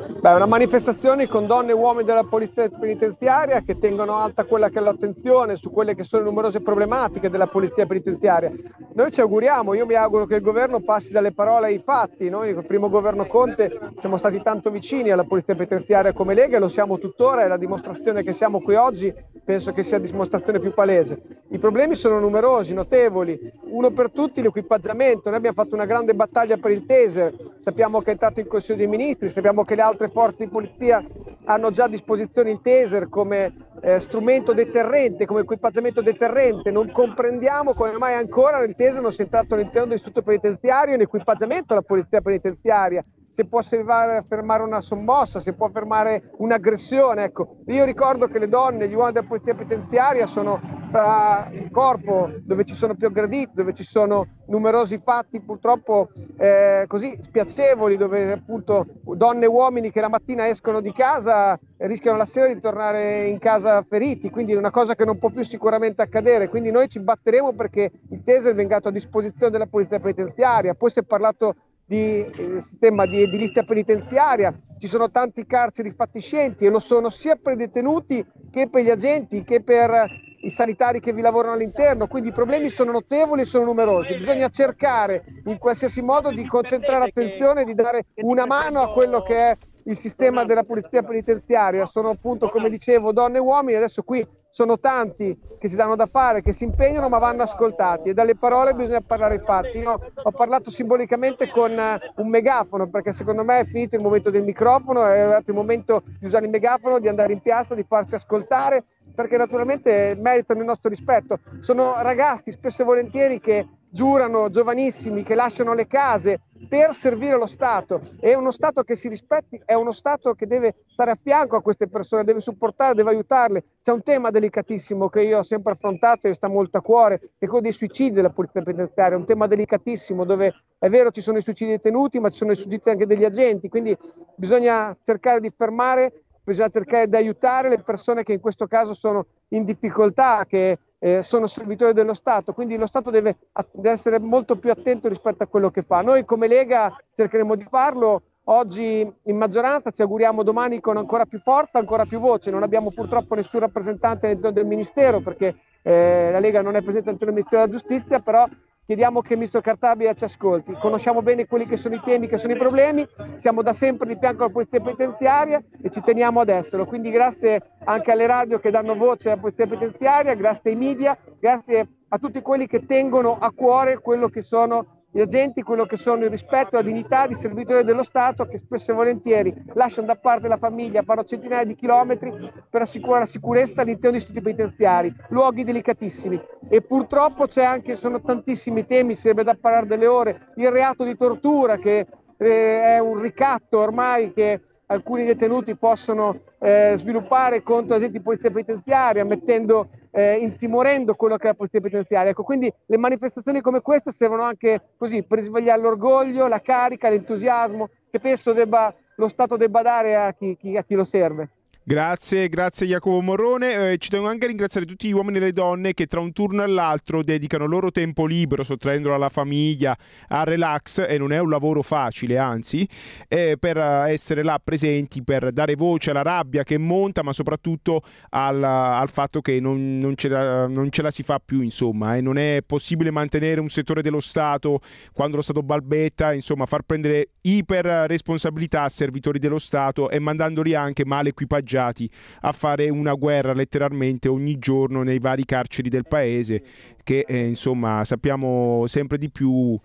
Beh, 0.06 0.32
una 0.32 0.46
manifestazione 0.46 1.26
con 1.26 1.46
donne 1.46 1.70
e 1.70 1.74
uomini 1.74 2.04
della 2.04 2.24
polizia 2.24 2.68
penitenziaria 2.68 3.62
che 3.62 3.78
tengono 3.78 4.16
alta 4.16 4.44
quella 4.44 4.68
che 4.68 4.78
è 4.78 4.82
l'attenzione 4.82 5.56
su 5.56 5.70
quelle 5.70 5.94
che 5.94 6.04
sono 6.04 6.22
le 6.22 6.28
numerose 6.28 6.60
problematiche 6.60 7.30
della 7.30 7.46
polizia 7.46 7.86
penitenziaria. 7.86 8.52
Noi 8.92 9.10
ci 9.10 9.22
auguriamo, 9.22 9.72
io 9.72 9.86
mi 9.86 9.94
auguro 9.94 10.26
che 10.26 10.34
il 10.34 10.42
governo 10.42 10.80
passi 10.80 11.10
dalle 11.10 11.32
parole 11.32 11.68
ai 11.68 11.78
fatti. 11.78 12.28
Noi, 12.28 12.50
il 12.50 12.66
primo 12.66 12.90
governo 12.90 13.26
Conte, 13.26 13.78
siamo 13.98 14.18
stati 14.18 14.42
tanto 14.42 14.70
vicini 14.70 15.10
alla 15.10 15.24
polizia 15.24 15.54
penitenziaria 15.54 16.12
come 16.12 16.34
Lega 16.34 16.58
e 16.58 16.60
lo 16.60 16.68
siamo 16.68 16.98
tuttora 16.98 17.42
e 17.42 17.48
la 17.48 17.56
dimostrazione 17.56 18.22
che 18.22 18.34
siamo 18.34 18.60
qui 18.60 18.74
oggi 18.74 19.12
penso 19.44 19.72
che 19.72 19.82
sia 19.82 19.98
la 19.98 20.04
dimostrazione 20.04 20.58
più 20.58 20.72
palese. 20.72 21.20
I 21.48 21.58
problemi 21.58 21.94
sono 21.94 22.18
numerosi, 22.18 22.72
notevoli. 22.72 23.38
Uno 23.68 23.90
per 23.90 24.10
tutti 24.10 24.40
l'equipaggiamento. 24.40 25.28
Noi 25.28 25.38
abbiamo 25.38 25.56
fatto 25.56 25.74
una 25.74 25.84
grande 25.84 26.14
battaglia 26.14 26.56
per 26.56 26.70
il 26.70 26.86
Taser, 26.86 27.34
sappiamo 27.58 28.00
che 28.00 28.06
è 28.06 28.10
entrato 28.12 28.40
in 28.40 28.46
Consiglio 28.46 28.78
dei 28.78 28.86
Ministri, 28.86 29.28
sappiamo 29.28 29.64
che 29.64 29.74
le 29.74 29.82
altre 29.82 29.93
forze 30.12 30.44
di 30.44 30.50
polizia 30.50 31.04
hanno 31.44 31.70
già 31.70 31.84
a 31.84 31.88
disposizione 31.88 32.50
il 32.50 32.60
taser 32.62 33.08
come 33.08 33.52
eh, 33.80 34.00
strumento 34.00 34.52
deterrente, 34.52 35.26
come 35.26 35.40
equipaggiamento 35.40 36.00
deterrente. 36.00 36.70
Non 36.70 36.90
comprendiamo 36.90 37.74
come 37.74 37.98
mai 37.98 38.14
ancora 38.14 38.62
il 38.64 38.74
taser 38.74 39.02
non 39.02 39.12
sia 39.12 39.24
entrato 39.24 39.54
all'interno 39.54 39.88
dell'istituto 39.88 40.22
penitenziario 40.22 40.94
in 40.94 41.00
equipaggiamento 41.00 41.72
alla 41.72 41.82
polizia 41.82 42.20
penitenziaria 42.20 43.02
se 43.34 43.46
può 43.46 43.60
fermare 43.62 44.62
una 44.62 44.80
sommossa, 44.80 45.40
se 45.40 45.54
può 45.54 45.68
fermare 45.68 46.30
un'aggressione. 46.36 47.24
Ecco, 47.24 47.56
io 47.66 47.84
ricordo 47.84 48.28
che 48.28 48.38
le 48.38 48.48
donne, 48.48 48.86
gli 48.86 48.94
uomini 48.94 49.14
della 49.14 49.26
polizia 49.26 49.56
penitenziaria 49.56 50.26
sono 50.26 50.60
fra 50.88 51.48
il 51.50 51.68
corpo 51.72 52.30
dove 52.42 52.64
ci 52.64 52.74
sono 52.74 52.94
più 52.94 53.08
aggrediti, 53.08 53.50
dove 53.54 53.74
ci 53.74 53.82
sono 53.82 54.28
numerosi 54.46 55.00
fatti 55.02 55.40
purtroppo 55.40 56.10
eh, 56.36 56.84
così 56.86 57.18
spiacevoli, 57.20 57.96
dove 57.96 58.30
appunto 58.30 58.86
donne 59.02 59.46
e 59.46 59.48
uomini 59.48 59.90
che 59.90 60.00
la 60.00 60.08
mattina 60.08 60.46
escono 60.46 60.80
di 60.80 60.92
casa 60.92 61.58
rischiano 61.78 62.16
la 62.16 62.26
sera 62.26 62.46
di 62.46 62.60
tornare 62.60 63.26
in 63.26 63.40
casa 63.40 63.82
feriti, 63.82 64.30
quindi 64.30 64.52
è 64.52 64.56
una 64.56 64.70
cosa 64.70 64.94
che 64.94 65.04
non 65.04 65.18
può 65.18 65.30
più 65.30 65.42
sicuramente 65.42 66.02
accadere. 66.02 66.48
Quindi 66.48 66.70
noi 66.70 66.88
ci 66.88 67.00
batteremo 67.00 67.52
perché 67.54 67.90
il 68.10 68.22
Taser 68.22 68.54
venga 68.54 68.78
a 68.80 68.90
disposizione 68.92 69.50
della 69.50 69.66
polizia 69.66 69.98
penitenziaria. 69.98 70.74
Poi 70.74 70.90
si 70.90 71.00
è 71.00 71.02
parlato 71.02 71.56
di 71.86 72.24
eh, 72.24 72.60
sistema 72.60 73.06
di 73.06 73.22
edilizia 73.22 73.62
penitenziaria, 73.62 74.54
ci 74.78 74.86
sono 74.86 75.10
tanti 75.10 75.46
carceri 75.46 75.90
fatiscenti 75.90 76.64
e 76.64 76.70
lo 76.70 76.78
sono 76.78 77.08
sia 77.08 77.36
per 77.36 77.54
i 77.54 77.56
detenuti 77.56 78.24
che 78.50 78.68
per 78.68 78.82
gli 78.82 78.90
agenti 78.90 79.44
che 79.44 79.62
per 79.62 80.08
i 80.40 80.50
sanitari 80.50 81.00
che 81.00 81.12
vi 81.12 81.22
lavorano 81.22 81.54
all'interno, 81.54 82.06
quindi 82.06 82.28
i 82.28 82.32
problemi 82.32 82.68
sono 82.68 82.92
notevoli 82.92 83.42
e 83.42 83.46
sono 83.46 83.64
numerosi. 83.64 84.16
Bisogna 84.16 84.48
cercare 84.48 85.24
in 85.46 85.58
qualsiasi 85.58 86.02
modo 86.02 86.30
di 86.30 86.44
concentrare 86.46 86.98
l'attenzione, 86.98 87.64
di 87.64 87.74
dare 87.74 88.06
una 88.16 88.46
mano 88.46 88.80
a 88.80 88.92
quello 88.92 89.22
che 89.22 89.36
è 89.36 89.56
il 89.84 89.96
sistema 89.96 90.44
della 90.44 90.64
polizia 90.64 91.02
penitenziaria. 91.02 91.86
Sono 91.86 92.10
appunto, 92.10 92.48
come 92.48 92.68
dicevo, 92.68 93.12
donne 93.12 93.38
e 93.38 93.40
uomini, 93.40 93.76
adesso 93.76 94.02
qui 94.02 94.26
sono 94.54 94.78
tanti 94.78 95.36
che 95.58 95.66
si 95.66 95.74
danno 95.74 95.96
da 95.96 96.06
fare, 96.06 96.40
che 96.40 96.52
si 96.52 96.62
impegnano 96.62 97.08
ma 97.08 97.18
vanno 97.18 97.42
ascoltati 97.42 98.10
e 98.10 98.14
dalle 98.14 98.36
parole 98.36 98.72
bisogna 98.72 99.00
parlare 99.00 99.34
ai 99.34 99.40
fatti. 99.40 99.78
Io 99.78 99.98
ho 100.14 100.30
parlato 100.30 100.70
simbolicamente 100.70 101.50
con 101.50 101.72
eh, 101.72 101.98
un 102.16 102.28
megafono 102.28 102.88
perché 102.88 103.10
secondo 103.10 103.42
me 103.42 103.58
è 103.58 103.64
finito 103.64 103.96
il 103.96 104.02
momento 104.02 104.30
del 104.30 104.44
microfono, 104.44 105.04
è 105.04 105.18
arrivato 105.18 105.50
il 105.50 105.56
momento 105.56 106.04
di 106.20 106.26
usare 106.26 106.44
il 106.44 106.52
megafono, 106.52 107.00
di 107.00 107.08
andare 107.08 107.32
in 107.32 107.40
piazza, 107.40 107.74
di 107.74 107.82
farsi 107.82 108.14
ascoltare 108.14 108.84
perché 109.12 109.36
naturalmente 109.36 110.16
meritano 110.20 110.60
il 110.60 110.66
nostro 110.66 110.88
rispetto. 110.88 111.40
Sono 111.58 112.00
ragazzi 112.00 112.52
spesso 112.52 112.82
e 112.82 112.84
volentieri 112.84 113.40
che 113.40 113.66
giurano, 113.94 114.50
giovanissimi, 114.50 115.22
che 115.22 115.36
lasciano 115.36 115.72
le 115.72 115.86
case 115.86 116.40
per 116.68 116.94
servire 116.94 117.38
lo 117.38 117.46
Stato. 117.46 118.00
E 118.18 118.34
uno 118.34 118.50
Stato 118.50 118.82
che 118.82 118.96
si 118.96 119.08
rispetti 119.08 119.62
è 119.64 119.74
uno 119.74 119.92
Stato 119.92 120.34
che 120.34 120.48
deve 120.48 120.74
stare 120.88 121.12
a 121.12 121.14
fianco 121.14 121.54
a 121.54 121.62
queste 121.62 121.86
persone, 121.86 122.24
deve 122.24 122.40
supportarle, 122.40 122.96
deve 122.96 123.10
aiutarle. 123.10 123.62
C'è 123.80 123.92
un 123.92 124.02
tema 124.02 124.30
delicatissimo 124.30 125.08
che 125.08 125.22
io 125.22 125.38
ho 125.38 125.42
sempre 125.44 125.74
affrontato 125.74 126.26
e 126.26 126.34
sta 126.34 126.48
molto 126.48 126.76
a 126.76 126.82
cuore, 126.82 127.20
che 127.20 127.44
è 127.44 127.46
quello 127.46 127.60
dei 127.60 127.72
suicidi 127.72 128.16
della 128.16 128.30
polizia 128.30 128.62
penitenziaria, 128.62 129.16
un 129.16 129.26
tema 129.26 129.46
delicatissimo 129.46 130.24
dove 130.24 130.52
è 130.76 130.88
vero 130.88 131.12
ci 131.12 131.20
sono 131.20 131.38
i 131.38 131.42
suicidi 131.42 131.70
detenuti, 131.70 132.18
ma 132.18 132.30
ci 132.30 132.38
sono 132.38 132.50
i 132.50 132.56
suicidi 132.56 132.90
anche 132.90 133.06
degli 133.06 133.24
agenti, 133.24 133.68
quindi 133.68 133.96
bisogna 134.34 134.94
cercare 135.02 135.38
di 135.38 135.52
fermare 135.56 136.24
bisogna 136.44 136.68
cercare 136.68 137.08
di 137.08 137.16
aiutare 137.16 137.70
le 137.70 137.78
persone 137.78 138.22
che 138.22 138.34
in 138.34 138.40
questo 138.40 138.66
caso 138.66 138.92
sono 138.92 139.26
in 139.48 139.64
difficoltà, 139.64 140.44
che 140.46 140.78
eh, 140.98 141.22
sono 141.22 141.46
servitori 141.46 141.92
dello 141.92 142.14
Stato, 142.14 142.52
quindi 142.52 142.76
lo 142.76 142.86
Stato 142.86 143.10
deve, 143.10 143.36
deve, 143.72 143.90
essere 143.90 144.18
molto 144.18 144.56
più 144.56 144.70
attento 144.70 145.08
rispetto 145.08 145.42
a 145.42 145.46
quello 145.46 145.70
che 145.70 145.82
fa. 145.82 146.00
Noi 146.00 146.24
come 146.24 146.48
Lega 146.48 146.94
cercheremo 147.14 147.54
di 147.54 147.66
farlo. 147.68 148.22
Oggi 148.46 149.10
in 149.22 149.36
maggioranza 149.38 149.90
ci 149.90 150.02
auguriamo 150.02 150.42
domani 150.42 150.78
con 150.78 150.98
ancora 150.98 151.24
più 151.24 151.38
forza, 151.40 151.78
ancora 151.78 152.04
più 152.04 152.20
voce. 152.20 152.50
Non 152.50 152.62
abbiamo 152.62 152.90
purtroppo 152.90 153.34
nessun 153.34 153.60
rappresentante 153.60 154.26
all'interno 154.26 154.52
del 154.54 154.66
Ministero 154.66 155.20
perché 155.20 155.56
eh, 155.82 156.30
la 156.30 156.40
Lega 156.40 156.60
non 156.60 156.76
è 156.76 156.82
presente 156.82 157.08
all'interno 157.08 157.34
del 157.34 157.42
Ministero 157.42 157.64
della 157.64 157.78
Giustizia, 157.78 158.20
però 158.20 158.46
Chiediamo 158.86 159.22
che 159.22 159.32
il 159.32 159.38
ministro 159.38 159.62
Cartabia 159.62 160.12
ci 160.12 160.24
ascolti. 160.24 160.74
Conosciamo 160.74 161.22
bene 161.22 161.46
quelli 161.46 161.64
che 161.64 161.78
sono 161.78 161.94
i 161.94 162.02
temi, 162.04 162.28
che 162.28 162.36
sono 162.36 162.52
i 162.52 162.58
problemi. 162.58 163.06
Siamo 163.36 163.62
da 163.62 163.72
sempre 163.72 164.06
di 164.06 164.18
fianco 164.20 164.44
alla 164.44 164.52
polizia 164.52 164.78
penitenziaria 164.80 165.62
e 165.80 165.90
ci 165.90 166.02
teniamo 166.02 166.40
ad 166.40 166.50
esserlo. 166.50 166.84
Quindi 166.84 167.10
grazie 167.10 167.62
anche 167.84 168.10
alle 168.12 168.26
radio 168.26 168.58
che 168.58 168.70
danno 168.70 168.94
voce 168.94 169.30
alla 169.30 169.40
polizia 169.40 169.66
penitenziaria, 169.66 170.34
grazie 170.34 170.72
ai 170.72 170.76
media, 170.76 171.16
grazie 171.40 171.88
a 172.08 172.18
tutti 172.18 172.42
quelli 172.42 172.66
che 172.66 172.84
tengono 172.84 173.38
a 173.38 173.50
cuore 173.52 174.00
quello 174.00 174.28
che 174.28 174.42
sono 174.42 175.03
gli 175.14 175.20
agenti 175.20 175.62
quello 175.62 175.84
che 175.84 175.96
sono 175.96 176.24
il 176.24 176.30
rispetto 176.30 176.74
e 176.74 176.82
la 176.82 176.88
dignità 176.88 177.28
di 177.28 177.34
servitori 177.34 177.84
dello 177.84 178.02
Stato 178.02 178.46
che 178.46 178.58
spesso 178.58 178.90
e 178.90 178.94
volentieri 178.94 179.54
lasciano 179.74 180.08
da 180.08 180.16
parte 180.16 180.48
la 180.48 180.56
famiglia, 180.56 181.02
fanno 181.02 181.22
centinaia 181.22 181.62
di 181.62 181.76
chilometri 181.76 182.34
per 182.68 182.82
assicurare 182.82 183.20
la 183.20 183.26
sicurezza 183.26 183.82
all'interno 183.82 184.10
degli 184.10 184.20
istituti 184.20 184.42
penitenziari, 184.42 185.14
luoghi 185.28 185.62
delicatissimi. 185.62 186.42
E 186.68 186.82
purtroppo 186.82 187.46
c'è 187.46 187.62
anche, 187.62 187.94
sono 187.94 188.20
tantissimi 188.20 188.86
temi, 188.86 189.14
sarebbe 189.14 189.44
da 189.44 189.54
parlare 189.54 189.86
delle 189.86 190.08
ore, 190.08 190.48
il 190.56 190.72
reato 190.72 191.04
di 191.04 191.16
tortura 191.16 191.76
che 191.76 192.08
eh, 192.36 192.82
è 192.82 192.98
un 192.98 193.20
ricatto 193.20 193.78
ormai 193.78 194.32
che 194.32 194.62
alcuni 194.86 195.24
detenuti 195.24 195.76
possono 195.76 196.40
eh, 196.58 196.94
sviluppare 196.96 197.62
contro 197.62 197.94
agenti 197.94 198.18
di 198.18 198.24
polizia 198.24 198.50
penitenziaria, 198.50 199.24
mettendo 199.24 199.90
eh, 200.14 200.36
intimorendo 200.36 201.14
quello 201.14 201.36
che 201.36 201.44
è 201.44 201.46
la 201.48 201.54
polizia 201.54 201.80
penitenziaria. 201.80 202.30
Ecco, 202.30 202.44
quindi 202.44 202.72
le 202.86 202.96
manifestazioni 202.96 203.60
come 203.60 203.80
queste 203.80 204.12
servono 204.12 204.42
anche 204.42 204.80
così 204.96 205.24
per 205.24 205.38
risvegliare 205.38 205.80
l'orgoglio, 205.80 206.46
la 206.46 206.60
carica, 206.60 207.08
l'entusiasmo 207.08 207.90
che 208.10 208.20
penso 208.20 208.52
debba, 208.52 208.94
lo 209.16 209.28
Stato 209.28 209.56
debba 209.56 209.82
dare 209.82 210.14
a 210.14 210.32
chi, 210.32 210.56
chi, 210.56 210.76
a 210.76 210.84
chi 210.84 210.94
lo 210.94 211.04
serve. 211.04 211.48
Grazie, 211.86 212.48
grazie 212.48 212.86
Jacopo 212.86 213.20
Morrone. 213.20 213.90
Eh, 213.90 213.98
ci 213.98 214.08
tengo 214.08 214.26
anche 214.26 214.46
a 214.46 214.48
ringraziare 214.48 214.86
tutti 214.86 215.06
gli 215.06 215.12
uomini 215.12 215.36
e 215.36 215.40
le 215.40 215.52
donne 215.52 215.92
che 215.92 216.06
tra 216.06 216.18
un 216.18 216.32
turno 216.32 216.62
e 216.62 216.66
l'altro 216.66 217.22
dedicano 217.22 217.64
il 217.64 217.70
loro 217.70 217.90
tempo 217.90 218.24
libero, 218.24 218.62
sottraendolo 218.62 219.14
alla 219.14 219.28
famiglia, 219.28 219.94
al 220.28 220.46
relax, 220.46 221.04
e 221.06 221.18
non 221.18 221.30
è 221.30 221.38
un 221.40 221.50
lavoro 221.50 221.82
facile, 221.82 222.38
anzi, 222.38 222.88
eh, 223.28 223.58
per 223.60 223.76
essere 223.76 224.42
là 224.42 224.58
presenti, 224.64 225.22
per 225.22 225.52
dare 225.52 225.74
voce 225.74 226.08
alla 226.08 226.22
rabbia 226.22 226.62
che 226.62 226.78
monta, 226.78 227.22
ma 227.22 227.34
soprattutto 227.34 228.00
al, 228.30 228.64
al 228.64 229.10
fatto 229.10 229.42
che 229.42 229.60
non, 229.60 229.98
non, 229.98 230.16
ce 230.16 230.28
la, 230.28 230.66
non, 230.66 230.90
ce 230.90 231.02
la, 231.02 231.10
si 231.10 231.22
fa 231.22 231.38
più, 231.38 231.60
insomma, 231.60 232.14
e 232.14 232.18
eh. 232.18 232.20
non 232.22 232.38
è 232.38 232.62
possibile 232.64 233.10
mantenere 233.10 233.60
un 233.60 233.68
settore 233.68 234.00
dello 234.00 234.20
Stato 234.20 234.80
quando 235.12 235.36
lo 235.36 235.42
Stato 235.42 235.62
balbetta, 235.62 236.32
insomma, 236.32 236.64
far 236.64 236.80
prendere 236.80 237.32
iper 237.42 238.06
responsabilità 238.06 238.84
a 238.84 238.88
servitori 238.88 239.38
dello 239.38 239.58
Stato 239.58 240.08
e 240.08 240.18
mandandoli 240.18 240.74
anche 240.74 241.04
male 241.04 241.28
equipaggiati 241.28 241.72
ingaggiati 241.74 242.08
a 242.42 242.52
fare 242.52 242.88
una 242.88 243.14
guerra 243.14 243.52
letteralmente 243.52 244.28
ogni 244.28 244.58
giorno 244.58 245.02
nei 245.02 245.18
vari 245.18 245.44
carceri 245.44 245.88
del 245.88 246.06
paese 246.06 246.62
che 247.02 247.24
eh, 247.26 247.46
insomma 247.46 248.04
sappiamo 248.04 248.84
sempre 248.86 249.18
di 249.18 249.30
più 249.30 249.78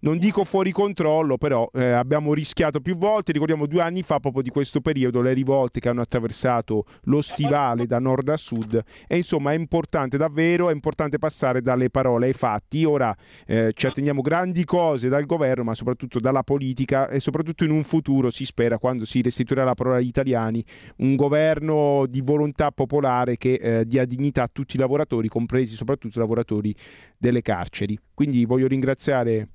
non 0.00 0.18
dico 0.18 0.44
fuori 0.44 0.72
controllo, 0.72 1.36
però 1.36 1.68
eh, 1.72 1.90
abbiamo 1.90 2.32
rischiato 2.34 2.80
più 2.80 2.96
volte. 2.96 3.32
Ricordiamo 3.32 3.66
due 3.66 3.82
anni 3.82 4.02
fa, 4.02 4.18
proprio 4.18 4.42
di 4.42 4.50
questo 4.50 4.80
periodo, 4.80 5.20
le 5.20 5.32
rivolte 5.32 5.80
che 5.80 5.88
hanno 5.88 6.00
attraversato 6.00 6.84
lo 7.04 7.20
stivale 7.20 7.86
da 7.86 7.98
nord 7.98 8.28
a 8.28 8.36
sud. 8.36 8.82
E 9.06 9.16
insomma 9.16 9.52
è 9.52 9.54
importante 9.54 10.16
davvero, 10.16 10.70
è 10.70 10.72
importante 10.72 11.18
passare 11.18 11.60
dalle 11.60 11.90
parole 11.90 12.26
ai 12.26 12.32
fatti. 12.32 12.84
Ora 12.84 13.14
eh, 13.46 13.72
ci 13.74 13.86
attendiamo 13.86 14.22
grandi 14.22 14.64
cose 14.64 15.08
dal 15.08 15.26
governo, 15.26 15.64
ma 15.64 15.74
soprattutto 15.74 16.18
dalla 16.18 16.42
politica 16.42 17.08
e 17.08 17.20
soprattutto 17.20 17.64
in 17.64 17.70
un 17.70 17.84
futuro, 17.84 18.30
si 18.30 18.44
spera, 18.44 18.78
quando 18.78 19.04
si 19.04 19.20
restituirà 19.20 19.64
la 19.64 19.74
parola 19.74 19.96
agli 19.96 20.06
italiani, 20.06 20.64
un 20.98 21.16
governo 21.16 22.06
di 22.08 22.20
volontà 22.20 22.70
popolare 22.70 23.36
che 23.36 23.54
eh, 23.54 23.84
dia 23.84 24.04
dignità 24.04 24.44
a 24.44 24.48
tutti 24.50 24.76
i 24.76 24.78
lavoratori, 24.78 25.28
compresi 25.28 25.74
soprattutto 25.74 26.18
i 26.18 26.20
lavoratori 26.20 26.74
delle 27.18 27.42
carceri. 27.42 27.98
Quindi 28.14 28.44
voglio 28.44 28.66
ringraziare 28.66 29.48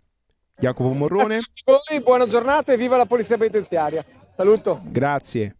Jacopo 0.58 0.94
Morrone. 0.94 1.42
Voi, 1.66 2.02
buona 2.02 2.28
giornata 2.28 2.74
e 2.74 2.78
viva 2.78 2.98
la 2.98 3.06
polizia 3.06 3.38
penitenziaria. 3.38 4.06
Saluto. 4.34 4.82
Grazie. 4.86 5.58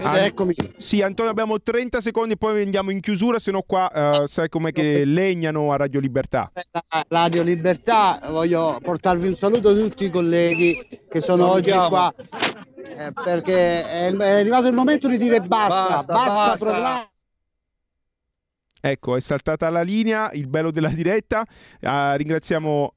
An- 0.00 0.16
eccomi. 0.16 0.54
Sì, 0.76 1.00
Antonio, 1.00 1.30
abbiamo 1.30 1.60
30 1.60 2.00
secondi 2.00 2.34
e 2.34 2.36
poi 2.36 2.62
andiamo 2.62 2.90
in 2.90 3.00
chiusura, 3.00 3.38
se 3.38 3.50
no 3.50 3.62
qua 3.62 3.90
uh, 3.92 4.26
sai 4.26 4.48
com'è 4.48 4.72
che 4.72 5.04
legnano 5.04 5.72
a 5.72 5.76
Radio 5.76 6.00
Libertà. 6.00 6.50
Radio 7.08 7.42
Libertà, 7.42 8.20
voglio 8.28 8.78
portarvi 8.82 9.28
un 9.28 9.34
saluto 9.34 9.70
a 9.70 9.74
tutti 9.74 10.04
i 10.04 10.10
colleghi 10.10 11.00
che 11.08 11.20
sono 11.20 11.50
oggi 11.50 11.70
qua, 11.70 12.12
eh, 12.16 13.10
perché 13.24 13.82
è, 13.82 14.12
è, 14.12 14.30
arrivato 14.30 14.66
il 14.66 14.74
momento 14.74 15.08
di 15.08 15.16
dire 15.16 15.40
basta, 15.40 15.88
basta, 15.88 16.12
basta, 16.12 16.32
basta. 16.34 16.64
programma. 16.64 17.10
Ecco, 18.78 19.16
è 19.16 19.20
saltata 19.20 19.68
la 19.70 19.82
linea, 19.82 20.30
il 20.32 20.46
bello 20.46 20.70
della 20.70 20.90
diretta. 20.90 21.44
Uh, 21.80 22.14
ringraziamo 22.14 22.95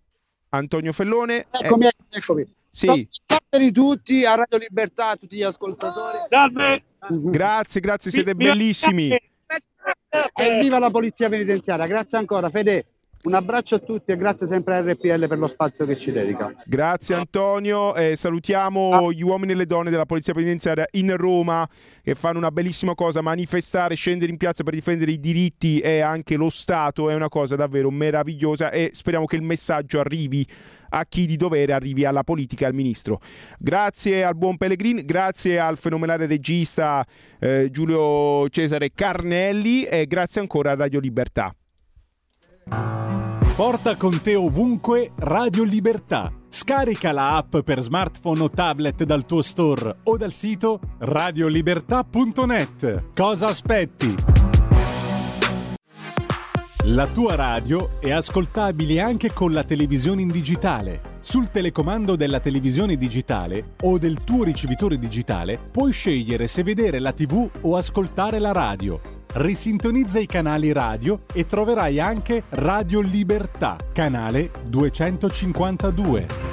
Antonio 0.49 0.91
Fellone. 0.91 1.45
Eccomi, 1.49 1.85
è... 1.85 1.91
eccomi. 2.09 2.45
Sì. 2.69 3.07
di 3.49 3.71
tutti 3.71 4.25
a 4.25 4.35
Radio 4.35 4.57
Libertà, 4.57 5.09
a 5.09 5.15
tutti 5.15 5.35
gli 5.35 5.43
ascoltatori. 5.43 6.19
Salve. 6.25 6.83
Grazie, 7.07 7.81
grazie, 7.81 8.11
siete 8.11 8.35
bellissimi. 8.35 9.09
E 9.09 10.59
viva 10.61 10.79
la 10.79 10.89
polizia 10.89 11.29
penitenziaria. 11.29 11.87
Grazie 11.87 12.17
ancora, 12.17 12.49
Fede. 12.49 12.85
Un 13.21 13.33
abbraccio 13.33 13.75
a 13.75 13.79
tutti 13.79 14.13
e 14.13 14.15
grazie 14.15 14.47
sempre 14.47 14.75
a 14.75 14.81
RPL 14.81 15.27
per 15.27 15.37
lo 15.37 15.47
spazio 15.47 15.85
che 15.85 15.97
ci 15.97 16.11
dedica. 16.11 16.53
Grazie 16.65 17.15
Antonio, 17.15 17.93
eh, 17.95 18.15
salutiamo 18.15 19.07
ah. 19.07 19.11
gli 19.11 19.21
uomini 19.21 19.51
e 19.51 19.55
le 19.55 19.65
donne 19.65 19.89
della 19.89 20.05
Polizia 20.05 20.33
Penitenziaria 20.33 20.85
in 20.91 21.17
Roma 21.17 21.67
che 22.01 22.15
fanno 22.15 22.37
una 22.37 22.49
bellissima 22.49 22.95
cosa, 22.95 23.21
manifestare, 23.21 23.95
scendere 23.95 24.31
in 24.31 24.37
piazza 24.37 24.63
per 24.63 24.73
difendere 24.73 25.11
i 25.11 25.19
diritti 25.19 25.79
e 25.81 25.99
anche 25.99 26.37
lo 26.37 26.49
Stato 26.49 27.09
è 27.09 27.13
una 27.13 27.27
cosa 27.27 27.57
davvero 27.57 27.91
meravigliosa 27.91 28.71
e 28.71 28.91
speriamo 28.93 29.25
che 29.25 29.35
il 29.35 29.41
messaggio 29.41 29.99
arrivi 29.99 30.47
a 30.91 31.05
chi 31.05 31.25
di 31.25 31.35
dovere 31.35 31.73
arrivi 31.73 32.05
alla 32.05 32.23
politica 32.23 32.63
e 32.63 32.67
al 32.69 32.73
ministro. 32.73 33.19
Grazie 33.59 34.23
al 34.23 34.37
buon 34.37 34.55
Pellegrin, 34.55 35.01
grazie 35.05 35.59
al 35.59 35.77
fenomenale 35.77 36.25
regista 36.25 37.05
eh, 37.37 37.67
Giulio 37.69 38.47
Cesare 38.47 38.91
Carnelli 38.93 39.83
e 39.83 40.07
grazie 40.07 40.39
ancora 40.39 40.71
a 40.71 40.75
Radio 40.75 41.01
Libertà. 41.01 41.53
Porta 43.59 43.97
con 43.97 44.21
te 44.21 44.35
ovunque 44.35 45.11
Radio 45.17 45.65
Libertà. 45.65 46.31
Scarica 46.47 47.11
la 47.11 47.35
app 47.35 47.57
per 47.57 47.81
smartphone 47.81 48.43
o 48.43 48.47
tablet 48.47 49.03
dal 49.03 49.25
tuo 49.25 49.41
store 49.41 49.97
o 50.03 50.15
dal 50.15 50.31
sito 50.31 50.79
radiolibertà.net. 50.99 53.11
Cosa 53.13 53.47
aspetti? 53.47 54.15
La 56.85 57.07
tua 57.07 57.35
radio 57.35 57.99
è 57.99 58.11
ascoltabile 58.11 59.01
anche 59.01 59.33
con 59.33 59.51
la 59.51 59.65
televisione 59.65 60.21
in 60.21 60.29
digitale. 60.29 61.17
Sul 61.19 61.49
telecomando 61.49 62.15
della 62.15 62.39
televisione 62.39 62.95
digitale 62.95 63.73
o 63.81 63.97
del 63.97 64.23
tuo 64.23 64.45
ricevitore 64.45 64.97
digitale 64.97 65.59
puoi 65.69 65.91
scegliere 65.91 66.47
se 66.47 66.63
vedere 66.63 66.99
la 66.99 67.11
TV 67.11 67.49
o 67.59 67.75
ascoltare 67.75 68.39
la 68.39 68.53
radio 68.53 69.17
risintonizza 69.33 70.19
i 70.19 70.25
canali 70.25 70.71
radio 70.71 71.21
e 71.33 71.45
troverai 71.45 71.99
anche 71.99 72.43
Radio 72.49 72.99
Libertà, 73.01 73.77
canale 73.93 74.51
252. 74.65 76.49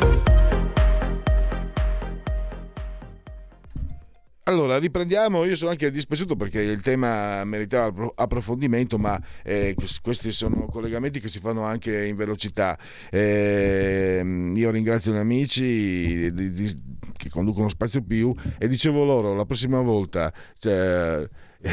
Allora, 4.49 4.79
riprendiamo, 4.79 5.45
io 5.45 5.57
sono 5.57 5.71
anche 5.71 5.91
dispiaciuto 5.91 6.37
perché 6.37 6.61
il 6.61 6.81
tema 6.81 7.43
meritava 7.43 8.13
approfondimento, 8.15 8.97
ma 8.97 9.21
eh, 9.43 9.75
questi 10.01 10.31
sono 10.31 10.67
collegamenti 10.67 11.19
che 11.19 11.27
si 11.27 11.41
fanno 11.41 11.65
anche 11.65 12.07
in 12.07 12.15
velocità. 12.15 12.79
Eh, 13.11 14.53
io 14.55 14.71
ringrazio 14.71 15.13
gli 15.13 15.17
amici 15.17 16.33
di, 16.33 16.53
di, 16.53 16.81
che 17.17 17.29
conducono 17.29 17.69
Spazio 17.69 18.03
Più 18.03 18.33
e 18.57 18.69
dicevo 18.69 19.03
loro 19.03 19.35
la 19.35 19.47
prossima 19.47 19.81
volta... 19.81 20.33
Cioè, 20.59 21.29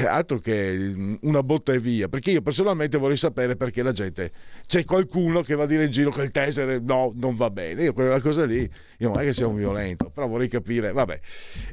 altro 0.06 0.40
che 0.40 0.74
mm, 0.78 1.16
una 1.22 1.44
botta 1.44 1.74
e 1.74 1.80
via, 1.80 2.08
perché 2.08 2.32
io 2.32 2.42
personalmente 2.42 2.98
vorrei 2.98 3.18
sapere 3.18 3.56
perché 3.56 3.84
la 3.84 3.92
gente 3.92 4.32
c'è 4.66 4.84
qualcuno 4.84 5.42
che 5.42 5.56
va 5.56 5.64
a 5.64 5.68
dire 5.68 5.86
in 5.86 5.92
giro 5.92 6.12
che 6.12 6.22
il 6.22 6.32
taser 6.32 6.82
no, 6.82 7.12
non 7.16 7.36
va 7.36 7.50
bene. 7.50 7.84
Io 7.84 7.94
quella 7.94 8.20
cosa 8.20 8.46
lì, 8.46 8.70
io 8.98 9.10
non 9.10 9.20
è 9.20 9.24
che 9.24 9.34
sia 9.34 9.48
un 9.48 9.56
violento, 9.56 10.10
però 10.10 10.28
vorrei 10.28 10.48
capire, 10.48 10.92
vabbè. 10.92 11.20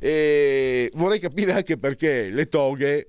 E 0.00 0.90
vorrei 0.94 1.18
capire 1.18 1.52
anche 1.52 1.78
perché 1.78 2.30
le 2.30 2.46
toghe 2.46 3.06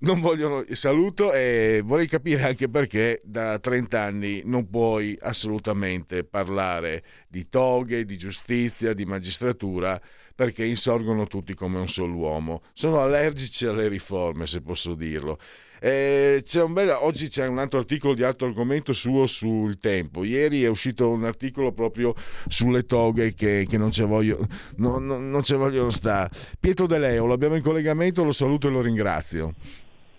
non 0.00 0.20
vogliono 0.20 0.64
saluto 0.72 1.32
e 1.32 1.82
vorrei 1.84 2.06
capire 2.06 2.44
anche 2.44 2.68
perché 2.68 3.20
da 3.24 3.58
30 3.58 4.00
anni 4.00 4.42
non 4.44 4.68
puoi 4.68 5.18
assolutamente 5.20 6.22
parlare 6.22 7.02
di 7.28 7.48
toghe, 7.48 8.04
di 8.04 8.16
giustizia, 8.16 8.92
di 8.92 9.04
magistratura 9.04 10.00
perché 10.38 10.64
insorgono 10.64 11.26
tutti 11.26 11.52
come 11.52 11.80
un 11.80 11.88
solo 11.88 12.14
uomo. 12.14 12.62
Sono 12.72 13.00
allergici 13.00 13.66
alle 13.66 13.88
riforme, 13.88 14.46
se 14.46 14.60
posso 14.60 14.94
dirlo. 14.94 15.36
Eh, 15.80 16.42
c'è 16.44 16.64
bel, 16.66 16.90
oggi 17.00 17.28
c'è 17.28 17.48
un 17.48 17.58
altro 17.58 17.80
articolo 17.80 18.14
di 18.14 18.22
altro 18.22 18.46
argomento 18.46 18.92
suo 18.92 19.26
sul 19.26 19.80
tempo. 19.80 20.22
Ieri 20.22 20.62
è 20.62 20.68
uscito 20.68 21.10
un 21.10 21.24
articolo 21.24 21.72
proprio 21.72 22.14
sulle 22.46 22.84
toghe 22.84 23.34
che, 23.34 23.66
che 23.68 23.78
non, 23.78 23.90
ci 23.90 24.04
voglio, 24.04 24.46
no, 24.76 24.98
no, 24.98 25.18
non 25.18 25.42
ci 25.42 25.54
vogliono 25.54 25.90
stare. 25.90 26.30
Pietro 26.60 26.86
De 26.86 26.98
Leo, 26.98 27.26
l'abbiamo 27.26 27.56
in 27.56 27.62
collegamento, 27.62 28.22
lo 28.22 28.30
saluto 28.30 28.68
e 28.68 28.70
lo 28.70 28.80
ringrazio. 28.80 29.54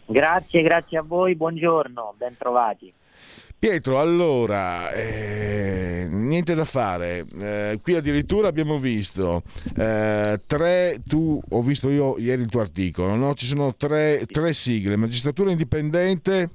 Grazie, 0.06 0.62
grazie 0.64 0.98
a 0.98 1.02
voi, 1.02 1.34
buongiorno, 1.36 2.16
ben 2.18 2.36
trovati. 2.38 2.94
Pietro, 3.60 4.00
allora, 4.00 4.90
eh, 4.94 6.08
niente 6.10 6.56
da 6.56 6.64
fare. 6.64 7.26
Eh, 7.38 7.80
qui 7.82 7.94
addirittura 7.94 8.48
abbiamo 8.48 8.80
visto 8.80 9.44
eh, 9.76 10.40
tre, 10.48 11.02
tu 11.06 11.42
ho 11.50 11.62
visto 11.62 11.90
io 11.90 12.18
ieri 12.18 12.44
il 12.44 12.48
tuo 12.48 12.62
articolo, 12.62 13.16
no? 13.16 13.34
ci 13.34 13.46
sono 13.46 13.76
tre, 13.76 14.26
tre 14.32 14.54
sigle, 14.54 14.96
magistratura 14.96 15.52
indipendente, 15.52 16.50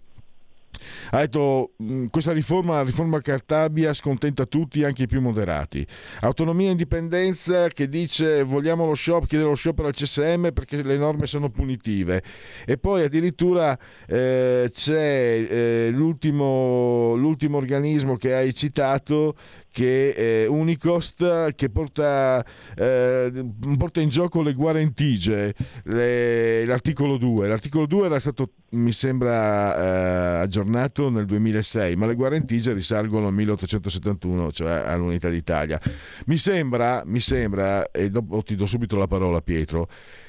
ha 1.11 1.19
detto 1.21 1.73
mm, 1.83 2.07
questa 2.07 2.33
riforma, 2.33 2.77
la 2.77 2.83
riforma 2.83 3.21
Cartabia 3.21 3.93
scontenta 3.93 4.47
tutti, 4.47 4.85
anche 4.85 5.05
i 5.05 5.07
più 5.07 5.21
moderati. 5.21 5.87
Autonomia 6.21 6.69
e 6.69 6.73
indipendenza 6.73 7.69
che 7.69 7.89
dice 7.89 8.43
vogliamo 8.43 8.87
lo 8.87 8.95
shop, 8.95 9.27
chiede 9.27 9.45
lo 9.45 9.55
sciopero 9.55 9.89
al 9.89 9.95
CSM 9.95 10.51
perché 10.53 10.83
le 10.83 10.97
norme 10.97 11.27
sono 11.27 11.51
punitive. 11.51 12.23
E 12.67 12.79
poi 12.79 13.03
addirittura 13.03 13.79
eh, 14.07 14.71
c'è 14.73 15.47
eh, 15.49 15.91
l'ultimo, 15.93 17.15
l'ultimo 17.15 17.57
organismo 17.57 18.17
che 18.17 18.35
hai 18.35 18.55
citato 18.55 19.35
che 19.75 20.15
è 20.15 20.47
Unicost 20.47 21.53
che 21.57 21.69
porta, 21.69 22.47
eh, 22.77 23.45
porta 23.77 24.01
in 24.01 24.09
gioco 24.09 24.41
le 24.41 24.53
guarentigie, 24.53 25.53
le, 25.87 26.65
l'articolo 26.65 27.17
2. 27.17 27.49
L'articolo 27.49 27.85
2 27.87 28.07
era 28.07 28.21
stato 28.21 28.51
mi 28.71 28.93
sembra 28.93 29.75
eh, 29.75 30.43
aggiornato 30.43 31.11
nel 31.11 31.27
2006, 31.27 31.97
ma 31.97 32.07
le 32.07 32.15
guarentigie 32.15 32.73
risalgono 32.73 33.27
al 33.27 33.33
1871, 33.33 34.53
cioè 34.53 34.71
all'Unità 34.71 35.29
d'Italia. 35.29 35.81
Mi 36.27 36.37
sembra, 36.37 37.03
mi 37.05 37.19
sembra, 37.19 37.91
e 37.91 38.11
dopo 38.11 38.45
ti 38.45 38.55
do 38.55 38.67
subito 38.67 38.97
la 38.97 39.09
parola 39.09 39.41
Pietro, 39.41 39.89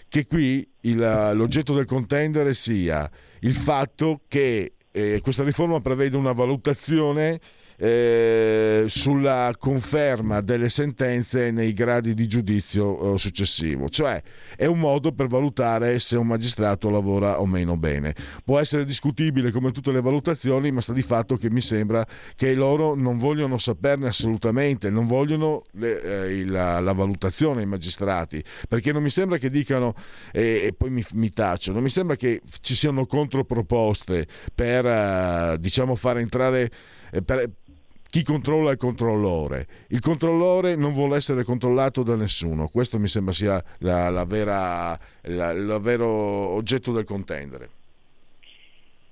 che 0.10 0.26
qui 0.26 0.68
il, 0.82 1.32
l'oggetto 1.36 1.76
del 1.76 1.86
contendere 1.86 2.56
sia 2.56 3.08
il 3.42 3.54
fatto 3.54 4.22
che 4.28 4.74
eh, 4.92 5.20
questa 5.22 5.44
riforma 5.44 5.80
prevede 5.82 6.18
una 6.18 6.32
valutazione 6.32 7.40
eh, 7.78 8.86
sulla 8.88 9.54
conferma 9.58 10.42
delle 10.42 10.70
sentenze 10.70 11.52
nei 11.52 11.74
gradi 11.74 12.14
di 12.14 12.28
giudizio 12.28 13.14
eh, 13.14 13.18
successivo, 13.18 13.90
cioè 13.90 14.22
è 14.56 14.66
un 14.66 14.80
modo 14.80 15.12
per 15.12 15.28
valutare 15.28 16.00
se 16.00 16.16
un 16.16 16.28
magistrato 16.28 16.90
lavora 16.90 17.40
o 17.42 17.46
meno 17.46 17.78
bene. 17.78 18.16
Può 18.44 18.60
essere 18.60 18.86
discutibile 18.86 19.52
come 19.52 19.72
tutte 19.72 19.92
le 19.92 20.02
valutazioni, 20.02 20.72
ma 20.72 20.82
sta 20.82 20.94
di 20.94 21.02
fatto 21.02 21.36
che 21.36 21.50
mi 21.50 21.62
sembra 21.62 22.06
che 22.36 22.54
loro 22.54 22.96
non 22.96 23.18
vogliono 23.18 23.58
saperne 23.58 24.08
assolutamente, 24.08 24.90
non 24.90 25.06
vogliono 25.06 25.64
le, 25.72 26.02
eh, 26.02 26.48
la, 26.48 26.80
la, 26.80 26.94
valutazione 26.94 27.62
ai 27.62 27.68
magistrati, 27.68 28.44
perché 28.70 28.92
non 28.92 29.04
mi 29.04 29.10
sembra 29.10 29.38
che 29.38 29.50
dicano, 29.50 29.94
e 30.32 30.74
poi 30.78 30.90
mi, 30.90 31.04
mi 31.14 31.30
taccio, 31.30 31.72
non 31.72 31.84
mi 31.84 31.90
sembra 31.90 32.16
che 32.16 32.42
ci 32.62 32.74
siano 32.74 33.06
controproposte 33.06 34.28
per 34.54 34.86
eh, 34.86 35.58
diciamo 35.60 35.96
far 35.96 36.18
entrare 36.18 36.72
eh, 37.12 37.22
per, 37.22 37.50
chi 38.16 38.24
controlla 38.24 38.72
il 38.72 38.78
controllore. 38.78 39.68
Il 39.90 40.00
controllore 40.00 40.78
non 40.78 40.94
vuole 40.94 41.18
essere 41.18 41.44
controllato 41.44 42.02
da 42.02 42.16
nessuno. 42.16 42.70
Questo 42.70 42.98
mi 42.98 43.10
sembra 43.10 43.34
sia 43.34 43.62
la, 43.80 44.10
la 44.10 44.24
vera, 44.24 44.98
la, 45.24 45.52
il 45.52 45.78
vero 45.82 46.08
oggetto 46.08 46.94
del 46.94 47.04
contendere. 47.04 47.70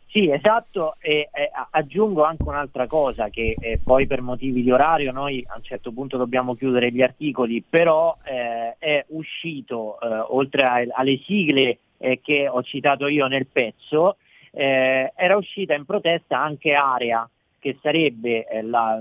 Sì, 0.08 0.32
esatto, 0.32 0.96
e 1.02 1.28
eh, 1.34 1.52
aggiungo 1.72 2.24
anche 2.24 2.44
un'altra 2.44 2.88
cosa 2.88 3.28
che 3.28 3.58
eh, 3.60 3.78
poi 3.84 4.08
per 4.08 4.22
motivi 4.22 4.64
di 4.64 4.72
orario 4.72 5.12
noi 5.12 5.44
a 5.50 5.58
un 5.58 5.64
certo 5.64 5.92
punto 5.92 6.16
dobbiamo 6.16 6.56
chiudere 6.56 6.90
gli 6.90 7.02
articoli, 7.02 7.62
però 7.62 8.16
eh, 8.24 8.78
è 8.80 9.04
uscito, 9.10 10.00
eh, 10.00 10.08
oltre 10.30 10.64
a, 10.64 10.82
alle 10.94 11.20
sigle 11.26 11.80
eh, 11.98 12.22
che 12.24 12.48
ho 12.48 12.64
citato 12.64 13.08
io 13.08 13.28
nel 13.28 13.48
pezzo, 13.48 14.16
eh, 14.52 15.12
era 15.14 15.36
uscita 15.36 15.74
in 15.74 15.84
protesta 15.84 16.40
anche 16.40 16.74
Area, 16.74 17.28
che 17.64 17.78
sarebbe 17.82 18.46
eh, 18.46 18.62
la, 18.62 19.00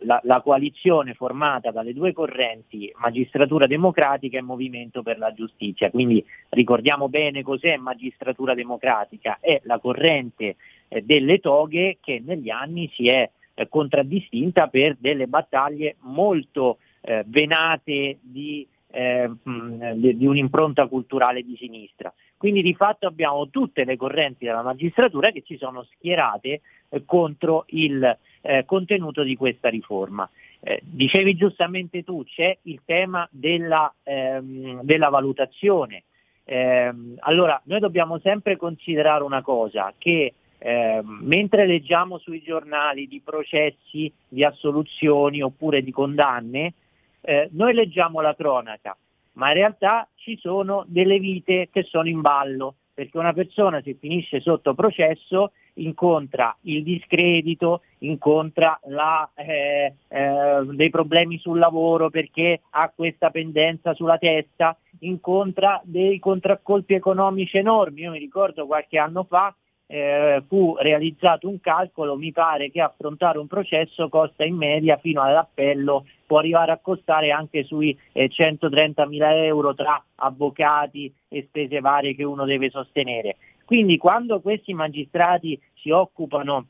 la, 0.00 0.20
la, 0.24 0.40
coalizione 0.40 1.14
formata 1.14 1.70
dalle 1.70 1.94
due 1.94 2.12
correnti, 2.12 2.92
magistratura 2.96 3.68
democratica 3.68 4.36
e 4.36 4.42
movimento 4.42 5.02
per 5.04 5.18
la 5.18 5.32
giustizia. 5.32 5.88
Quindi 5.92 6.24
ricordiamo 6.48 7.08
bene 7.08 7.44
cos'è 7.44 7.76
magistratura 7.76 8.54
democratica, 8.54 9.38
è 9.40 9.60
la 9.62 9.78
corrente 9.78 10.56
eh, 10.88 11.02
delle 11.02 11.38
toghe 11.38 11.98
che 12.00 12.20
negli 12.24 12.50
anni 12.50 12.90
si 12.92 13.06
è 13.06 13.30
eh, 13.54 13.68
contraddistinta 13.68 14.66
per 14.66 14.96
delle 14.98 15.28
battaglie 15.28 15.94
molto 16.00 16.78
venate 17.28 18.18
di, 18.20 18.66
eh, 18.96 19.30
di, 19.94 20.26
un'impronta 20.26 20.86
culturale 20.86 21.42
di 21.42 21.54
sinistra. 21.56 22.12
Quindi 22.36 22.62
di 22.62 22.74
fatto 22.74 23.06
abbiamo 23.06 23.50
tutte 23.50 23.84
le 23.84 23.96
correnti 23.96 24.46
della 24.46 24.62
magistratura 24.62 25.30
che 25.30 25.42
si 25.46 25.56
sono 25.58 25.84
schierate 25.84 26.60
eh, 26.88 27.04
contro 27.04 27.64
il 27.68 28.18
eh, 28.40 28.64
contenuto 28.64 29.22
di 29.22 29.36
questa 29.36 29.68
riforma. 29.68 30.28
Eh, 30.60 30.80
dicevi 30.82 31.36
giustamente 31.36 32.04
tu, 32.04 32.24
c'è 32.24 32.56
il 32.62 32.80
tema 32.86 33.28
della, 33.30 33.92
ehm, 34.02 34.82
della 34.82 35.10
valutazione. 35.10 36.04
Ehm, 36.44 37.16
allora, 37.20 37.60
noi 37.64 37.80
dobbiamo 37.80 38.18
sempre 38.20 38.56
considerare 38.56 39.24
una 39.24 39.42
cosa, 39.42 39.92
che 39.98 40.32
eh, 40.58 41.02
mentre 41.04 41.66
leggiamo 41.66 42.16
sui 42.16 42.40
giornali 42.40 43.06
di 43.08 43.20
processi, 43.22 44.10
di 44.26 44.42
assoluzioni 44.42 45.42
oppure 45.42 45.82
di 45.82 45.90
condanne, 45.90 46.72
eh, 47.26 47.48
noi 47.52 47.74
leggiamo 47.74 48.20
la 48.20 48.36
cronaca, 48.36 48.96
ma 49.32 49.48
in 49.48 49.54
realtà 49.54 50.08
ci 50.14 50.38
sono 50.38 50.84
delle 50.86 51.18
vite 51.18 51.68
che 51.72 51.82
sono 51.82 52.08
in 52.08 52.20
ballo, 52.20 52.76
perché 52.94 53.18
una 53.18 53.32
persona 53.32 53.82
se 53.82 53.96
finisce 53.98 54.40
sotto 54.40 54.74
processo 54.74 55.50
incontra 55.74 56.56
il 56.62 56.84
discredito, 56.84 57.82
incontra 57.98 58.78
la, 58.84 59.28
eh, 59.34 59.94
eh, 60.08 60.64
dei 60.70 60.88
problemi 60.88 61.38
sul 61.38 61.58
lavoro 61.58 62.10
perché 62.10 62.60
ha 62.70 62.90
questa 62.94 63.30
pendenza 63.30 63.92
sulla 63.92 64.18
testa, 64.18 64.78
incontra 65.00 65.80
dei 65.84 66.20
contraccolpi 66.20 66.94
economici 66.94 67.58
enormi. 67.58 68.02
Io 68.02 68.12
mi 68.12 68.18
ricordo 68.18 68.66
qualche 68.66 68.98
anno 68.98 69.24
fa 69.24 69.54
eh, 69.86 70.42
fu 70.48 70.76
realizzato 70.78 71.48
un 71.48 71.60
calcolo, 71.60 72.16
mi 72.16 72.32
pare 72.32 72.70
che 72.70 72.80
affrontare 72.80 73.38
un 73.38 73.46
processo 73.46 74.08
costa 74.08 74.44
in 74.44 74.56
media 74.56 74.96
fino 74.96 75.22
all'appello, 75.22 76.06
può 76.26 76.38
arrivare 76.38 76.72
a 76.72 76.78
costare 76.78 77.30
anche 77.30 77.64
sui 77.64 77.96
eh, 78.12 78.28
130 78.28 79.06
mila 79.06 79.34
euro 79.34 79.74
tra 79.74 80.02
avvocati 80.16 81.12
e 81.28 81.44
spese 81.48 81.80
varie 81.80 82.14
che 82.14 82.24
uno 82.24 82.44
deve 82.44 82.68
sostenere. 82.70 83.36
Quindi 83.64 83.96
quando 83.96 84.40
questi 84.40 84.74
magistrati 84.74 85.58
si 85.74 85.90
occupano 85.90 86.66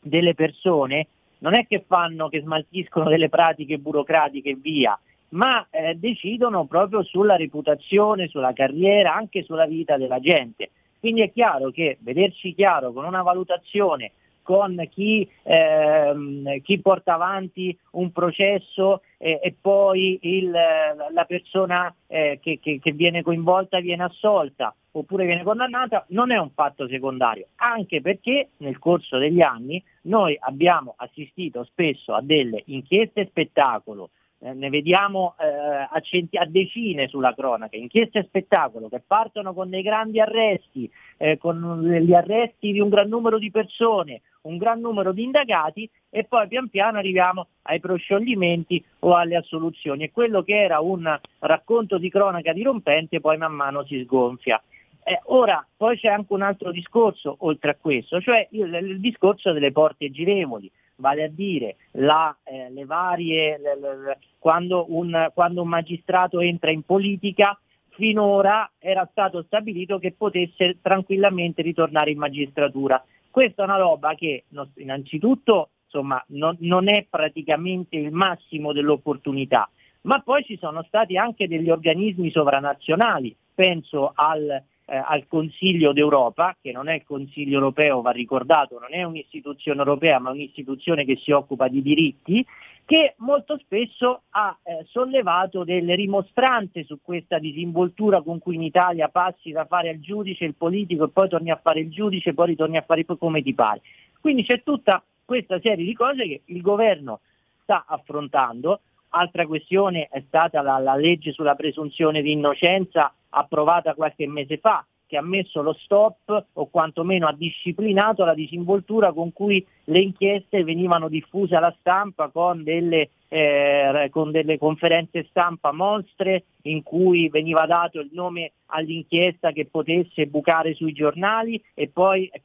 delle 0.00 0.34
persone, 0.34 1.06
non 1.38 1.54
è 1.54 1.66
che 1.66 1.84
fanno, 1.86 2.28
che 2.28 2.40
smaltiscono 2.40 3.08
delle 3.08 3.28
pratiche 3.28 3.78
burocratiche 3.78 4.50
e 4.50 4.58
via, 4.60 4.98
ma 5.30 5.66
eh, 5.70 5.94
decidono 5.94 6.64
proprio 6.66 7.02
sulla 7.02 7.36
reputazione, 7.36 8.28
sulla 8.28 8.52
carriera, 8.52 9.14
anche 9.14 9.42
sulla 9.42 9.66
vita 9.66 9.96
della 9.96 10.20
gente. 10.20 10.70
Quindi 10.98 11.22
è 11.22 11.32
chiaro 11.32 11.70
che 11.70 11.98
vederci 12.00 12.54
chiaro 12.54 12.92
con 12.92 13.04
una 13.04 13.22
valutazione 13.22 14.12
con 14.42 14.86
chi, 14.90 15.28
ehm, 15.42 16.60
chi, 16.60 16.80
porta 16.80 17.14
avanti 17.14 17.76
un 17.92 18.12
processo 18.12 19.02
eh, 19.18 19.40
e 19.42 19.54
poi 19.58 20.18
il, 20.22 20.50
la 20.50 21.24
persona 21.26 21.94
eh, 22.06 22.38
che, 22.42 22.58
che, 22.60 22.78
che, 22.80 22.92
viene 22.92 23.22
coinvolta 23.22 23.80
viene 23.80 24.04
assolta 24.04 24.74
oppure 24.94 25.24
viene 25.24 25.42
condannata, 25.42 26.04
non 26.08 26.30
è 26.32 26.36
un 26.38 26.50
fatto 26.50 26.86
secondario, 26.86 27.46
anche 27.56 28.00
perché 28.00 28.50
nel 28.58 28.78
corso 28.78 29.16
degli 29.16 29.40
anni 29.40 29.82
noi 30.02 30.36
abbiamo 30.38 30.94
assistito 30.96 31.64
spesso 31.64 32.12
a 32.14 32.20
delle 32.20 32.62
inchieste 32.66 33.26
spettacolo 33.26 34.10
eh, 34.44 34.54
ne 34.54 34.70
vediamo 34.70 35.34
eh, 35.38 35.46
a, 35.88 36.00
centi- 36.00 36.36
a, 36.36 36.44
decine 36.44 37.06
sulla 37.06 37.32
cronaca, 37.32 37.76
inchieste 37.76 38.18
e 38.18 38.24
spettacolo 38.24 38.88
che 38.88 39.00
partono 39.06 39.54
con 39.54 39.70
dei 39.70 39.82
grandi 39.82 40.20
arresti, 40.20 40.90
eh, 41.16 41.38
con 41.38 41.80
gli 41.84 42.12
arresti 42.12 42.72
di 42.72 42.80
un 42.80 42.88
gran 42.88 43.08
numero 43.08 43.38
di 43.38 43.52
persone, 43.52 44.22
un 44.42 44.56
gran 44.56 44.80
numero 44.80 45.12
di 45.12 45.22
indagati 45.22 45.88
e 46.10 46.24
poi 46.24 46.48
pian 46.48 46.68
piano 46.68 46.98
arriviamo 46.98 47.46
ai 47.62 47.78
proscioglimenti 47.78 48.84
o 49.00 49.14
alle 49.14 49.36
assoluzioni. 49.36 50.02
E 50.02 50.10
quello 50.10 50.42
che 50.42 50.60
era 50.60 50.80
un 50.80 51.18
racconto 51.38 51.98
di 51.98 52.10
cronaca 52.10 52.52
dirompente 52.52 53.20
poi 53.20 53.36
man 53.36 53.52
mano 53.52 53.84
si 53.84 54.02
sgonfia. 54.02 54.60
Eh, 55.04 55.20
ora, 55.26 55.64
poi 55.76 55.96
c'è 55.96 56.08
anche 56.08 56.32
un 56.32 56.42
altro 56.42 56.72
discorso 56.72 57.36
oltre 57.40 57.70
a 57.70 57.76
questo, 57.80 58.20
cioè 58.20 58.46
il, 58.50 58.72
il 58.74 59.00
discorso 59.00 59.52
delle 59.52 59.72
porte 59.72 60.10
girevoli 60.10 60.70
vale 60.96 61.24
a 61.24 61.28
dire 61.28 61.76
la, 61.92 62.36
eh, 62.44 62.70
le 62.70 62.84
varie, 62.84 63.58
le, 63.58 63.78
le, 63.78 64.18
quando, 64.38 64.86
un, 64.88 65.30
quando 65.34 65.62
un 65.62 65.68
magistrato 65.68 66.40
entra 66.40 66.70
in 66.70 66.82
politica 66.82 67.58
finora 67.90 68.70
era 68.78 69.06
stato 69.10 69.42
stabilito 69.42 69.98
che 69.98 70.12
potesse 70.12 70.78
tranquillamente 70.80 71.62
ritornare 71.62 72.10
in 72.10 72.18
magistratura. 72.18 73.02
Questa 73.30 73.62
è 73.62 73.64
una 73.64 73.78
roba 73.78 74.14
che 74.14 74.44
innanzitutto 74.76 75.70
insomma, 75.84 76.22
non, 76.28 76.56
non, 76.60 76.88
è 76.88 77.06
praticamente 77.08 77.96
il 77.96 78.12
massimo 78.12 78.72
dell'opportunità, 78.72 79.68
ma 80.02 80.20
poi 80.20 80.42
ci 80.44 80.56
sono 80.56 80.82
stati 80.84 81.16
anche 81.16 81.46
degli 81.48 81.70
organismi 81.70 82.30
sovranazionali, 82.30 83.34
penso 83.54 84.12
al 84.14 84.62
eh, 84.86 84.96
al 84.96 85.26
Consiglio 85.28 85.92
d'Europa, 85.92 86.56
che 86.60 86.72
non 86.72 86.88
è 86.88 86.94
il 86.94 87.04
Consiglio 87.04 87.54
europeo, 87.54 88.00
va 88.00 88.10
ricordato, 88.10 88.78
non 88.78 88.92
è 88.92 89.02
un'istituzione 89.02 89.78
europea, 89.78 90.18
ma 90.18 90.30
un'istituzione 90.30 91.04
che 91.04 91.16
si 91.16 91.30
occupa 91.30 91.68
di 91.68 91.82
diritti, 91.82 92.44
che 92.84 93.14
molto 93.18 93.58
spesso 93.58 94.22
ha 94.30 94.56
eh, 94.62 94.84
sollevato 94.88 95.64
delle 95.64 95.94
rimostranze 95.94 96.84
su 96.84 96.98
questa 97.00 97.38
disinvoltura 97.38 98.22
con 98.22 98.38
cui 98.38 98.56
in 98.56 98.62
Italia 98.62 99.08
passi 99.08 99.50
da 99.50 99.64
fare 99.66 99.90
il 99.90 100.00
giudice 100.00 100.44
il 100.44 100.54
politico 100.54 101.04
e 101.04 101.08
poi 101.08 101.28
torni 101.28 101.50
a 101.50 101.60
fare 101.62 101.80
il 101.80 101.90
giudice, 101.90 102.34
poi 102.34 102.48
ritorni 102.48 102.76
a 102.76 102.82
fare 102.82 103.04
come 103.04 103.42
ti 103.42 103.54
pare. 103.54 103.80
Quindi 104.20 104.44
c'è 104.44 104.62
tutta 104.62 105.02
questa 105.24 105.60
serie 105.60 105.84
di 105.84 105.94
cose 105.94 106.26
che 106.26 106.42
il 106.46 106.60
governo 106.60 107.20
sta 107.62 107.84
affrontando. 107.86 108.80
Altra 109.10 109.46
questione 109.46 110.08
è 110.10 110.22
stata 110.26 110.60
la, 110.62 110.78
la 110.78 110.96
legge 110.96 111.32
sulla 111.32 111.54
presunzione 111.54 112.22
di 112.22 112.32
innocenza 112.32 113.12
approvata 113.34 113.94
qualche 113.94 114.26
mese 114.26 114.58
fa, 114.58 114.84
che 115.06 115.18
ha 115.18 115.22
messo 115.22 115.60
lo 115.60 115.74
stop 115.74 116.46
o 116.54 116.66
quantomeno 116.70 117.26
ha 117.26 117.34
disciplinato 117.34 118.24
la 118.24 118.32
disinvoltura 118.32 119.12
con 119.12 119.30
cui 119.34 119.64
le 119.84 120.00
inchieste 120.00 120.64
venivano 120.64 121.08
diffuse 121.08 121.54
alla 121.54 121.74
stampa 121.80 122.28
con 122.28 122.62
delle, 122.62 123.10
eh, 123.28 124.08
con 124.10 124.30
delle 124.30 124.56
conferenze 124.56 125.26
stampa 125.28 125.70
mostre 125.70 126.44
in 126.62 126.82
cui 126.82 127.28
veniva 127.28 127.66
dato 127.66 128.00
il 128.00 128.08
nome 128.12 128.52
all'inchiesta 128.68 129.52
che 129.52 129.66
potesse 129.66 130.26
bucare 130.28 130.72
sui 130.72 130.92
giornali 130.92 131.62
e 131.74 131.88
poi 131.88 132.26
eh, 132.32 132.40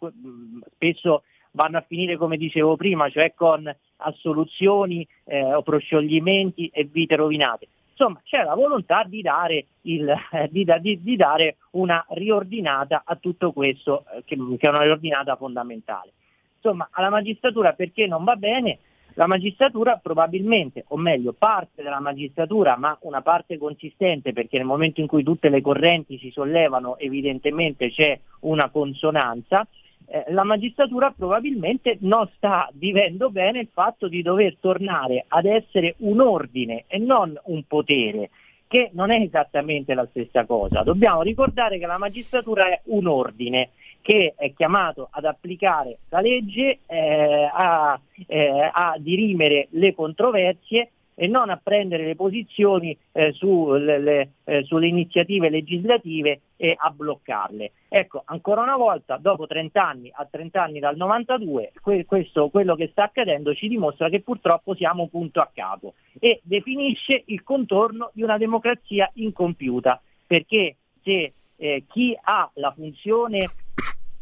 spesso 0.76 1.24
vanno 1.52 1.78
a 1.78 1.86
finire 1.88 2.18
come 2.18 2.36
dicevo 2.36 2.76
prima, 2.76 3.10
cioè 3.10 3.34
con 3.34 3.74
assoluzioni 3.98 5.08
eh, 5.24 5.54
o 5.54 5.62
proscioglimenti 5.62 6.70
e 6.74 6.84
vite 6.84 7.16
rovinate. 7.16 7.68
Insomma, 8.00 8.22
c'è 8.24 8.44
la 8.44 8.54
volontà 8.54 9.04
di 9.08 9.24
dare, 9.24 9.66
il, 9.82 10.08
eh, 10.08 10.48
di, 10.52 10.64
di, 10.82 11.02
di 11.02 11.16
dare 11.16 11.58
una 11.72 12.06
riordinata 12.10 13.02
a 13.04 13.16
tutto 13.16 13.52
questo, 13.52 14.06
eh, 14.14 14.24
che, 14.24 14.36
che, 14.36 14.68
è 14.68 14.70
una 14.70 14.84
riordinata 14.84 15.36
fondamentale. 15.36 16.12
Insomma, 16.58 16.90
alla 16.92 17.10
magistratura 17.10 17.74
perché 17.74 18.06
non 18.06 18.24
va 18.24 18.36
bene? 18.36 18.78
La 19.16 19.26
magistratura 19.26 19.98
probabilmente, 19.98 20.86
o 20.90 20.98
meglio 20.98 21.34
parte 21.34 21.82
della 21.82 22.00
magistratura, 22.00 22.78
ma 22.78 22.96
una 23.02 23.24
parte 23.24 23.58
consistente 23.58 24.32
perché 24.32 24.58
nel 24.58 24.68
momento 24.68 25.02
in 25.02 25.08
cui 25.08 25.24
tutte 25.24 25.50
le 25.50 25.62
correnti 25.62 26.20
si 26.20 26.30
sollevano 26.30 27.00
evidentemente 27.00 27.90
c'è 27.90 28.20
una 28.42 28.70
consonanza, 28.70 29.66
eh, 30.10 30.26
la 30.30 30.44
magistratura 30.44 31.14
probabilmente 31.16 31.98
non 32.02 32.30
sta 32.36 32.70
vivendo 32.74 33.30
bene 33.30 33.60
il 33.60 33.70
fatto 33.72 34.08
di 34.08 34.22
dover 34.22 34.56
tornare 34.60 35.26
ad 35.28 35.46
essere 35.46 35.96
un 36.00 36.22
ordine 36.22 36.86
e 36.88 36.98
non 36.98 37.38
un 37.46 37.64
potere, 37.68 38.30
che 38.68 38.90
non 38.94 39.12
è 39.12 39.20
esattamente 39.20 39.94
la 39.94 40.08
stessa 40.10 40.46
cosa. 40.46 40.84
Dobbiamo 40.84 41.22
ricordare 41.22 41.78
che 41.78 41.86
la 41.86 41.98
magistratura 41.98 42.70
è 42.70 42.82
un 42.86 43.08
ordine 43.08 43.72
che 44.02 44.34
è 44.38 44.54
chiamato 44.54 45.10
ad 45.12 45.26
applicare 45.26 45.98
la 46.10 46.22
legge, 46.22 46.80
eh, 46.86 47.50
a, 47.52 48.00
eh, 48.28 48.70
a 48.72 48.96
dirimere 48.98 49.68
le 49.72 49.94
controversie 49.94 50.92
e 51.20 51.26
non 51.26 51.50
a 51.50 51.60
prendere 51.62 52.06
le 52.06 52.16
posizioni 52.16 52.96
eh, 53.12 53.32
sulle, 53.32 53.98
le, 53.98 54.30
eh, 54.44 54.64
sulle, 54.66 54.86
iniziative 54.86 55.50
legislative 55.50 56.42
e 56.56 56.76
a 56.78 56.92
bloccarle. 56.92 57.72
Ecco, 57.90 58.22
ancora 58.24 58.62
una 58.62 58.78
volta, 58.78 59.18
dopo 59.18 59.48
30 59.48 59.84
anni, 59.84 60.12
a 60.14 60.28
30 60.30 60.62
anni 60.62 60.80
dal 60.80 60.96
92, 60.96 61.72
que- 61.82 62.06
questo, 62.06 62.50
quello 62.50 62.76
che 62.76 62.90
sta 62.92 63.06
accadendo 63.06 63.56
ci 63.56 63.68
dimostra 63.68 64.10
che 64.10 64.22
purtroppo 64.22 64.76
siamo 64.76 65.08
punto 65.08 65.42
a 65.42 65.50
capo 65.52 65.96
e 66.20 66.40
definisce 66.44 67.24
il 67.26 67.42
contorno 67.42 68.12
di 68.14 68.22
una 68.22 68.38
democrazia 68.38 69.10
incompiuta, 69.16 70.00
perché 70.28 70.76
se 71.02 71.34
eh, 71.56 71.84
chi 71.90 72.16
ha 72.22 72.48
la 72.54 72.72
funzione 72.74 73.50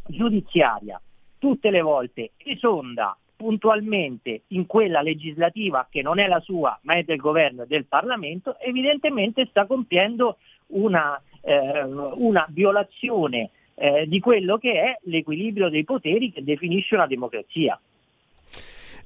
giudiziaria 0.07 1.01
tutte 1.37 1.69
le 1.71 1.81
volte 1.81 2.31
esonda 2.37 3.17
puntualmente 3.35 4.43
in 4.47 4.65
quella 4.65 5.01
legislativa 5.01 5.87
che 5.89 6.01
non 6.01 6.19
è 6.19 6.27
la 6.27 6.39
sua 6.39 6.77
ma 6.83 6.95
è 6.95 7.03
del 7.03 7.17
governo 7.17 7.63
e 7.63 7.67
del 7.67 7.85
Parlamento, 7.85 8.57
evidentemente 8.59 9.47
sta 9.49 9.65
compiendo 9.65 10.37
una, 10.67 11.21
eh, 11.41 11.83
una 11.83 12.45
violazione 12.49 13.49
eh, 13.75 14.05
di 14.07 14.19
quello 14.19 14.57
che 14.57 14.73
è 14.73 14.99
l'equilibrio 15.03 15.69
dei 15.69 15.83
poteri 15.83 16.31
che 16.31 16.43
definisce 16.43 16.95
una 16.95 17.07
democrazia. 17.07 17.79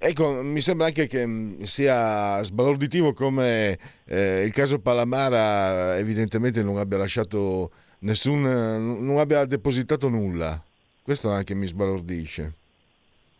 Ecco, 0.01 0.41
mi 0.43 0.61
sembra 0.61 0.87
anche 0.87 1.07
che 1.07 1.27
mm, 1.27 1.61
sia 1.63 2.41
sbalorditivo 2.43 3.11
come 3.11 3.77
eh, 4.05 4.43
il 4.43 4.53
caso 4.53 4.79
Palamara 4.79 5.97
evidentemente 5.97 6.63
non 6.63 6.77
abbia 6.77 6.97
lasciato 6.97 7.71
nessun, 7.99 8.41
non 8.41 9.17
abbia 9.17 9.43
depositato 9.43 10.07
nulla. 10.07 10.63
Questo 11.01 11.29
anche 11.29 11.53
mi 11.53 11.67
sbalordisce. 11.67 12.58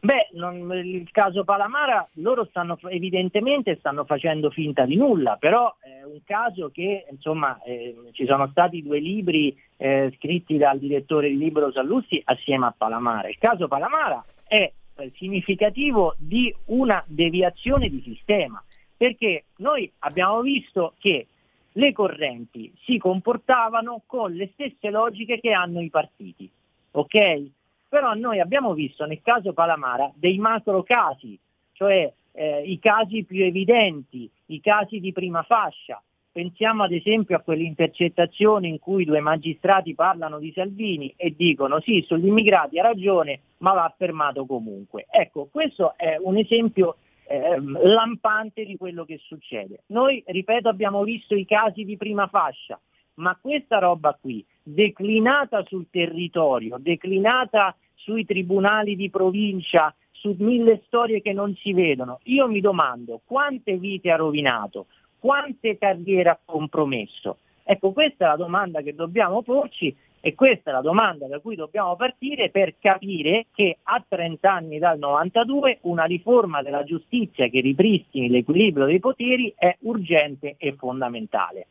Beh, 0.01 0.29
non, 0.33 0.71
il 0.73 1.11
caso 1.11 1.43
Palamara, 1.43 2.07
loro 2.13 2.45
stanno 2.45 2.79
evidentemente 2.83 3.75
stanno 3.79 4.05
facendo 4.05 4.49
finta 4.49 4.85
di 4.85 4.95
nulla, 4.95 5.35
però 5.35 5.75
è 5.77 6.03
un 6.05 6.21
caso 6.23 6.69
che 6.71 7.05
insomma 7.11 7.61
eh, 7.63 7.95
ci 8.13 8.25
sono 8.25 8.47
stati 8.47 8.81
due 8.81 8.99
libri 8.99 9.53
eh, 9.75 10.13
scritti 10.15 10.57
dal 10.57 10.79
direttore 10.79 11.27
di 11.27 11.37
Libero 11.37 11.71
Sallusti 11.73 12.21
assieme 12.23 12.67
a 12.67 12.73
Palamara. 12.75 13.27
Il 13.27 13.37
caso 13.37 13.67
Palamara 13.67 14.23
è 14.47 14.71
eh, 14.95 15.11
significativo 15.17 16.15
di 16.17 16.53
una 16.67 17.03
deviazione 17.05 17.89
di 17.89 18.01
sistema, 18.01 18.63
perché 18.95 19.45
noi 19.57 19.91
abbiamo 19.99 20.39
visto 20.39 20.93
che 20.97 21.27
le 21.73 21.91
correnti 21.91 22.73
si 22.85 22.97
comportavano 22.97 24.03
con 24.05 24.31
le 24.31 24.49
stesse 24.53 24.89
logiche 24.89 25.41
che 25.41 25.51
hanno 25.51 25.81
i 25.81 25.89
partiti. 25.89 26.49
ok? 26.91 27.57
Però 27.89 28.13
noi 28.13 28.39
abbiamo 28.39 28.73
visto 28.73 29.05
nel 29.05 29.21
caso 29.23 29.51
Palamara 29.51 30.11
dei 30.15 30.37
macro 30.37 30.83
casi, 30.83 31.37
cioè 31.73 32.11
eh, 32.31 32.61
i 32.63 32.77
casi 32.79 33.23
più 33.23 33.43
evidenti, 33.43 34.29
i 34.47 34.61
casi 34.61 34.99
di 34.99 35.11
prima 35.11 35.41
fascia. 35.41 36.01
Pensiamo 36.31 36.83
ad 36.83 36.91
esempio 36.91 37.35
a 37.35 37.41
quell'intercettazione 37.41 38.67
in 38.67 38.77
cui 38.77 39.03
due 39.03 39.19
magistrati 39.19 39.95
parlano 39.95 40.37
di 40.37 40.51
Salvini 40.53 41.11
e 41.17 41.33
dicono 41.35 41.81
sì, 41.81 42.03
sugli 42.05 42.27
immigrati 42.27 42.77
ha 42.79 42.83
ragione, 42.83 43.39
ma 43.57 43.73
va 43.73 43.91
fermato 43.97 44.45
comunque. 44.45 45.07
Ecco, 45.09 45.47
questo 45.51 45.95
è 45.97 46.15
un 46.21 46.37
esempio 46.37 46.97
eh, 47.27 47.59
lampante 47.59 48.63
di 48.65 48.77
quello 48.77 49.03
che 49.05 49.17
succede. 49.17 49.81
Noi, 49.87 50.23
ripeto, 50.25 50.69
abbiamo 50.69 51.03
visto 51.03 51.33
i 51.33 51.45
casi 51.45 51.83
di 51.83 51.97
prima 51.97 52.27
fascia, 52.27 52.79
ma 53.15 53.37
questa 53.41 53.79
roba 53.79 54.17
qui 54.19 54.45
declinata 54.73 55.63
sul 55.65 55.87
territorio, 55.89 56.77
declinata 56.79 57.75
sui 57.95 58.25
tribunali 58.25 58.95
di 58.95 59.09
provincia, 59.09 59.93
su 60.11 60.35
mille 60.39 60.81
storie 60.85 61.21
che 61.21 61.33
non 61.33 61.55
si 61.55 61.73
vedono. 61.73 62.19
Io 62.23 62.47
mi 62.47 62.59
domando 62.59 63.21
quante 63.25 63.77
vite 63.77 64.11
ha 64.11 64.15
rovinato, 64.15 64.87
quante 65.19 65.77
carriere 65.77 66.29
ha 66.29 66.39
compromesso. 66.43 67.37
Ecco, 67.63 67.91
questa 67.91 68.25
è 68.25 68.27
la 68.29 68.35
domanda 68.35 68.81
che 68.81 68.95
dobbiamo 68.95 69.43
porci 69.43 69.95
e 70.21 70.35
questa 70.35 70.71
è 70.71 70.73
la 70.73 70.81
domanda 70.81 71.27
da 71.27 71.39
cui 71.39 71.55
dobbiamo 71.55 71.95
partire 71.95 72.49
per 72.49 72.75
capire 72.79 73.45
che 73.53 73.77
a 73.83 74.03
30 74.05 74.51
anni 74.51 74.79
dal 74.79 74.97
92 74.97 75.79
una 75.81 76.03
riforma 76.03 76.61
della 76.61 76.83
giustizia 76.83 77.47
che 77.47 77.61
ripristini 77.61 78.29
l'equilibrio 78.29 78.85
dei 78.85 78.99
poteri 78.99 79.53
è 79.55 79.77
urgente 79.81 80.55
e 80.57 80.73
fondamentale. 80.73 81.67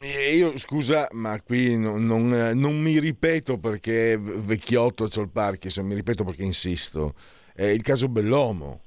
Io 0.00 0.58
scusa, 0.58 1.08
ma 1.12 1.40
qui 1.40 1.78
non, 1.78 2.04
non, 2.04 2.28
non 2.54 2.78
mi 2.78 2.98
ripeto 2.98 3.58
perché 3.58 4.18
vecchiotto 4.18 5.08
c'ho 5.08 5.22
il 5.22 5.30
Parkinson, 5.30 5.86
mi 5.86 5.94
ripeto 5.94 6.22
perché 6.22 6.42
insisto. 6.42 7.14
È 7.54 7.64
il 7.64 7.80
caso 7.80 8.08
Bellomo, 8.08 8.82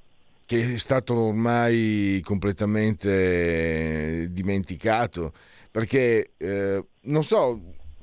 che 0.45 0.73
è 0.73 0.77
stato 0.77 1.15
ormai 1.15 2.22
completamente 2.23 4.27
dimenticato, 4.30 5.34
perché 5.72 6.34
eh, 6.38 6.86
non 7.02 7.23
so, 7.23 7.60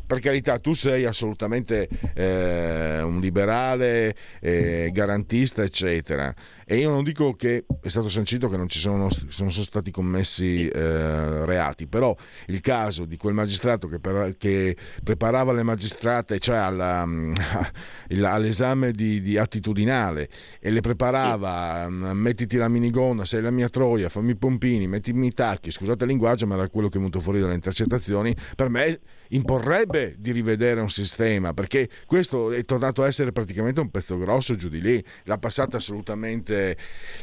per 0.07 0.21
carità, 0.21 0.59
tu 0.59 0.73
sei 0.73 1.05
assolutamente 1.05 1.89
eh, 2.15 3.03
un 3.03 3.21
liberale, 3.21 4.15
eh, 4.41 4.91
garantista, 4.93 5.63
eccetera. 5.63 6.33
E 6.69 6.79
io 6.79 6.91
non 6.91 7.05
dico 7.05 7.33
che 7.33 7.65
è 7.81 7.89
stato 7.89 8.09
sancito 8.09 8.49
che 8.49 8.57
non 8.57 8.69
ci 8.69 8.81
sono, 8.81 9.09
non 9.39 9.51
sono 9.51 9.51
stati 9.51 9.91
commessi 9.91 10.67
eh, 10.69 11.45
reati, 11.47 11.87
però 11.87 12.15
il 12.47 12.61
caso 12.61 13.05
di 13.05 13.17
quel 13.17 13.35
magistrato 13.35 13.87
che, 13.87 14.01
per, 14.01 14.37
che 14.37 14.77
preparava 15.03 15.53
le 15.53 15.63
magistrate, 15.63 16.41
cioè 16.41 16.57
alla, 16.57 17.07
all'esame 18.23 18.91
di, 18.91 19.21
di, 19.21 19.39
attitudinale, 19.39 20.29
e 20.61 20.71
le 20.71 20.81
preparava, 20.81 21.87
sì. 21.89 21.95
mettiti 22.15 22.57
la 22.57 22.69
minigonna, 22.69 23.25
sei 23.25 23.43
la 23.43 23.53
mia 23.53 23.69
troia, 23.69 24.09
fammi 24.09 24.33
i 24.33 24.37
pompini, 24.37 24.89
mettimi 24.89 25.29
i 25.29 25.33
tacchi, 25.33 25.71
scusate 25.71 26.03
il 26.03 26.11
linguaggio, 26.11 26.47
ma 26.47 26.55
era 26.55 26.69
quello 26.69 26.89
che 26.89 26.95
è 26.95 26.99
venuto 26.99 27.21
fuori 27.21 27.39
dalle 27.39 27.55
intercettazioni, 27.55 28.35
per 28.57 28.69
me 28.71 28.99
imporrebbe 29.29 30.15
di 30.19 30.33
rivedere 30.33 30.81
un 30.81 30.91
sistema, 30.91 31.53
perché 31.53 31.89
questo 32.07 32.53
è 32.53 32.63
tornato 32.63 33.03
a 33.03 33.07
essere 33.07 33.33
praticamente 33.33 33.81
un 33.81 33.91
pezzo 33.91 34.19
grosso 34.19 34.55
giù 34.55 34.69
di 34.69 34.81
lì, 34.81 35.05
l'ha 35.25 35.39
passata 35.39 35.77
assolutamente. 35.77 36.77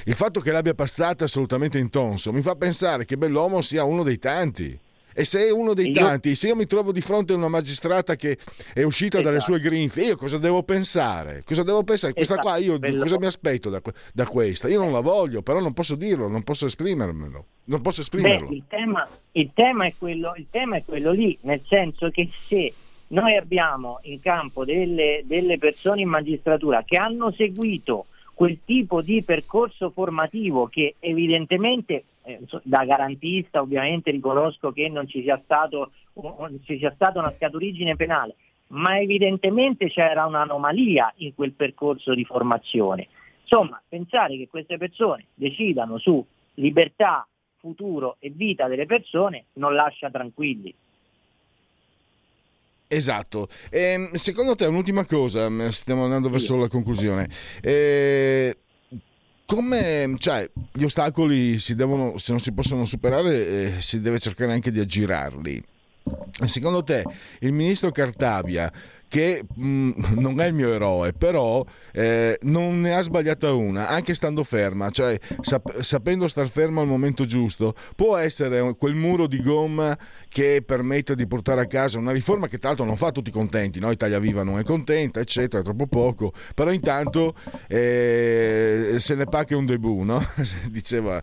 Il 0.06 0.16
fatto 0.16 0.40
che 0.40 0.52
l'abbia 0.52 0.74
passata 0.74 1.26
assolutamente 1.26 1.78
in 1.78 1.90
tonso 1.90 2.32
mi 2.32 2.42
fa 2.42 2.56
pensare 2.56 3.06
che 3.06 3.18
Bellomo 3.18 3.62
sia 3.62 3.84
uno 3.84 4.04
dei 4.04 4.18
tanti. 4.18 4.80
E 5.14 5.26
se 5.26 5.48
è 5.48 5.52
uno 5.52 5.74
dei 5.74 5.88
io... 5.88 5.94
tanti, 5.94 6.36
se 6.36 6.48
io 6.48 6.56
mi 6.56 6.66
trovo 6.66 6.92
di 6.92 7.02
fronte 7.02 7.34
a 7.34 7.36
una 7.36 7.48
magistrata 7.48 8.16
che 8.16 8.38
è 8.74 8.84
uscita 8.84 9.18
esatto. 9.18 9.30
dalle 9.30 9.42
sue 9.42 9.60
grinfie, 9.60 10.06
io 10.06 10.16
cosa 10.16 10.38
devo 10.38 10.64
pensare? 10.64 11.44
Cosa 11.46 11.64
devo 11.64 11.84
pensare? 11.84 12.14
Questa 12.14 12.34
esatto. 12.34 12.48
qua 12.48 12.58
io 12.58 12.80
Bello. 12.80 13.02
cosa 13.02 13.20
mi 13.20 13.26
aspetto 13.26 13.70
da, 13.70 13.82
da, 14.14 14.26
questa? 14.26 14.68
Io 14.68 14.80
non 14.80 14.92
la 14.92 15.02
voglio, 15.02 15.42
però 15.42 15.60
non 15.60 15.74
posso 15.74 15.96
dirlo, 15.96 16.28
non 16.28 16.44
posso 16.44 16.66
esprimermelo. 16.66 17.46
Non 17.66 17.82
posso 17.82 18.02
esprimerlo. 18.02 18.48
Beh, 18.48 18.56
il, 18.56 18.64
tema, 18.68 19.08
il, 19.32 19.52
tema 19.54 19.92
quello, 19.98 20.34
il, 20.36 20.48
tema, 20.50 20.78
è 20.78 20.84
quello, 20.84 21.12
lì, 21.12 21.38
nel 21.42 21.62
senso 21.68 22.10
che 22.10 22.30
se 22.48 22.74
noi 23.08 23.38
abbiamo 23.38 24.00
in 24.04 24.20
campo 24.20 24.66
delle, 24.66 25.24
delle 25.26 25.58
persone 25.58 26.02
in 26.02 26.10
magistratura 26.10 26.84
che 26.84 26.98
hanno 26.98 27.32
seguito 27.32 28.08
quel 28.34 28.60
tipo 28.66 29.02
di 29.02 29.24
percorso 29.24 29.92
formativo 29.92 30.68
che 30.68 30.96
evidentemente 31.00 32.04
da 32.64 32.86
garantista 32.86 33.62
ovviamente 33.62 34.12
riconosco 34.12 34.72
che 34.72 34.88
non 34.90 35.08
ci 35.08 35.22
sia, 35.22 35.40
stato, 35.44 35.92
non 36.14 36.60
ci 36.64 36.78
sia 36.78 36.92
stata 36.96 37.20
una 37.20 37.32
scaturigine 37.32 37.96
penale, 37.96 38.36
ma 38.68 39.00
evidentemente 39.00 39.90
c'era 39.90 40.26
un'anomalia 40.26 41.14
in 41.18 41.36
quel 41.36 41.52
percorso 41.52 42.14
di 42.14 42.24
formazione. 42.26 43.08
Insomma, 43.42 43.82
pensare 43.88 44.38
che 44.38 44.48
queste 44.48 44.78
persone 44.78 45.28
decidano 45.34 45.98
su 45.98 46.26
libertà, 46.56 47.28
futuro 47.58 48.18
e 48.20 48.30
vita 48.30 48.68
delle 48.68 48.86
persone 48.86 49.46
non 49.54 49.74
lascia 49.74 50.10
tranquilli. 50.10 50.74
Esatto. 52.88 53.48
E, 53.72 53.80
ehm, 53.80 54.14
secondo 54.14 54.56
te, 54.56 54.66
un'ultima 54.66 55.06
cosa, 55.06 55.50
stiamo 55.72 56.04
andando 56.04 56.30
verso 56.30 56.56
la 56.56 56.68
conclusione. 56.68 57.28
Eh, 57.62 58.56
come, 59.54 60.16
cioè, 60.18 60.50
gli 60.72 60.84
ostacoli 60.84 61.60
si 61.60 61.76
devono, 61.76 62.18
se 62.18 62.32
non 62.32 62.40
si 62.40 62.52
possono 62.54 62.86
superare, 62.86 63.76
eh, 63.76 63.82
si 63.82 64.02
deve 64.02 64.18
cercare 64.18 64.52
anche 64.52 64.72
di 64.72 64.80
aggirarli. 64.80 65.64
Secondo 66.46 66.84
te 66.84 67.04
il 67.40 67.54
ministro 67.54 67.92
Cartabia 67.92 68.72
che 69.14 69.46
mh, 69.48 69.64
mm, 69.64 69.92
non 70.16 70.42
è 70.42 70.48
il 70.48 70.56
mio 70.56 70.74
eroe, 70.74 71.14
però 71.14 71.64
eh, 71.92 72.40
non 72.42 72.82
ne 72.82 72.96
ha 72.96 73.02
sbagliata 73.04 73.54
una, 73.54 73.88
anche 73.88 74.16
stando 74.16 74.44
ferma, 74.44 74.90
cioè 74.90 75.20
sap- 75.42 75.82
sapendo 75.82 76.28
star 76.28 76.48
ferma 76.48 76.82
al 76.82 76.88
momento 76.88 77.24
giusto, 77.26 77.76
può 77.96 78.18
essere 78.18 78.74
quel 78.76 78.96
muro 78.96 79.28
di 79.28 79.40
gomma 79.40 79.96
che 80.28 80.64
permette 80.66 81.14
di 81.14 81.28
portare 81.28 81.62
a 81.62 81.68
casa 81.68 82.00
una 82.00 82.12
riforma 82.12 82.48
che 82.48 82.58
tra 82.58 82.70
l'altro 82.70 82.88
non 82.88 82.98
fa 82.98 83.12
tutti 83.12 83.30
contenti, 83.30 83.80
no? 83.80 83.92
Italia 83.92 84.18
Viva 84.18 84.42
non 84.42 84.58
è 84.58 84.64
contenta, 84.64 85.20
eccetera, 85.20 85.62
è 85.62 85.64
troppo 85.64 85.86
poco, 85.86 86.34
però 86.56 86.72
intanto 86.72 87.36
eh, 87.68 88.96
se 88.98 89.14
ne 89.14 89.26
pa 89.26 89.44
che 89.44 89.54
un 89.54 89.68
debut, 89.68 90.02
no? 90.06 90.26
Diceva, 90.72 91.22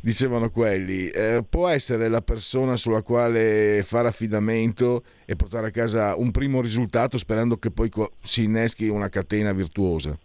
dicevano 0.00 0.50
quelli. 0.50 1.08
Eh, 1.08 1.44
può 1.48 1.66
essere 1.66 2.08
la 2.08 2.20
persona 2.20 2.76
sulla 2.76 3.02
quale 3.02 3.82
fare 3.84 4.06
affidamento 4.06 5.02
e 5.24 5.34
portare 5.34 5.68
a 5.68 5.70
casa 5.70 6.14
un 6.16 6.30
primo 6.30 6.60
risultato 6.60 7.18
sperando 7.24 7.56
che 7.56 7.70
poi 7.70 7.90
si 8.20 8.44
inneschi 8.44 8.88
una 8.88 9.08
catena 9.08 9.52
virtuosa. 9.52 10.16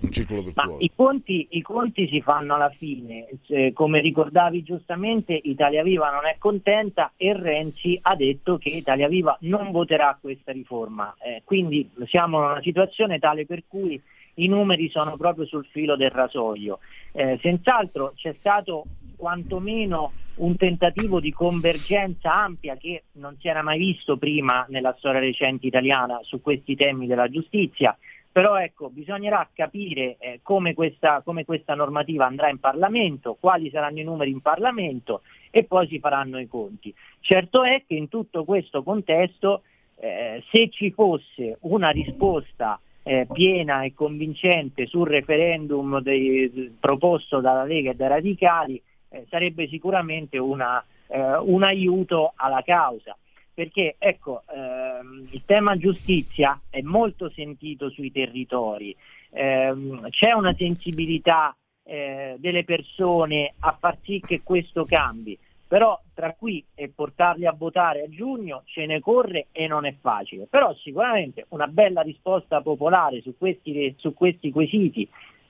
Un 0.00 0.10
circolo 0.10 0.42
virtuoso. 0.42 0.76
I 0.78 0.90
conti, 0.94 1.46
I, 1.50 1.60
conti, 1.60 2.08
si 2.08 2.22
fanno 2.22 2.54
alla 2.54 2.70
fine, 2.70 3.26
eh, 3.48 3.72
come 3.74 4.00
ricordavi 4.00 4.62
giustamente 4.62 5.38
Italia 5.42 5.82
Viva 5.82 6.10
non 6.10 6.24
è 6.24 6.36
contenta 6.38 7.12
e 7.16 7.36
Renzi 7.36 7.98
ha 8.00 8.14
detto 8.14 8.56
che 8.56 8.70
Italia 8.70 9.08
Viva 9.08 9.36
non 9.40 9.72
voterà 9.72 10.16
questa 10.18 10.52
riforma, 10.52 11.14
eh, 11.20 11.42
quindi 11.44 11.90
siamo 12.06 12.38
in 12.38 12.50
una 12.50 12.62
situazione 12.62 13.18
tale 13.18 13.44
per 13.44 13.64
cui 13.66 14.00
i 14.34 14.46
numeri 14.46 14.88
sono 14.88 15.16
proprio 15.16 15.44
sul 15.44 15.66
filo 15.66 15.96
del 15.96 16.10
rasoio. 16.10 16.78
Eh, 17.12 17.38
senz'altro 17.42 18.12
c'è 18.14 18.34
stato 18.38 18.84
quantomeno 19.16 20.12
un 20.38 20.56
tentativo 20.56 21.20
di 21.20 21.32
convergenza 21.32 22.34
ampia 22.34 22.76
che 22.76 23.04
non 23.12 23.36
si 23.40 23.48
era 23.48 23.62
mai 23.62 23.78
visto 23.78 24.16
prima 24.16 24.66
nella 24.68 24.94
storia 24.98 25.20
recente 25.20 25.66
italiana 25.66 26.20
su 26.22 26.40
questi 26.42 26.76
temi 26.76 27.06
della 27.06 27.28
giustizia. 27.28 27.96
Però 28.30 28.56
ecco, 28.56 28.88
bisognerà 28.90 29.48
capire 29.52 30.16
eh, 30.18 30.40
come, 30.42 30.74
questa, 30.74 31.22
come, 31.24 31.44
questa, 31.44 31.74
normativa 31.74 32.26
andrà 32.26 32.50
in 32.50 32.60
Parlamento, 32.60 33.36
quali 33.40 33.70
saranno 33.70 33.98
i 33.98 34.04
numeri 34.04 34.30
in 34.30 34.40
Parlamento 34.40 35.22
e 35.50 35.64
poi 35.64 35.88
si 35.88 35.98
faranno 35.98 36.38
i 36.38 36.46
conti. 36.46 36.94
Certo 37.20 37.64
è 37.64 37.82
che 37.86 37.94
in 37.94 38.08
tutto 38.08 38.44
questo 38.44 38.82
contesto, 38.82 39.62
eh, 39.96 40.44
se 40.50 40.68
ci 40.70 40.92
fosse 40.92 41.56
una 41.60 41.88
risposta 41.90 42.78
eh, 43.02 43.26
piena 43.32 43.82
e 43.82 43.94
convincente 43.94 44.86
sul 44.86 45.08
referendum 45.08 46.00
dei, 46.00 46.76
proposto 46.78 47.40
dalla 47.40 47.64
Lega 47.64 47.90
e 47.90 47.94
dai 47.94 48.08
radicali, 48.08 48.80
eh, 49.08 49.26
sarebbe 49.28 49.68
sicuramente 49.68 50.38
una, 50.38 50.84
eh, 51.08 51.36
un 51.36 51.62
aiuto 51.62 52.32
alla 52.36 52.62
causa. 52.62 53.16
Perché 53.52 53.96
ecco, 53.98 54.44
ehm, 54.54 55.28
il 55.32 55.42
tema 55.44 55.76
giustizia 55.76 56.60
è 56.70 56.80
molto 56.80 57.28
sentito 57.30 57.90
sui 57.90 58.12
territori, 58.12 58.94
ehm, 59.30 60.10
c'è 60.10 60.30
una 60.32 60.54
sensibilità 60.56 61.56
eh, 61.82 62.36
delle 62.38 62.62
persone 62.62 63.54
a 63.60 63.76
far 63.78 63.98
sì 64.02 64.20
che 64.24 64.42
questo 64.44 64.84
cambi, 64.84 65.36
però 65.66 66.00
tra 66.14 66.34
qui 66.34 66.64
e 66.74 66.88
portarli 66.88 67.46
a 67.46 67.54
votare 67.56 68.02
a 68.02 68.08
giugno 68.08 68.62
ce 68.64 68.86
ne 68.86 69.00
corre 69.00 69.48
e 69.52 69.66
non 69.66 69.86
è 69.86 69.94
facile, 70.00 70.46
però 70.46 70.74
sicuramente 70.74 71.46
una 71.48 71.66
bella 71.66 72.02
risposta 72.02 72.60
popolare 72.60 73.20
su 73.22 73.36
questi, 73.36 73.94
su 73.98 74.14
questi 74.14 74.50
quesiti 74.50 75.08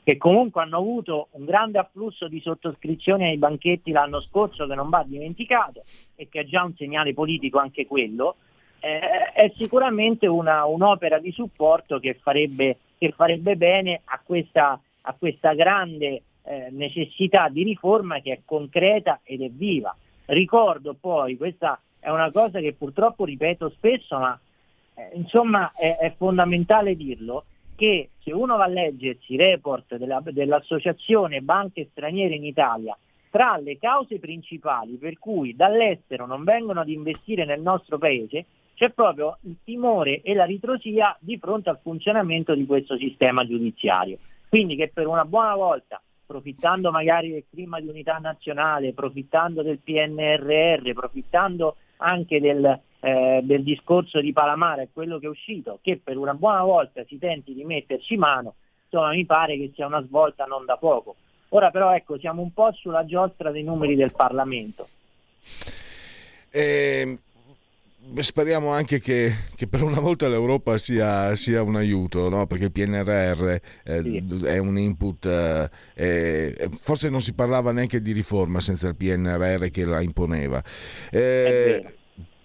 che 0.09 0.17
comunque 0.17 0.63
hanno 0.63 0.79
avuto 0.79 1.29
un 1.33 1.45
grande 1.45 1.77
afflusso 1.77 2.29
di 2.29 2.41
sottoscrizioni 2.41 3.25
ai 3.25 3.37
banchetti 3.37 3.91
l'anno 3.91 4.23
scorso 4.23 4.67
che 4.67 4.75
non 4.75 4.89
va 4.89 5.05
dimenticato 5.07 5.83
e 6.15 6.31
che 6.31 6.41
è 6.41 6.45
già 6.47 6.65
un 6.65 6.75
segnale 6.77 7.13
politico 7.13 7.59
anche 7.59 7.87
quello, 7.87 8.37
eh, 8.81 9.01
è 9.35 9.53
sicuramente 9.59 10.27
una, 10.27 10.65
un'opera 10.65 11.19
di 11.19 11.31
supporto 11.31 11.99
che 11.99 12.15
farebbe, 12.15 12.79
che 12.97 13.13
farebbe 13.15 13.57
bene 13.57 14.01
a 14.05 14.19
questa, 14.25 14.81
a 15.03 15.13
questa 15.19 15.53
grande 15.53 16.23
eh, 16.43 16.69
necessità 16.71 17.51
di 17.51 17.63
riforma 17.63 18.21
che 18.21 18.33
è 18.33 18.41
concreta 18.47 19.21
ed 19.25 19.43
è 19.43 19.51
viva. 19.51 19.95
Ricordo 20.25 20.97
poi, 20.99 21.37
questa 21.37 21.79
è 22.01 22.09
una 22.09 22.31
cosa 22.31 22.61
che 22.61 22.73
purtroppo 22.73 23.27
ripeto 23.27 23.69
spesso, 23.77 24.17
ma 24.17 24.41
eh, 24.95 25.11
insomma 25.17 25.71
è, 25.77 25.99
è 25.99 26.15
fondamentale 26.17 26.97
dirlo, 26.97 27.45
che 27.79 28.11
se 28.19 28.33
uno 28.33 28.57
va 28.57 28.65
a 28.65 28.67
leggersi 28.67 29.35
i 29.35 29.37
report 29.37 29.95
della, 29.99 30.21
dell'Associazione 30.25 31.43
Banche 31.43 31.87
Straniere 31.93 32.35
in 32.35 32.45
Italia, 32.45 32.99
tra 33.31 33.57
le 33.57 33.79
cause 33.79 34.19
principali 34.19 34.97
per 34.97 35.17
cui 35.21 35.55
dall'estero 35.55 36.27
non 36.27 36.43
vengono 36.43 36.81
ad 36.81 36.89
investire 36.89 37.45
nel 37.45 37.61
nostro 37.61 37.97
paese, 37.97 38.47
c'è 38.75 38.91
proprio 38.91 39.39
il 39.43 39.59
timore 39.63 40.23
e 40.23 40.35
la 40.35 40.45
ritrosia 40.45 41.17
di 41.21 41.39
fronte 41.39 41.71
al 41.71 41.79
funzionamento 41.81 42.53
di 42.57 42.67
questo 42.67 42.97
sistema 42.97 43.47
giudiziario. 43.47 44.19
Quindi 44.49 44.75
che 44.75 44.91
per 44.93 45.07
una 45.07 45.25
buona 45.25 45.55
volta, 45.55 46.03
approfittando 46.25 46.91
magari 46.91 47.31
del 47.31 47.45
clima 47.49 47.79
di 47.79 47.87
unità 47.87 48.19
nazionale, 48.19 48.89
approfittando 48.89 49.63
del 49.63 49.79
PNRR, 49.79 50.89
approfittando 50.89 51.77
anche 51.99 52.41
del, 52.41 52.81
eh, 53.01 53.41
del 53.43 53.63
discorso 53.63 54.21
di 54.21 54.33
Palamara 54.33 54.83
e 54.83 54.89
quello 54.93 55.19
che 55.19 55.27
è 55.27 55.31
uscito, 55.31 55.79
che 55.83 56.01
per 56.03 56.17
una 56.17 56.35
buona 56.35 56.63
volta 56.63 57.05
si 57.07 57.19
tenti 57.19 57.55
di 57.55 57.65
metterci 57.65 58.17
mano, 58.17 58.55
insomma 58.85 59.11
mi 59.11 59.25
pare 59.25 59.57
che 59.57 59.73
sia 59.75 59.87
una 59.87 60.05
svolta 60.05 60.45
non 60.45 60.65
da 60.65 60.77
poco. 60.77 61.17
Ora 61.51 61.71
però 61.71 61.95
ecco, 61.95 62.19
siamo 62.19 62.43
un 62.43 62.53
po' 62.53 62.73
sulla 62.73 63.05
giostra 63.07 63.51
dei 63.51 63.63
numeri 63.63 63.95
del 63.95 64.13
Parlamento. 64.15 64.89
Eh, 66.51 67.19
speriamo 68.17 68.71
anche 68.71 69.01
che, 69.01 69.33
che, 69.55 69.67
per 69.67 69.83
una 69.83 70.01
volta 70.01 70.29
l'Europa 70.29 70.77
sia, 70.77 71.35
sia 71.37 71.63
un 71.63 71.77
aiuto, 71.77 72.29
no? 72.29 72.47
perché 72.47 72.65
il 72.65 72.73
PNRR 72.73 73.49
eh, 73.85 74.03
sì. 74.03 74.43
è 74.45 74.59
un 74.59 74.79
input, 74.79 75.27
eh, 75.95 76.71
forse 76.81 77.09
non 77.09 77.21
si 77.21 77.33
parlava 77.33 77.73
neanche 77.73 78.03
di 78.03 78.13
riforma 78.13 78.61
senza 78.61 78.89
il 78.89 78.97
PNRR 78.97 79.67
che 79.69 79.85
la 79.85 80.03
imponeva. 80.03 80.63
Eh, 81.11 81.83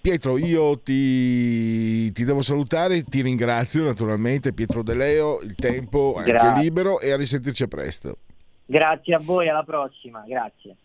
Pietro, 0.03 0.37
io 0.37 0.77
ti, 0.79 2.11
ti, 2.11 2.25
devo 2.25 2.41
salutare, 2.41 3.03
ti 3.03 3.21
ringrazio 3.21 3.85
naturalmente, 3.85 4.51
Pietro 4.51 4.83
De 4.83 4.93
Leo, 4.93 5.39
il 5.39 5.55
tempo 5.55 6.21
è 6.21 6.29
anche 6.29 6.61
libero 6.61 6.99
e 6.99 7.13
a 7.13 7.15
risentirci 7.15 7.69
presto. 7.69 8.17
Grazie 8.65 9.15
a 9.15 9.19
voi, 9.19 9.47
alla 9.47 9.63
prossima, 9.63 10.21
grazie. 10.27 10.75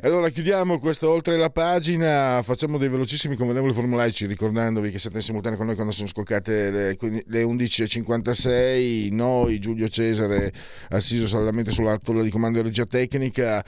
Allora 0.00 0.30
chiudiamo 0.30 0.78
questo 0.78 1.10
oltre 1.10 1.36
la 1.36 1.50
pagina, 1.50 2.40
facciamo 2.42 2.78
dei 2.78 2.88
velocissimi 2.88 3.36
convenevoli 3.36 3.74
formulaici 3.74 4.24
ricordandovi 4.24 4.90
che 4.90 4.98
siete 4.98 5.18
in 5.18 5.22
simultanea 5.22 5.58
con 5.58 5.66
noi 5.66 5.74
quando 5.74 5.92
sono 5.92 6.08
scoccate 6.08 6.70
le, 6.70 6.96
le 7.26 7.42
11.56, 7.42 9.12
noi 9.12 9.58
Giulio 9.58 9.86
Cesare 9.88 10.50
assiso 10.88 11.26
saldamente 11.26 11.72
sulla 11.72 11.98
tolla 11.98 12.22
di 12.22 12.30
comando 12.30 12.62
di 12.62 12.68
regia 12.68 12.86
tecnica 12.86 13.62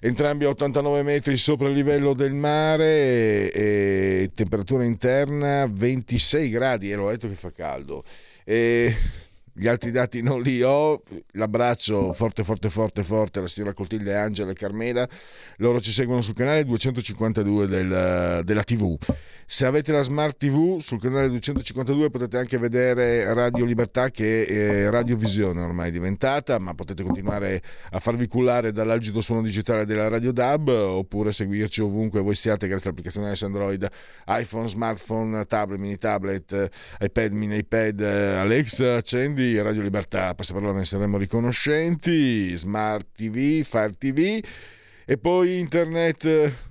entrambi 0.00 0.44
a 0.44 0.48
89 0.48 1.02
metri 1.02 1.36
sopra 1.36 1.68
il 1.68 1.74
livello 1.74 2.14
del 2.14 2.32
mare 2.32 3.52
e, 3.52 3.52
e 3.52 4.30
temperatura 4.34 4.84
interna 4.84 5.68
26 5.70 6.48
gradi 6.50 6.90
e 6.90 6.96
l'ho 6.96 7.10
detto 7.10 7.28
che 7.28 7.34
fa 7.34 7.50
caldo. 7.50 8.02
E 8.44 8.94
gli 9.52 9.66
altri 9.66 9.90
dati 9.90 10.22
non 10.22 10.40
li 10.40 10.62
ho, 10.62 11.02
l'abbraccio 11.32 12.12
forte 12.14 12.44
forte 12.44 12.70
forte 12.70 13.02
forte 13.02 13.40
alla 13.40 13.48
signora 13.48 13.74
Coltiglia 13.74 14.22
Angela 14.22 14.52
e 14.52 14.54
Carmela, 14.54 15.06
loro 15.56 15.80
ci 15.80 15.92
seguono 15.92 16.22
sul 16.22 16.34
canale 16.34 16.64
252 16.64 17.66
del, 17.66 18.40
della 18.44 18.62
TV. 18.62 18.96
Se 19.52 19.66
avete 19.66 19.90
la 19.90 20.02
smart 20.02 20.36
TV 20.36 20.78
sul 20.78 21.00
canale 21.00 21.26
252 21.26 22.08
potete 22.08 22.38
anche 22.38 22.56
vedere 22.56 23.34
Radio 23.34 23.64
Libertà 23.64 24.08
che 24.08 24.46
è 24.46 24.88
radiovisione 24.88 25.60
ormai 25.60 25.90
diventata, 25.90 26.60
ma 26.60 26.72
potete 26.76 27.02
continuare 27.02 27.60
a 27.90 27.98
farvi 27.98 28.28
cullare 28.28 28.70
dall'algido 28.70 29.20
suono 29.20 29.42
digitale 29.42 29.86
della 29.86 30.06
Radio 30.06 30.30
DAB 30.30 30.68
oppure 30.68 31.32
seguirci 31.32 31.80
ovunque 31.80 32.20
voi 32.20 32.36
siate 32.36 32.68
grazie 32.68 32.90
all'applicazione 32.90 33.34
S 33.34 33.42
Android, 33.42 33.88
iPhone, 34.28 34.68
smartphone, 34.68 35.44
tablet, 35.46 35.80
mini 35.80 35.98
tablet, 35.98 36.70
iPad, 37.00 37.32
mini 37.32 37.56
iPad, 37.56 38.00
Alexa, 38.02 38.94
accendi 38.94 39.60
Radio 39.60 39.82
Libertà, 39.82 40.32
passaparola 40.36 40.78
ne 40.78 40.84
saremo 40.84 41.18
riconoscenti, 41.18 42.54
Smart 42.54 43.04
TV, 43.16 43.64
Fire 43.64 43.94
TV 43.98 44.40
e 45.04 45.18
poi 45.18 45.58
internet 45.58 46.68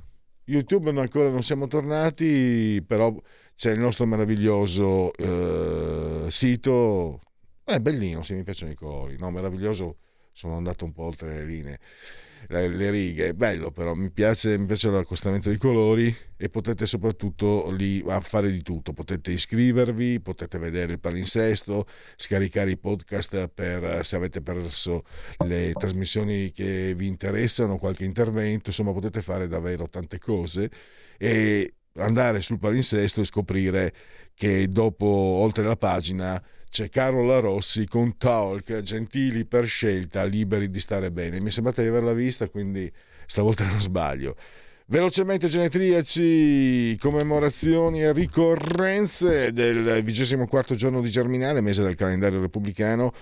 YouTube 0.50 0.90
ancora 0.90 1.30
non 1.30 1.44
siamo 1.44 1.68
tornati, 1.68 2.84
però 2.86 3.16
c'è 3.56 3.72
il 3.72 3.80
nostro 3.80 4.06
meraviglioso 4.06 5.14
eh, 5.14 6.32
sito, 6.32 7.22
è 7.64 7.80
bellino, 7.80 8.24
se 8.24 8.34
mi 8.34 8.44
piacciono 8.44 8.72
i 8.72 8.76
colori, 8.76 9.18
no, 9.18 9.30
meraviglioso, 9.30 9.98
sono 10.32 10.56
andato 10.58 10.86
un 10.86 10.94
po' 10.94 11.04
oltre 11.04 11.36
le 11.36 11.46
linee 11.46 11.80
le 12.50 12.90
righe, 12.90 13.36
bello 13.36 13.70
però, 13.70 13.94
mi 13.94 14.10
piace, 14.10 14.58
mi 14.58 14.66
piace 14.66 14.90
l'accostamento 14.90 15.50
dei 15.50 15.58
colori 15.60 16.14
e 16.36 16.50
potete 16.50 16.88
soprattutto 16.88 17.70
lì 17.70 18.04
fare 18.22 18.52
di 18.52 18.64
tutto, 18.64 18.92
potete 18.92 19.32
iscrivervi, 19.32 20.20
potete 20.20 20.58
vedere 20.58 20.94
il 20.94 21.00
palinsesto, 21.00 21.86
scaricare 22.16 22.72
i 22.72 22.78
podcast 22.78 23.50
per 23.50 24.04
se 24.04 24.16
avete 24.16 24.42
perso 24.42 25.04
le 25.46 25.74
trasmissioni 25.74 26.52
che 26.52 26.94
vi 26.96 27.06
interessano, 27.06 27.78
qualche 27.78 28.06
intervento, 28.06 28.70
insomma 28.70 28.94
potete 28.94 29.22
fare 29.22 29.48
davvero 29.48 29.88
tante 29.88 30.18
cose 30.18 30.72
e 31.18 31.74
andare 31.98 32.42
sul 32.42 32.58
palinsesto 32.58 33.22
e 33.22 33.26
scoprire 33.26 33.94
che 34.34 34.70
dopo, 34.70 35.06
oltre 35.06 35.64
la 35.64 35.78
pagina, 35.78 36.42
c'è 36.70 36.90
Carola 36.90 37.40
Rossi 37.40 37.88
con 37.88 38.18
Talk, 38.18 38.82
gentili 38.82 39.46
per 39.46 39.66
scelta, 39.66 40.24
liberi 40.24 40.70
di 40.70 40.80
stare 40.80 41.12
bene. 41.12 41.42
Mi 41.42 41.52
sembrate 41.52 41.82
di 41.82 41.88
averla 41.90 42.14
vista, 42.14 42.48
quindi 42.48 42.92
stavolta 43.26 43.66
non 43.66 43.82
sbaglio. 43.82 44.36
Velocemente 44.86 45.48
genetriaci, 45.48 46.98
commemorazioni 46.98 48.02
e 48.02 48.12
ricorrenze 48.12 49.52
del 49.52 49.84
24 49.84 50.76
giorno 50.76 51.02
di 51.02 51.10
Germinale, 51.12 51.62
mese 51.62 51.84
del 51.84 51.96
calendario 51.96 52.42
repubblicano. 52.42 53.14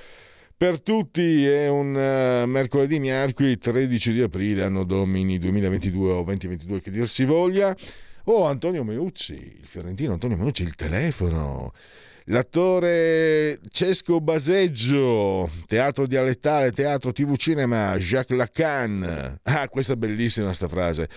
Per 0.55 0.81
tutti 0.81 1.45
è 1.45 1.67
un 1.67 1.93
uh, 1.93 2.47
mercoledì 2.47 2.99
miarqui 2.99 3.57
13 3.57 4.13
di 4.13 4.21
aprile, 4.21 4.63
anno 4.63 4.85
domini 4.85 5.37
2022 5.37 6.11
o 6.11 6.23
2022 6.23 6.81
che 6.81 6.89
dir 6.89 7.07
si 7.07 7.25
voglia. 7.25 7.75
Oh, 8.23 8.45
Antonio 8.45 8.83
Meucci, 8.83 9.33
il 9.33 9.65
fiorentino 9.65 10.13
Antonio 10.13 10.35
Meucci, 10.35 10.63
il 10.63 10.73
telefono. 10.73 11.73
L'attore 12.29 13.61
Cesco 13.69 14.19
Baseggio, 14.19 15.49
teatro 15.65 16.05
dialettale, 16.05 16.73
teatro 16.73 17.13
TV 17.13 17.37
cinema, 17.37 17.95
Jacques 17.97 18.37
Lacan. 18.37 19.39
Ah, 19.43 19.69
questa 19.69 19.93
è 19.93 19.95
bellissima 19.95 20.51
sta 20.51 20.67
frase. 20.67 21.07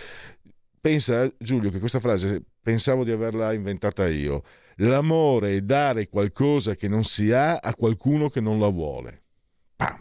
Pensa 0.81 1.29
Giulio 1.37 1.71
che 1.71 1.81
questa 1.81 1.99
frase 1.99 2.41
pensavo 2.63 3.03
di 3.03 3.11
averla 3.11 3.53
inventata 3.53 4.07
io. 4.07 4.45
L'amore 4.77 5.57
è 5.57 5.61
dare 5.63 6.09
qualcosa 6.09 6.77
che 6.77 6.87
non 6.87 7.03
si 7.03 7.33
ha 7.33 7.57
a 7.57 7.75
qualcuno 7.75 8.29
che 8.29 8.41
non 8.41 8.61
la 8.61 8.69
vuole. 8.69 9.23
Pam. 9.75 9.99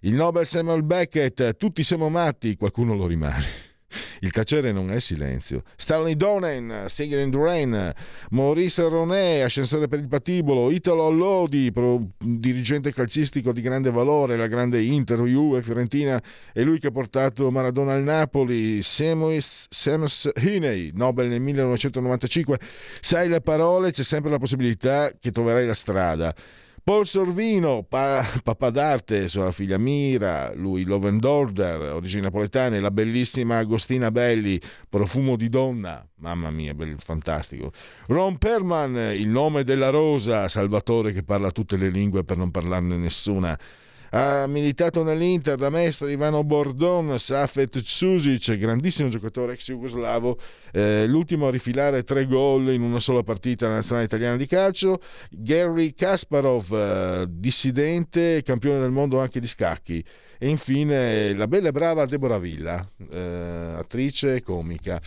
Il 0.00 0.12
Nobel 0.12 0.44
Samuel 0.44 0.82
Beckett, 0.82 1.56
tutti 1.56 1.82
siamo 1.82 2.10
matti, 2.10 2.54
qualcuno 2.56 2.94
lo 2.94 3.06
rimane. 3.06 3.71
Il 4.20 4.30
tacere 4.30 4.72
non 4.72 4.90
è 4.90 5.00
silenzio. 5.00 5.62
Stanley 5.76 6.16
Donen, 6.16 6.84
Singer 6.86 7.20
in 7.20 7.30
the 7.30 7.38
Rain, 7.38 7.92
Maurice 8.30 8.88
Ronet, 8.88 9.44
ascensore 9.44 9.88
per 9.88 9.98
il 9.98 10.08
patibolo, 10.08 10.70
Italo 10.70 11.06
Allodi, 11.06 11.70
pro, 11.72 12.00
dirigente 12.18 12.92
calcistico 12.92 13.52
di 13.52 13.60
grande 13.60 13.90
valore, 13.90 14.36
la 14.36 14.46
grande 14.46 14.80
Inter, 14.82 15.20
Juve, 15.22 15.62
Fiorentina, 15.62 16.22
è 16.52 16.62
lui 16.62 16.78
che 16.78 16.88
ha 16.88 16.90
portato 16.92 17.50
Maradona 17.50 17.94
al 17.94 18.02
Napoli, 18.02 18.82
Seamus, 18.82 19.66
Seamus 19.68 20.30
Heaney, 20.34 20.90
Nobel 20.94 21.28
nel 21.28 21.40
1995. 21.40 22.58
Sai 23.00 23.28
le 23.28 23.40
parole, 23.40 23.90
c'è 23.90 24.02
sempre 24.02 24.30
la 24.30 24.38
possibilità 24.38 25.12
che 25.18 25.30
troverai 25.30 25.66
la 25.66 25.74
strada. 25.74 26.34
Paul 26.84 27.06
Sorvino, 27.06 27.84
pa- 27.84 28.26
papà 28.42 28.70
d'arte, 28.70 29.28
sua 29.28 29.52
figlia 29.52 29.78
Mira, 29.78 30.52
lui 30.52 30.82
Love 30.82 31.08
and 31.10 31.22
Order, 31.22 31.92
origini 31.92 32.22
napoletane, 32.22 32.80
la 32.80 32.90
bellissima 32.90 33.58
Agostina 33.58 34.10
Belli, 34.10 34.60
profumo 34.88 35.36
di 35.36 35.48
donna, 35.48 36.04
mamma 36.16 36.50
mia, 36.50 36.74
bel, 36.74 36.96
fantastico. 36.98 37.70
Ron 38.08 38.36
Perman, 38.36 38.96
il 39.16 39.28
nome 39.28 39.62
della 39.62 39.90
rosa, 39.90 40.48
Salvatore 40.48 41.12
che 41.12 41.22
parla 41.22 41.52
tutte 41.52 41.76
le 41.76 41.88
lingue 41.88 42.24
per 42.24 42.36
non 42.36 42.50
parlarne 42.50 42.96
nessuna 42.96 43.56
ha 44.14 44.46
militato 44.46 45.02
nell'Inter 45.02 45.56
da 45.56 45.70
maestro 45.70 46.06
Ivano 46.06 46.44
Bordon, 46.44 47.18
Safet 47.18 47.80
Tsusic, 47.80 48.56
grandissimo 48.58 49.08
giocatore 49.08 49.54
ex 49.54 49.64
jugoslavo, 49.70 50.38
eh, 50.72 51.06
l'ultimo 51.06 51.46
a 51.46 51.50
rifilare 51.50 52.02
tre 52.02 52.26
gol 52.26 52.72
in 52.72 52.82
una 52.82 53.00
sola 53.00 53.22
partita 53.22 53.68
nazionale 53.68 54.04
italiana 54.06 54.36
di 54.36 54.46
calcio, 54.46 55.00
Gary 55.30 55.94
Kasparov, 55.94 56.72
eh, 56.72 57.26
dissidente, 57.30 58.42
campione 58.42 58.80
del 58.80 58.90
mondo 58.90 59.18
anche 59.18 59.40
di 59.40 59.46
scacchi. 59.46 60.04
E 60.38 60.48
infine 60.48 61.32
la 61.34 61.48
bella 61.48 61.68
e 61.68 61.72
brava 61.72 62.04
Deborah 62.04 62.38
Villa, 62.38 62.86
eh, 63.10 63.18
attrice 63.76 64.34
e 64.34 64.42
comica. 64.42 65.00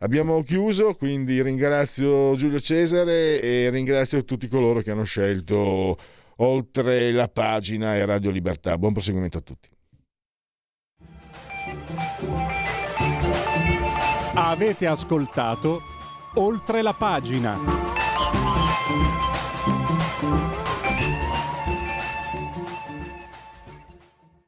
Abbiamo 0.00 0.42
chiuso, 0.42 0.92
quindi 0.92 1.42
ringrazio 1.42 2.36
Giulio 2.36 2.60
Cesare 2.60 3.40
e 3.40 3.70
ringrazio 3.70 4.22
tutti 4.24 4.46
coloro 4.46 4.82
che 4.82 4.92
hanno 4.92 5.04
scelto 5.04 5.96
oltre 6.36 7.10
la 7.12 7.28
pagina 7.28 7.96
e 7.96 8.04
Radio 8.04 8.30
Libertà. 8.30 8.76
Buon 8.76 8.92
proseguimento 8.92 9.38
a 9.38 9.40
tutti. 9.40 9.68
Avete 14.34 14.86
ascoltato 14.86 15.80
oltre 16.34 16.82
la 16.82 16.92
pagina. 16.92 17.95